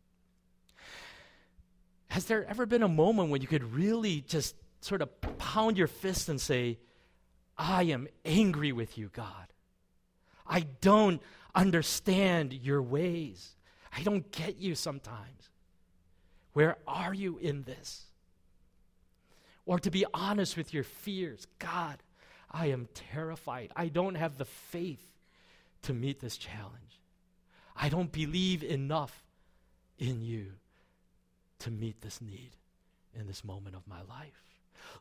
Has 2.07 2.26
there 2.26 2.45
ever 2.45 2.65
been 2.65 2.84
a 2.84 2.88
moment 2.88 3.30
when 3.30 3.41
you 3.41 3.47
could 3.47 3.74
really 3.74 4.22
just 4.22 4.55
sort 4.82 5.01
of 5.01 5.09
pound 5.38 5.78
your 5.78 5.88
fist 5.88 6.30
and 6.30 6.39
say, 6.39 6.80
I 7.57 7.84
am 7.84 8.07
angry 8.24 8.72
with 8.72 8.97
you, 8.97 9.09
God. 9.13 9.47
I 10.47 10.61
don't 10.82 11.22
understand 11.53 12.53
your 12.53 12.82
ways. 12.82 13.55
I 13.95 14.01
don't 14.03 14.32
get 14.32 14.57
you 14.57 14.76
sometimes. 14.76 15.49
Where 16.53 16.78
are 16.88 17.13
you 17.13 17.38
in 17.38 17.63
this? 17.63 18.05
Or 19.70 19.78
to 19.78 19.91
be 19.91 20.03
honest 20.15 20.57
with 20.57 20.74
your 20.74 20.84
fears, 20.84 21.45
God, 21.59 22.01
I 22.49 22.72
am 22.72 22.88
terrified. 22.95 23.72
I 23.76 23.89
don't 23.89 24.15
have 24.15 24.39
the 24.39 24.45
faith 24.45 25.05
to 25.84 25.93
meet 25.93 26.20
this 26.20 26.38
challenge. 26.38 26.99
I 27.76 27.89
don't 27.89 28.11
believe 28.11 28.63
enough 28.63 29.24
in 29.99 30.24
you 30.24 30.53
to 31.59 31.70
meet 31.70 32.01
this 32.01 32.20
need 32.20 32.49
in 33.13 33.28
this 33.28 33.43
moment 33.43 33.76
of 33.76 33.88
my 33.88 34.01
life. 34.01 34.43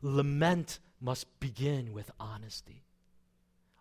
Lament 0.03 0.77
must 1.01 1.39
begin 1.39 1.91
with 1.91 2.11
honesty. 2.19 2.83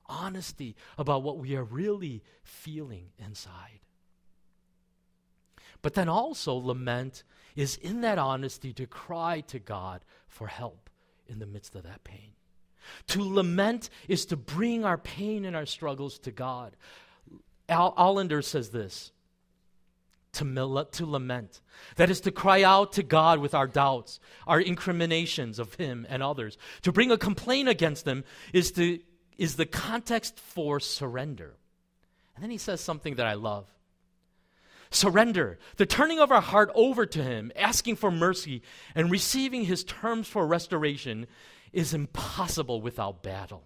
Honesty 0.06 0.74
about 0.96 1.22
what 1.22 1.36
we 1.36 1.54
are 1.54 1.64
really 1.64 2.22
feeling 2.42 3.10
inside. 3.18 3.80
But 5.82 5.94
then 5.94 6.08
also, 6.08 6.54
lament 6.54 7.22
is 7.54 7.76
in 7.76 8.00
that 8.02 8.18
honesty 8.18 8.72
to 8.74 8.86
cry 8.86 9.40
to 9.48 9.58
God 9.58 10.04
for 10.26 10.46
help 10.46 10.90
in 11.28 11.38
the 11.38 11.46
midst 11.46 11.74
of 11.74 11.84
that 11.84 12.04
pain. 12.04 12.32
To 13.08 13.22
lament 13.22 13.90
is 14.08 14.26
to 14.26 14.36
bring 14.36 14.84
our 14.84 14.98
pain 14.98 15.44
and 15.44 15.54
our 15.54 15.66
struggles 15.66 16.18
to 16.20 16.30
God. 16.30 16.76
Al- 17.68 17.94
Allender 17.96 18.42
says 18.42 18.70
this 18.70 19.12
to, 20.32 20.86
to 20.92 21.06
lament. 21.06 21.60
That 21.96 22.10
is 22.10 22.20
to 22.22 22.30
cry 22.30 22.62
out 22.62 22.92
to 22.94 23.02
God 23.02 23.38
with 23.38 23.54
our 23.54 23.66
doubts, 23.66 24.20
our 24.46 24.60
incriminations 24.60 25.58
of 25.58 25.74
Him 25.74 26.06
and 26.08 26.22
others. 26.22 26.56
To 26.82 26.92
bring 26.92 27.10
a 27.10 27.18
complaint 27.18 27.68
against 27.68 28.04
them 28.04 28.24
is, 28.52 28.72
to, 28.72 29.00
is 29.36 29.56
the 29.56 29.66
context 29.66 30.38
for 30.38 30.80
surrender. 30.80 31.54
And 32.34 32.42
then 32.42 32.50
he 32.50 32.58
says 32.58 32.80
something 32.80 33.16
that 33.16 33.26
I 33.26 33.34
love. 33.34 33.66
Surrender, 34.90 35.58
the 35.76 35.86
turning 35.86 36.18
of 36.18 36.32
our 36.32 36.40
heart 36.40 36.70
over 36.74 37.04
to 37.06 37.22
Him, 37.22 37.52
asking 37.56 37.96
for 37.96 38.10
mercy, 38.10 38.62
and 38.94 39.10
receiving 39.10 39.64
His 39.64 39.84
terms 39.84 40.28
for 40.28 40.46
restoration 40.46 41.26
is 41.72 41.94
impossible 41.94 42.80
without 42.80 43.22
battle. 43.22 43.64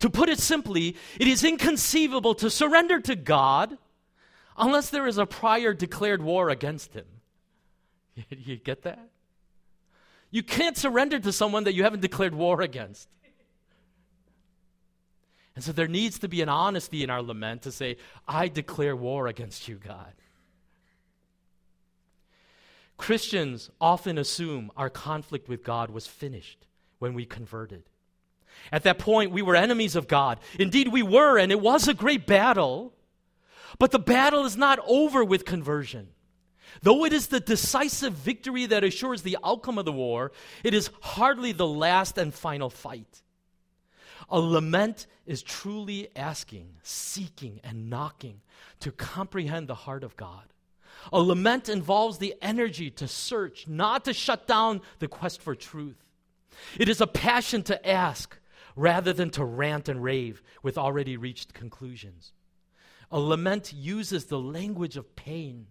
To 0.00 0.10
put 0.10 0.28
it 0.28 0.38
simply, 0.38 0.96
it 1.18 1.28
is 1.28 1.44
inconceivable 1.44 2.34
to 2.36 2.50
surrender 2.50 3.00
to 3.00 3.16
God 3.16 3.76
unless 4.56 4.90
there 4.90 5.06
is 5.06 5.18
a 5.18 5.26
prior 5.26 5.72
declared 5.72 6.22
war 6.22 6.50
against 6.50 6.94
him. 6.94 7.06
you 8.28 8.56
get 8.56 8.82
that? 8.82 9.08
You 10.30 10.42
can't 10.42 10.76
surrender 10.76 11.18
to 11.18 11.32
someone 11.32 11.64
that 11.64 11.74
you 11.74 11.82
haven't 11.82 12.00
declared 12.00 12.34
war 12.34 12.60
against. 12.60 13.08
And 15.60 15.64
so 15.66 15.72
there 15.72 15.88
needs 15.88 16.18
to 16.20 16.26
be 16.26 16.40
an 16.40 16.48
honesty 16.48 17.02
in 17.04 17.10
our 17.10 17.20
lament 17.20 17.60
to 17.64 17.70
say, 17.70 17.98
I 18.26 18.48
declare 18.48 18.96
war 18.96 19.26
against 19.26 19.68
you, 19.68 19.74
God. 19.74 20.14
Christians 22.96 23.68
often 23.78 24.16
assume 24.16 24.72
our 24.74 24.88
conflict 24.88 25.50
with 25.50 25.62
God 25.62 25.90
was 25.90 26.06
finished 26.06 26.66
when 26.98 27.12
we 27.12 27.26
converted. 27.26 27.82
At 28.72 28.84
that 28.84 28.98
point, 28.98 29.32
we 29.32 29.42
were 29.42 29.54
enemies 29.54 29.96
of 29.96 30.08
God. 30.08 30.40
Indeed, 30.58 30.88
we 30.88 31.02
were, 31.02 31.36
and 31.36 31.52
it 31.52 31.60
was 31.60 31.88
a 31.88 31.92
great 31.92 32.26
battle. 32.26 32.94
But 33.78 33.90
the 33.90 33.98
battle 33.98 34.46
is 34.46 34.56
not 34.56 34.78
over 34.86 35.22
with 35.22 35.44
conversion. 35.44 36.08
Though 36.80 37.04
it 37.04 37.12
is 37.12 37.26
the 37.26 37.38
decisive 37.38 38.14
victory 38.14 38.64
that 38.64 38.82
assures 38.82 39.20
the 39.20 39.36
outcome 39.44 39.76
of 39.76 39.84
the 39.84 39.92
war, 39.92 40.32
it 40.64 40.72
is 40.72 40.88
hardly 41.02 41.52
the 41.52 41.68
last 41.68 42.16
and 42.16 42.32
final 42.32 42.70
fight. 42.70 43.20
A 44.30 44.40
lament 44.40 45.06
is 45.26 45.42
truly 45.42 46.08
asking, 46.14 46.76
seeking, 46.82 47.60
and 47.64 47.90
knocking 47.90 48.40
to 48.80 48.92
comprehend 48.92 49.68
the 49.68 49.74
heart 49.74 50.04
of 50.04 50.16
God. 50.16 50.44
A 51.12 51.20
lament 51.20 51.68
involves 51.68 52.18
the 52.18 52.34
energy 52.40 52.90
to 52.92 53.08
search, 53.08 53.66
not 53.66 54.04
to 54.04 54.12
shut 54.12 54.46
down 54.46 54.82
the 54.98 55.08
quest 55.08 55.40
for 55.40 55.54
truth. 55.54 56.04
It 56.78 56.88
is 56.88 57.00
a 57.00 57.06
passion 57.06 57.62
to 57.64 57.88
ask 57.88 58.38
rather 58.76 59.12
than 59.12 59.30
to 59.30 59.44
rant 59.44 59.88
and 59.88 60.02
rave 60.02 60.42
with 60.62 60.78
already 60.78 61.16
reached 61.16 61.54
conclusions. 61.54 62.32
A 63.10 63.18
lament 63.18 63.72
uses 63.72 64.26
the 64.26 64.38
language 64.38 64.96
of 64.96 65.16
pain, 65.16 65.66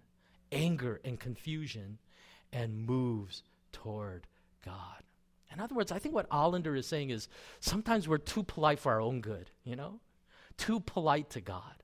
anger, 0.51 0.99
and 1.05 1.19
confusion 1.19 1.99
and 2.51 2.85
moves 2.85 3.43
toward 3.71 4.27
God. 4.65 5.03
In 5.51 5.59
other 5.59 5.75
words, 5.75 5.91
I 5.91 5.99
think 5.99 6.13
what 6.15 6.27
Allender 6.31 6.75
is 6.75 6.85
saying 6.87 7.09
is 7.09 7.27
sometimes 7.59 8.07
we're 8.07 8.17
too 8.19 8.43
polite 8.43 8.79
for 8.79 8.91
our 8.93 9.01
own 9.01 9.21
good, 9.21 9.49
you 9.63 9.75
know? 9.75 9.99
Too 10.57 10.79
polite 10.79 11.29
to 11.31 11.41
God. 11.41 11.83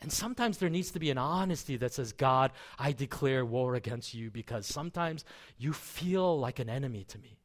And 0.00 0.10
sometimes 0.10 0.58
there 0.58 0.70
needs 0.70 0.92
to 0.92 0.98
be 0.98 1.10
an 1.10 1.18
honesty 1.18 1.76
that 1.76 1.92
says, 1.92 2.12
God, 2.12 2.52
I 2.78 2.92
declare 2.92 3.44
war 3.44 3.74
against 3.74 4.14
you 4.14 4.30
because 4.30 4.66
sometimes 4.66 5.24
you 5.58 5.74
feel 5.74 6.38
like 6.38 6.58
an 6.58 6.70
enemy 6.70 7.04
to 7.04 7.18
me 7.18 7.38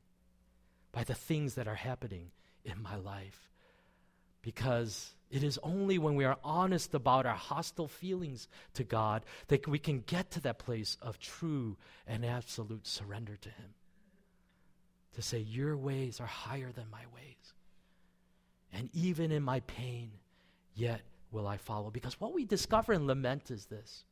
by 0.94 1.04
the 1.04 1.14
things 1.16 1.56
that 1.56 1.68
are 1.68 1.76
happening 1.76 2.32
in 2.64 2.82
my 2.82 2.96
life. 2.96 3.50
because 4.46 5.16
it 5.32 5.44
is 5.44 5.60
only 5.64 5.98
when 5.98 6.14
we 6.14 6.24
are 6.24 6.38
honest 6.44 6.94
about 6.94 7.26
our 7.26 7.36
hostile 7.36 7.88
feelings 7.88 8.48
to 8.76 8.84
God 8.84 9.26
that 9.48 9.68
we 9.68 9.80
can 9.80 10.02
get 10.02 10.30
to 10.32 10.40
that 10.42 10.60
place 10.60 10.98
of 11.02 11.20
true 11.20 11.78
and 12.06 12.24
absolute 12.24 12.86
surrender 12.86 13.36
to 13.38 13.50
Him. 13.50 13.74
To 15.16 15.22
say, 15.22 15.40
Your 15.40 15.76
ways 15.78 16.20
are 16.20 16.28
higher 16.28 16.72
than 16.72 16.86
my 16.92 17.04
ways. 17.14 17.54
And 18.74 18.90
even 18.94 19.32
in 19.32 19.44
my 19.44 19.62
pain, 19.62 20.12
yet 20.76 21.02
will 21.32 21.48
I 21.48 21.58
follow. 21.58 21.90
Because 21.90 22.20
what 22.20 22.34
we 22.34 22.46
discover 22.46 22.94
in 22.94 23.08
lament 23.08 23.50
is 23.50 23.66
this. 23.66 24.04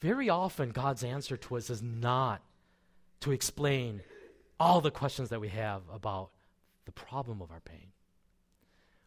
Very 0.00 0.28
often, 0.28 0.70
God's 0.70 1.02
answer 1.02 1.36
to 1.36 1.56
us 1.56 1.70
is 1.70 1.82
not 1.82 2.42
to 3.20 3.32
explain 3.32 4.02
all 4.60 4.80
the 4.80 4.90
questions 4.90 5.30
that 5.30 5.40
we 5.40 5.48
have 5.48 5.82
about 5.92 6.30
the 6.84 6.92
problem 6.92 7.40
of 7.40 7.50
our 7.50 7.60
pain. 7.60 7.92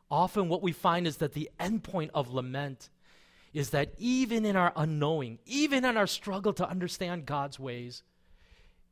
Often, 0.09 0.49
what 0.49 0.63
we 0.63 0.71
find 0.71 1.05
is 1.05 1.17
that 1.17 1.33
the 1.33 1.49
endpoint 1.59 2.09
of 2.13 2.33
lament 2.33 2.89
is 3.53 3.71
that 3.71 3.93
even 3.97 4.45
in 4.45 4.55
our 4.55 4.73
unknowing, 4.75 5.39
even 5.45 5.85
in 5.85 5.97
our 5.97 6.07
struggle 6.07 6.53
to 6.53 6.67
understand 6.67 7.25
God's 7.25 7.59
ways, 7.59 8.03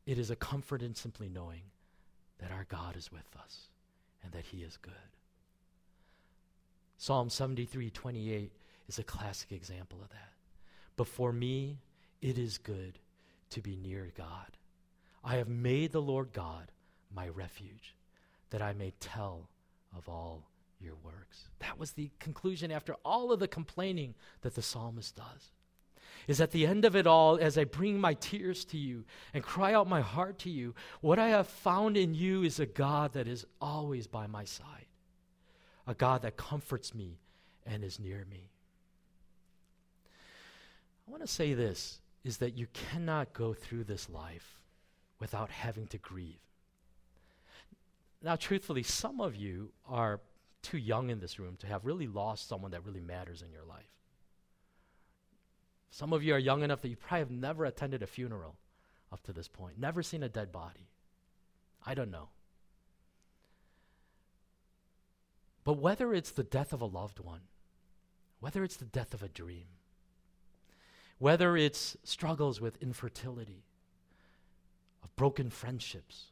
it 0.05 0.19
is 0.19 0.29
a 0.29 0.35
comfort 0.35 0.81
in 0.81 0.95
simply 0.95 1.29
knowing 1.29 1.61
that 2.39 2.51
our 2.51 2.65
God 2.65 2.95
is 2.95 3.11
with 3.11 3.27
us 3.41 3.69
and 4.23 4.31
that 4.33 4.45
He 4.45 4.57
is 4.57 4.77
good. 4.77 4.93
Psalm 6.97 7.29
73 7.29 7.89
28 7.89 8.51
is 8.87 8.99
a 8.99 9.03
classic 9.03 9.51
example 9.51 9.99
of 10.01 10.09
that. 10.09 10.33
But 10.95 11.07
for 11.07 11.33
me, 11.33 11.79
it 12.21 12.37
is 12.37 12.57
good 12.57 12.99
to 13.51 13.61
be 13.61 13.75
near 13.75 14.11
God. 14.17 14.57
I 15.23 15.35
have 15.35 15.49
made 15.49 15.91
the 15.91 16.01
Lord 16.01 16.31
God 16.33 16.71
my 17.13 17.27
refuge, 17.27 17.95
that 18.51 18.61
I 18.61 18.73
may 18.73 18.93
tell 18.99 19.49
of 19.95 20.07
all 20.07 20.43
your 20.79 20.95
works. 21.03 21.49
That 21.59 21.79
was 21.79 21.91
the 21.91 22.11
conclusion 22.19 22.71
after 22.71 22.95
all 23.03 23.31
of 23.31 23.39
the 23.39 23.47
complaining 23.47 24.13
that 24.41 24.55
the 24.55 24.61
psalmist 24.61 25.15
does. 25.15 25.51
Is 26.27 26.41
at 26.41 26.51
the 26.51 26.65
end 26.65 26.85
of 26.85 26.95
it 26.95 27.05
all, 27.05 27.37
as 27.37 27.57
I 27.57 27.65
bring 27.65 27.99
my 27.99 28.15
tears 28.15 28.65
to 28.65 28.77
you 28.77 29.05
and 29.33 29.43
cry 29.43 29.73
out 29.73 29.87
my 29.87 30.01
heart 30.01 30.39
to 30.39 30.49
you, 30.49 30.73
what 31.01 31.19
I 31.19 31.29
have 31.29 31.47
found 31.47 31.97
in 31.97 32.15
you 32.15 32.43
is 32.43 32.59
a 32.59 32.65
God 32.65 33.13
that 33.13 33.27
is 33.27 33.45
always 33.61 34.07
by 34.07 34.25
my 34.27 34.43
side, 34.43 34.87
a 35.85 35.93
God 35.93 36.23
that 36.23 36.35
comforts 36.35 36.95
me 36.95 37.19
and 37.65 37.83
is 37.83 37.99
near 37.99 38.25
me. 38.29 38.49
I 41.07 41.11
want 41.11 41.21
to 41.21 41.27
say 41.27 41.53
this 41.53 41.99
is 42.23 42.37
that 42.37 42.57
you 42.57 42.67
cannot 42.73 43.33
go 43.33 43.53
through 43.53 43.83
this 43.83 44.09
life 44.09 44.61
without 45.19 45.51
having 45.51 45.85
to 45.87 45.99
grieve. 45.99 46.39
Now, 48.23 48.35
truthfully, 48.35 48.81
some 48.81 49.21
of 49.21 49.35
you 49.35 49.71
are 49.87 50.19
too 50.63 50.79
young 50.79 51.11
in 51.11 51.19
this 51.19 51.37
room 51.37 51.55
to 51.57 51.67
have 51.67 51.85
really 51.85 52.07
lost 52.07 52.47
someone 52.49 52.71
that 52.71 52.83
really 52.83 53.01
matters 53.01 53.43
in 53.43 53.51
your 53.51 53.63
life. 53.63 53.85
Some 55.95 56.11
of 56.11 56.23
you 56.23 56.33
are 56.33 56.39
young 56.39 56.61
enough 56.61 56.81
that 56.81 56.89
you 56.89 56.97
probably 56.97 57.19
have 57.19 57.31
never 57.31 57.63
attended 57.63 58.03
a 58.03 58.05
funeral 58.05 58.57
up 59.13 59.23
to 59.23 59.31
this 59.31 59.47
point, 59.47 59.79
never 59.79 60.03
seen 60.03 60.23
a 60.23 60.27
dead 60.27 60.51
body. 60.51 60.89
I 61.85 61.93
don't 61.93 62.11
know. 62.11 62.27
But 65.63 65.77
whether 65.77 66.13
it's 66.13 66.31
the 66.31 66.43
death 66.43 66.73
of 66.73 66.81
a 66.81 66.85
loved 66.85 67.21
one, 67.21 67.43
whether 68.41 68.61
it's 68.61 68.75
the 68.75 68.83
death 68.83 69.13
of 69.13 69.23
a 69.23 69.29
dream, 69.29 69.67
whether 71.17 71.55
it's 71.55 71.95
struggles 72.03 72.59
with 72.59 72.75
infertility, 72.83 73.63
of 75.01 75.15
broken 75.15 75.49
friendships, 75.49 76.25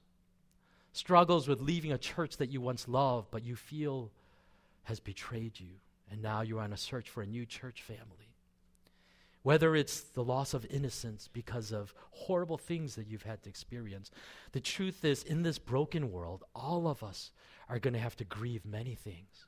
struggles 0.91 1.47
with 1.47 1.61
leaving 1.61 1.93
a 1.93 1.97
church 1.97 2.35
that 2.35 2.51
you 2.51 2.59
once 2.59 2.89
loved 2.89 3.31
but 3.31 3.45
you 3.45 3.55
feel 3.55 4.11
has 4.83 4.99
betrayed 4.99 5.57
you, 5.57 5.79
and 6.11 6.21
now 6.21 6.41
you're 6.41 6.59
on 6.59 6.73
a 6.73 6.77
search 6.77 7.09
for 7.09 7.23
a 7.23 7.25
new 7.25 7.45
church 7.45 7.81
family. 7.81 8.32
Whether 9.43 9.75
it's 9.75 9.99
the 9.99 10.23
loss 10.23 10.53
of 10.53 10.65
innocence 10.65 11.29
because 11.31 11.71
of 11.71 11.93
horrible 12.11 12.57
things 12.57 12.95
that 12.95 13.07
you've 13.07 13.23
had 13.23 13.43
to 13.43 13.49
experience, 13.49 14.09
the 14.53 14.61
truth 14.61 15.03
is, 15.03 15.21
in 15.21 15.43
this 15.43 15.59
broken 15.59 16.11
world, 16.11 16.43
all 16.55 16.87
of 16.87 17.03
us 17.03 17.31
are 17.67 17.79
going 17.79 17.93
to 17.93 17.99
have 17.99 18.15
to 18.17 18.23
grieve 18.23 18.65
many 18.65 18.95
things 18.95 19.47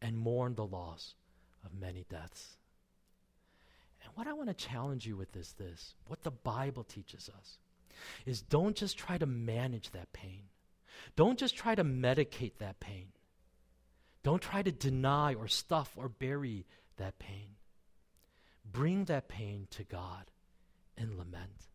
and 0.00 0.18
mourn 0.18 0.56
the 0.56 0.66
loss 0.66 1.14
of 1.64 1.80
many 1.80 2.04
deaths. 2.10 2.56
And 4.02 4.10
what 4.16 4.26
I 4.26 4.32
want 4.32 4.48
to 4.48 4.54
challenge 4.54 5.06
you 5.06 5.16
with 5.16 5.36
is 5.36 5.54
this 5.58 5.94
what 6.08 6.24
the 6.24 6.32
Bible 6.32 6.82
teaches 6.82 7.30
us 7.38 7.58
is 8.26 8.42
don't 8.42 8.76
just 8.76 8.98
try 8.98 9.16
to 9.16 9.26
manage 9.26 9.90
that 9.92 10.12
pain. 10.12 10.42
Don't 11.14 11.38
just 11.38 11.56
try 11.56 11.74
to 11.74 11.84
medicate 11.84 12.58
that 12.58 12.80
pain. 12.80 13.08
Don't 14.22 14.42
try 14.42 14.62
to 14.62 14.72
deny 14.72 15.34
or 15.34 15.46
stuff 15.46 15.92
or 15.96 16.08
bury 16.08 16.66
that 16.96 17.18
pain. 17.18 17.56
Bring 18.70 19.04
that 19.06 19.28
pain 19.28 19.66
to 19.70 19.84
God 19.84 20.30
and 20.96 21.16
lament 21.16 21.68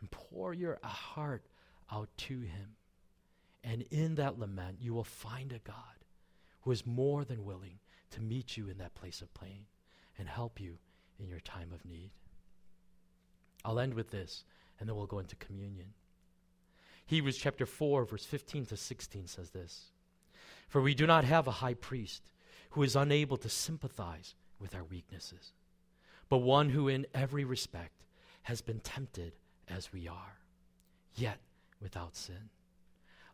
and 0.00 0.10
pour 0.10 0.52
your 0.52 0.78
heart 0.82 1.46
out 1.92 2.08
to 2.16 2.40
Him. 2.40 2.76
And 3.62 3.84
in 3.90 4.14
that 4.16 4.38
lament, 4.38 4.78
you 4.80 4.94
will 4.94 5.04
find 5.04 5.52
a 5.52 5.58
God 5.58 6.04
who 6.62 6.70
is 6.70 6.86
more 6.86 7.24
than 7.24 7.44
willing 7.44 7.78
to 8.10 8.20
meet 8.20 8.56
you 8.56 8.68
in 8.68 8.78
that 8.78 8.94
place 8.94 9.20
of 9.20 9.32
pain 9.34 9.66
and 10.18 10.28
help 10.28 10.60
you 10.60 10.78
in 11.18 11.28
your 11.28 11.40
time 11.40 11.72
of 11.72 11.84
need. 11.84 12.10
I'll 13.64 13.78
end 13.78 13.94
with 13.94 14.10
this, 14.10 14.44
and 14.78 14.88
then 14.88 14.96
we'll 14.96 15.06
go 15.06 15.18
into 15.18 15.36
communion. 15.36 15.92
Hebrews 17.06 17.36
chapter 17.36 17.66
4, 17.66 18.04
verse 18.04 18.24
15 18.24 18.66
to 18.66 18.76
16 18.76 19.26
says 19.26 19.50
this 19.50 19.90
For 20.68 20.80
we 20.80 20.94
do 20.94 21.06
not 21.06 21.24
have 21.24 21.46
a 21.46 21.52
high 21.52 21.74
priest 21.74 22.30
who 22.70 22.82
is 22.82 22.96
unable 22.96 23.36
to 23.38 23.48
sympathize 23.48 24.34
with 24.58 24.74
our 24.74 24.84
weaknesses, 24.84 25.52
but 26.30 26.38
one 26.38 26.70
who 26.70 26.88
in 26.88 27.06
every 27.12 27.44
respect 27.44 28.04
has 28.44 28.62
been 28.62 28.80
tempted 28.80 29.34
as 29.68 29.92
we 29.92 30.08
are, 30.08 30.38
yet 31.14 31.38
without 31.82 32.16
sin. 32.16 32.48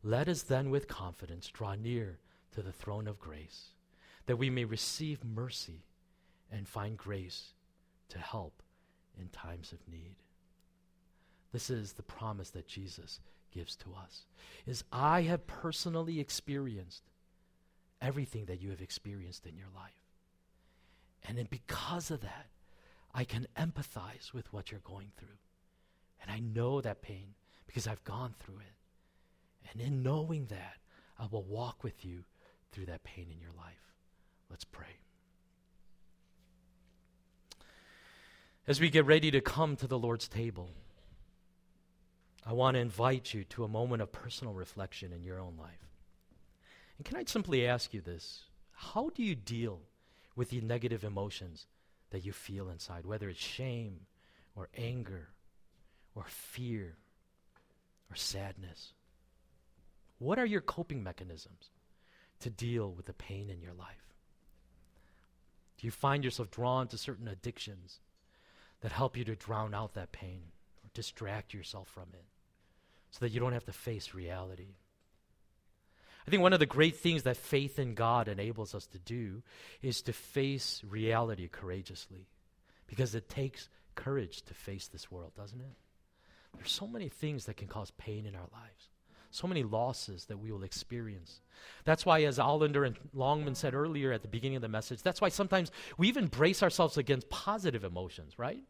Let 0.03 0.29
us 0.29 0.43
then 0.43 0.71
with 0.71 0.89
confidence 0.89 1.49
draw 1.49 1.75
near 1.75 2.19
to 2.53 2.63
the 2.63 2.73
throne 2.73 3.07
of 3.07 3.21
grace, 3.21 3.67
that 4.27 4.37
we 4.37 4.51
may 4.51 4.65
receive 4.65 5.25
mercy 5.25 5.85
and 6.51 6.67
find 6.67 6.97
grace 6.97 7.53
to 8.09 8.19
help 8.19 8.63
in 9.21 9.29
times 9.29 9.73
of 9.73 9.79
need. 9.89 10.17
This 11.53 11.71
is 11.71 11.93
the 11.93 12.03
promise 12.03 12.51
that 12.51 12.67
Jesus 12.67 13.21
gives 13.53 13.77
to 13.77 13.95
us. 13.95 14.27
Is 14.67 14.85
I 14.93 15.23
have 15.23 15.47
personally 15.47 16.19
experienced 16.21 17.03
everything 18.01 18.47
that 18.47 18.61
you 18.61 18.71
have 18.71 18.81
experienced 18.81 19.47
in 19.47 19.57
your 19.57 19.69
life. 19.75 19.93
And 21.27 21.37
then 21.37 21.49
because 21.51 22.11
of 22.11 22.21
that, 22.21 22.47
I 23.17 23.25
can 23.25 23.47
empathize 23.57 24.35
with 24.35 24.53
what 24.53 24.71
you're 24.71 24.81
going 24.81 25.11
through. 25.17 25.39
And 26.21 26.31
I 26.31 26.39
know 26.39 26.83
that 26.83 27.01
pain 27.01 27.35
because 27.67 27.87
I've 27.87 28.05
gone 28.05 28.35
through 28.39 28.59
it. 28.59 29.71
And 29.71 29.81
in 29.81 30.03
knowing 30.03 30.47
that, 30.47 30.77
I 31.19 31.27
will 31.31 31.43
walk 31.43 31.83
with 31.83 32.05
you 32.05 32.25
through 32.71 32.87
that 32.87 33.05
pain 33.05 33.29
in 33.33 33.41
your 33.41 33.53
life. 33.57 33.95
Let's 34.51 34.65
pray. 34.65 34.99
As 38.69 38.81
we 38.81 38.91
get 38.91 39.07
ready 39.07 39.31
to 39.31 39.41
come 39.41 39.77
to 39.77 39.87
the 39.87 39.99
Lord's 39.99 40.29
table, 40.29 40.69
I 42.45 42.53
want 42.53 42.75
to 42.75 42.81
invite 42.81 43.33
you 43.33 43.45
to 43.45 43.65
a 43.65 43.69
moment 43.69 44.03
of 44.03 44.13
personal 44.13 44.53
reflection 44.53 45.13
in 45.13 45.25
your 45.25 45.41
own 45.41 45.55
life. 45.59 45.89
And 46.99 47.07
can 47.07 47.17
I 47.17 47.25
simply 47.25 47.67
ask 47.67 47.95
you 47.95 48.03
this? 48.03 48.43
How 48.73 49.11
do 49.15 49.23
you 49.23 49.35
deal 49.35 49.81
with 50.35 50.51
the 50.51 50.61
negative 50.61 51.03
emotions 51.03 51.67
that 52.11 52.25
you 52.25 52.33
feel 52.33 52.69
inside, 52.69 53.07
whether 53.07 53.29
it's 53.29 53.41
shame 53.41 54.01
or 54.55 54.69
anger 54.77 55.29
or 56.15 56.25
fear 56.29 56.97
or 58.11 58.17
sadness? 58.17 58.93
What 60.19 60.39
are 60.39 60.47
your 60.47 60.61
coping 60.61 61.03
mechanisms 61.03 61.71
to 62.41 62.51
deal 62.51 62.91
with 62.93 63.07
the 63.07 63.13
pain 63.13 63.51
in 63.51 63.61
your 63.61 63.75
life? 63.75 64.15
Do 65.79 65.87
you 65.87 65.91
find 65.91 66.25
yourself 66.25 66.51
drawn 66.51 66.89
to 66.89 66.99
certain 66.99 67.29
addictions 67.29 68.01
that 68.81 68.93
help 68.93 69.17
you 69.17 69.25
to 69.25 69.35
drown 69.35 69.75
out 69.75 69.95
that 69.95 70.13
pain 70.13 70.43
or 70.85 70.91
distract 70.95 71.55
yourself 71.55 71.89
from 71.89 72.09
it 72.13 72.25
so 73.11 73.19
that 73.21 73.33
you 73.33 73.41
don't 73.41 73.53
have 73.53 73.65
to 73.65 73.73
face 73.73 74.15
reality. 74.15 74.75
I 76.27 76.31
think 76.31 76.43
one 76.43 76.53
of 76.53 76.59
the 76.59 76.67
great 76.67 76.97
things 76.97 77.23
that 77.23 77.37
faith 77.37 77.79
in 77.79 77.95
God 77.95 78.27
enables 78.27 78.75
us 78.75 78.87
to 78.89 78.99
do 78.99 79.43
is 79.81 80.03
to 80.03 80.13
face 80.13 80.83
reality 80.87 81.49
courageously 81.49 82.27
because 82.89 83.15
it 83.15 83.29
takes 83.29 83.69
courage 83.95 84.43
to 84.43 84.55
face 84.55 84.89
this 84.89 85.11
world, 85.11 85.33
doesn't 85.37 85.61
it? 85.61 85.77
There's 86.57 86.73
so 86.73 86.87
many 86.87 87.09
things 87.09 87.47
that 87.47 87.57
can 87.57 87.69
cause 87.69 87.93
pain 87.93 88.27
in 88.27 88.35
our 88.35 88.49
lives. 88.53 88.89
So 89.31 89.47
many 89.47 89.63
losses 89.63 90.25
that 90.27 90.39
we 90.39 90.51
will 90.51 90.63
experience. 90.63 91.41
That's 91.85 92.07
why, 92.07 92.23
as 92.23 92.39
Allender 92.39 92.85
and 92.85 92.97
Longman 93.13 93.55
said 93.55 93.75
earlier 93.75 94.13
at 94.13 94.23
the 94.23 94.29
beginning 94.29 94.57
of 94.57 94.63
the 94.63 94.69
message, 94.69 95.03
that's 95.03 95.21
why 95.21 95.29
sometimes 95.29 95.71
we 95.99 96.09
even 96.09 96.27
brace 96.27 96.63
ourselves 96.63 96.97
against 96.97 97.29
positive 97.29 97.85
emotions, 97.85 98.39
right? 98.39 98.63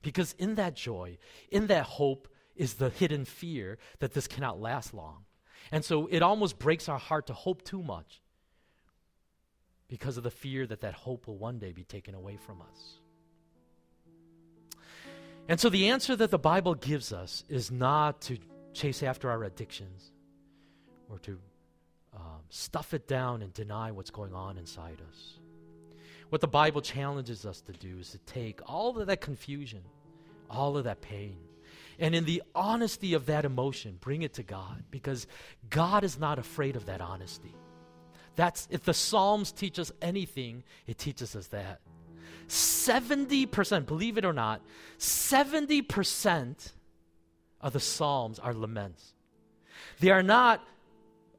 Because 0.00 0.34
in 0.38 0.54
that 0.56 0.76
joy, 0.76 1.18
in 1.50 1.66
that 1.68 1.84
hope, 1.84 2.28
is 2.54 2.74
the 2.74 2.90
hidden 2.90 3.24
fear 3.24 3.78
that 3.98 4.12
this 4.12 4.28
cannot 4.28 4.60
last 4.60 4.94
long. 4.94 5.24
And 5.70 5.84
so 5.84 6.06
it 6.06 6.22
almost 6.22 6.58
breaks 6.58 6.88
our 6.88 6.98
heart 6.98 7.28
to 7.28 7.32
hope 7.32 7.62
too 7.62 7.82
much 7.82 8.20
because 9.88 10.16
of 10.16 10.24
the 10.24 10.30
fear 10.30 10.66
that 10.66 10.80
that 10.80 10.94
hope 10.94 11.26
will 11.26 11.36
one 11.36 11.58
day 11.58 11.72
be 11.72 11.84
taken 11.84 12.14
away 12.14 12.36
from 12.36 12.62
us. 12.62 12.98
And 15.48 15.60
so 15.60 15.68
the 15.68 15.88
answer 15.88 16.16
that 16.16 16.30
the 16.30 16.38
Bible 16.38 16.74
gives 16.74 17.12
us 17.12 17.44
is 17.48 17.70
not 17.70 18.20
to 18.22 18.38
chase 18.72 19.02
after 19.02 19.30
our 19.30 19.44
addictions 19.44 20.12
or 21.10 21.18
to 21.20 21.38
um, 22.14 22.40
stuff 22.48 22.94
it 22.94 23.06
down 23.06 23.42
and 23.42 23.52
deny 23.52 23.90
what's 23.90 24.10
going 24.10 24.34
on 24.34 24.56
inside 24.56 24.98
us. 25.10 25.38
What 26.30 26.40
the 26.40 26.48
Bible 26.48 26.80
challenges 26.80 27.44
us 27.44 27.60
to 27.62 27.72
do 27.72 27.98
is 27.98 28.10
to 28.10 28.18
take 28.18 28.60
all 28.66 28.98
of 28.98 29.06
that 29.06 29.20
confusion, 29.20 29.82
all 30.48 30.76
of 30.78 30.84
that 30.84 31.02
pain, 31.02 31.36
and 32.02 32.16
in 32.16 32.24
the 32.24 32.42
honesty 32.52 33.14
of 33.14 33.26
that 33.26 33.44
emotion, 33.44 33.96
bring 34.00 34.22
it 34.22 34.34
to 34.34 34.42
God 34.42 34.82
because 34.90 35.28
God 35.70 36.02
is 36.02 36.18
not 36.18 36.36
afraid 36.36 36.74
of 36.74 36.86
that 36.86 37.00
honesty. 37.00 37.54
That's 38.34 38.66
if 38.72 38.82
the 38.82 38.92
Psalms 38.92 39.52
teach 39.52 39.78
us 39.78 39.92
anything, 40.02 40.64
it 40.88 40.98
teaches 40.98 41.36
us 41.36 41.46
that. 41.48 41.80
70%, 42.48 43.86
believe 43.86 44.18
it 44.18 44.24
or 44.24 44.32
not, 44.32 44.62
70% 44.98 46.72
of 47.60 47.72
the 47.72 47.78
Psalms 47.78 48.40
are 48.40 48.52
laments. 48.52 49.14
They 50.00 50.10
are 50.10 50.24
not 50.24 50.60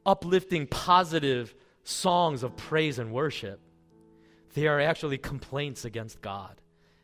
uplifting, 0.05 0.65
positive 0.67 1.53
songs 1.83 2.41
of 2.41 2.55
praise 2.55 2.99
and 2.99 3.11
worship. 3.11 3.59
They 4.53 4.67
are 4.67 4.79
actually 4.79 5.17
complaints 5.17 5.83
against 5.83 6.21
God 6.21 6.61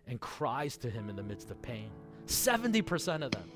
and 0.08 0.18
cries 0.22 0.78
to 0.78 0.90
Him 0.90 1.10
in 1.10 1.18
the 1.18 1.24
midst 1.24 1.52
of 1.52 1.62
pain. 1.62 1.92
70% 2.30 3.24
of 3.24 3.32
them. 3.32 3.50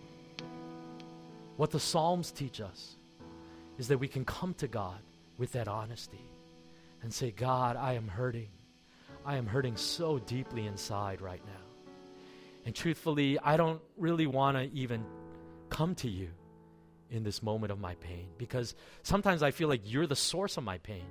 What 1.58 1.72
the 1.72 1.80
Psalms 1.80 2.32
teach 2.32 2.60
us 2.60 2.96
is 3.78 3.88
that 3.88 4.00
we 4.00 4.08
can 4.08 4.26
come 4.26 4.54
to 4.56 4.68
God 4.68 5.00
with 5.38 5.52
that 5.54 5.68
honesty 5.68 6.26
and 7.02 7.14
say, 7.14 7.32
God, 7.32 7.76
I 7.76 7.94
am 7.94 8.08
hurting. 8.08 8.50
I 9.26 9.38
am 9.38 9.46
hurting 9.46 9.78
so 9.78 10.20
deeply 10.20 10.66
inside 10.66 11.22
right 11.22 11.42
now. 11.46 11.52
And 12.66 12.74
truthfully, 12.74 13.38
I 13.40 13.58
don't 13.58 13.82
really 13.98 14.26
want 14.26 14.58
to 14.58 14.64
even 14.74 15.06
come 15.70 15.96
to 15.96 16.10
you 16.10 16.30
in 17.12 17.24
this 17.24 17.44
moment 17.44 17.72
of 17.72 17.80
my 17.80 17.96
pain 17.96 18.28
because 18.38 18.74
sometimes 19.04 19.44
I 19.44 19.52
feel 19.52 19.68
like 19.68 19.82
you're 19.84 20.08
the 20.08 20.16
source 20.16 20.58
of 20.58 20.64
my 20.64 20.78
pain. 20.80 21.06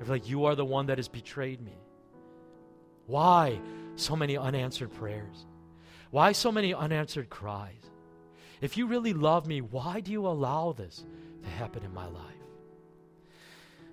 I 0.00 0.04
feel 0.04 0.12
like 0.12 0.28
you 0.28 0.46
are 0.46 0.54
the 0.54 0.64
one 0.64 0.86
that 0.86 0.98
has 0.98 1.08
betrayed 1.08 1.60
me. 1.60 1.78
Why 3.06 3.60
so 3.94 4.16
many 4.16 4.36
unanswered 4.36 4.92
prayers? 4.92 5.46
Why 6.10 6.32
so 6.32 6.52
many 6.52 6.72
unanswered 6.72 7.30
cries? 7.30 7.90
If 8.60 8.76
you 8.76 8.86
really 8.86 9.12
love 9.12 9.46
me, 9.46 9.60
why 9.60 10.00
do 10.00 10.12
you 10.12 10.26
allow 10.26 10.72
this 10.72 11.04
to 11.42 11.48
happen 11.48 11.84
in 11.84 11.92
my 11.92 12.06
life? 12.06 12.22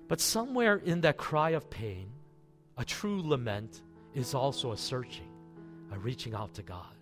But 0.08 0.20
somewhere 0.20 0.76
in 0.76 1.00
that 1.02 1.16
cry 1.16 1.50
of 1.50 1.70
pain, 1.70 2.10
a 2.76 2.84
true 2.84 3.22
lament 3.22 3.82
is 4.14 4.34
also 4.34 4.72
a 4.72 4.76
searching, 4.76 5.30
a 5.92 5.98
reaching 5.98 6.34
out 6.34 6.54
to 6.54 6.62
God, 6.62 6.94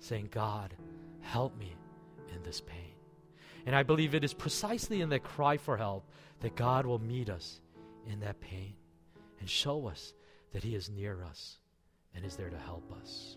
saying, 0.00 0.28
God, 0.30 0.74
help 1.20 1.56
me 1.58 1.74
in 2.34 2.42
this 2.42 2.60
pain. 2.60 2.94
And 3.66 3.76
I 3.76 3.82
believe 3.82 4.14
it 4.14 4.24
is 4.24 4.34
precisely 4.34 5.00
in 5.00 5.08
that 5.10 5.24
cry 5.24 5.56
for 5.56 5.76
help 5.76 6.08
that 6.40 6.56
God 6.56 6.86
will 6.86 7.00
meet 7.00 7.28
us 7.28 7.60
in 8.10 8.20
that 8.20 8.40
pain 8.40 8.74
and 9.40 9.48
show 9.48 9.86
us 9.86 10.14
that 10.52 10.62
He 10.62 10.74
is 10.74 10.88
near 10.88 11.22
us 11.24 11.58
and 12.14 12.24
is 12.24 12.36
there 12.36 12.50
to 12.50 12.58
help 12.58 12.90
us. 13.00 13.36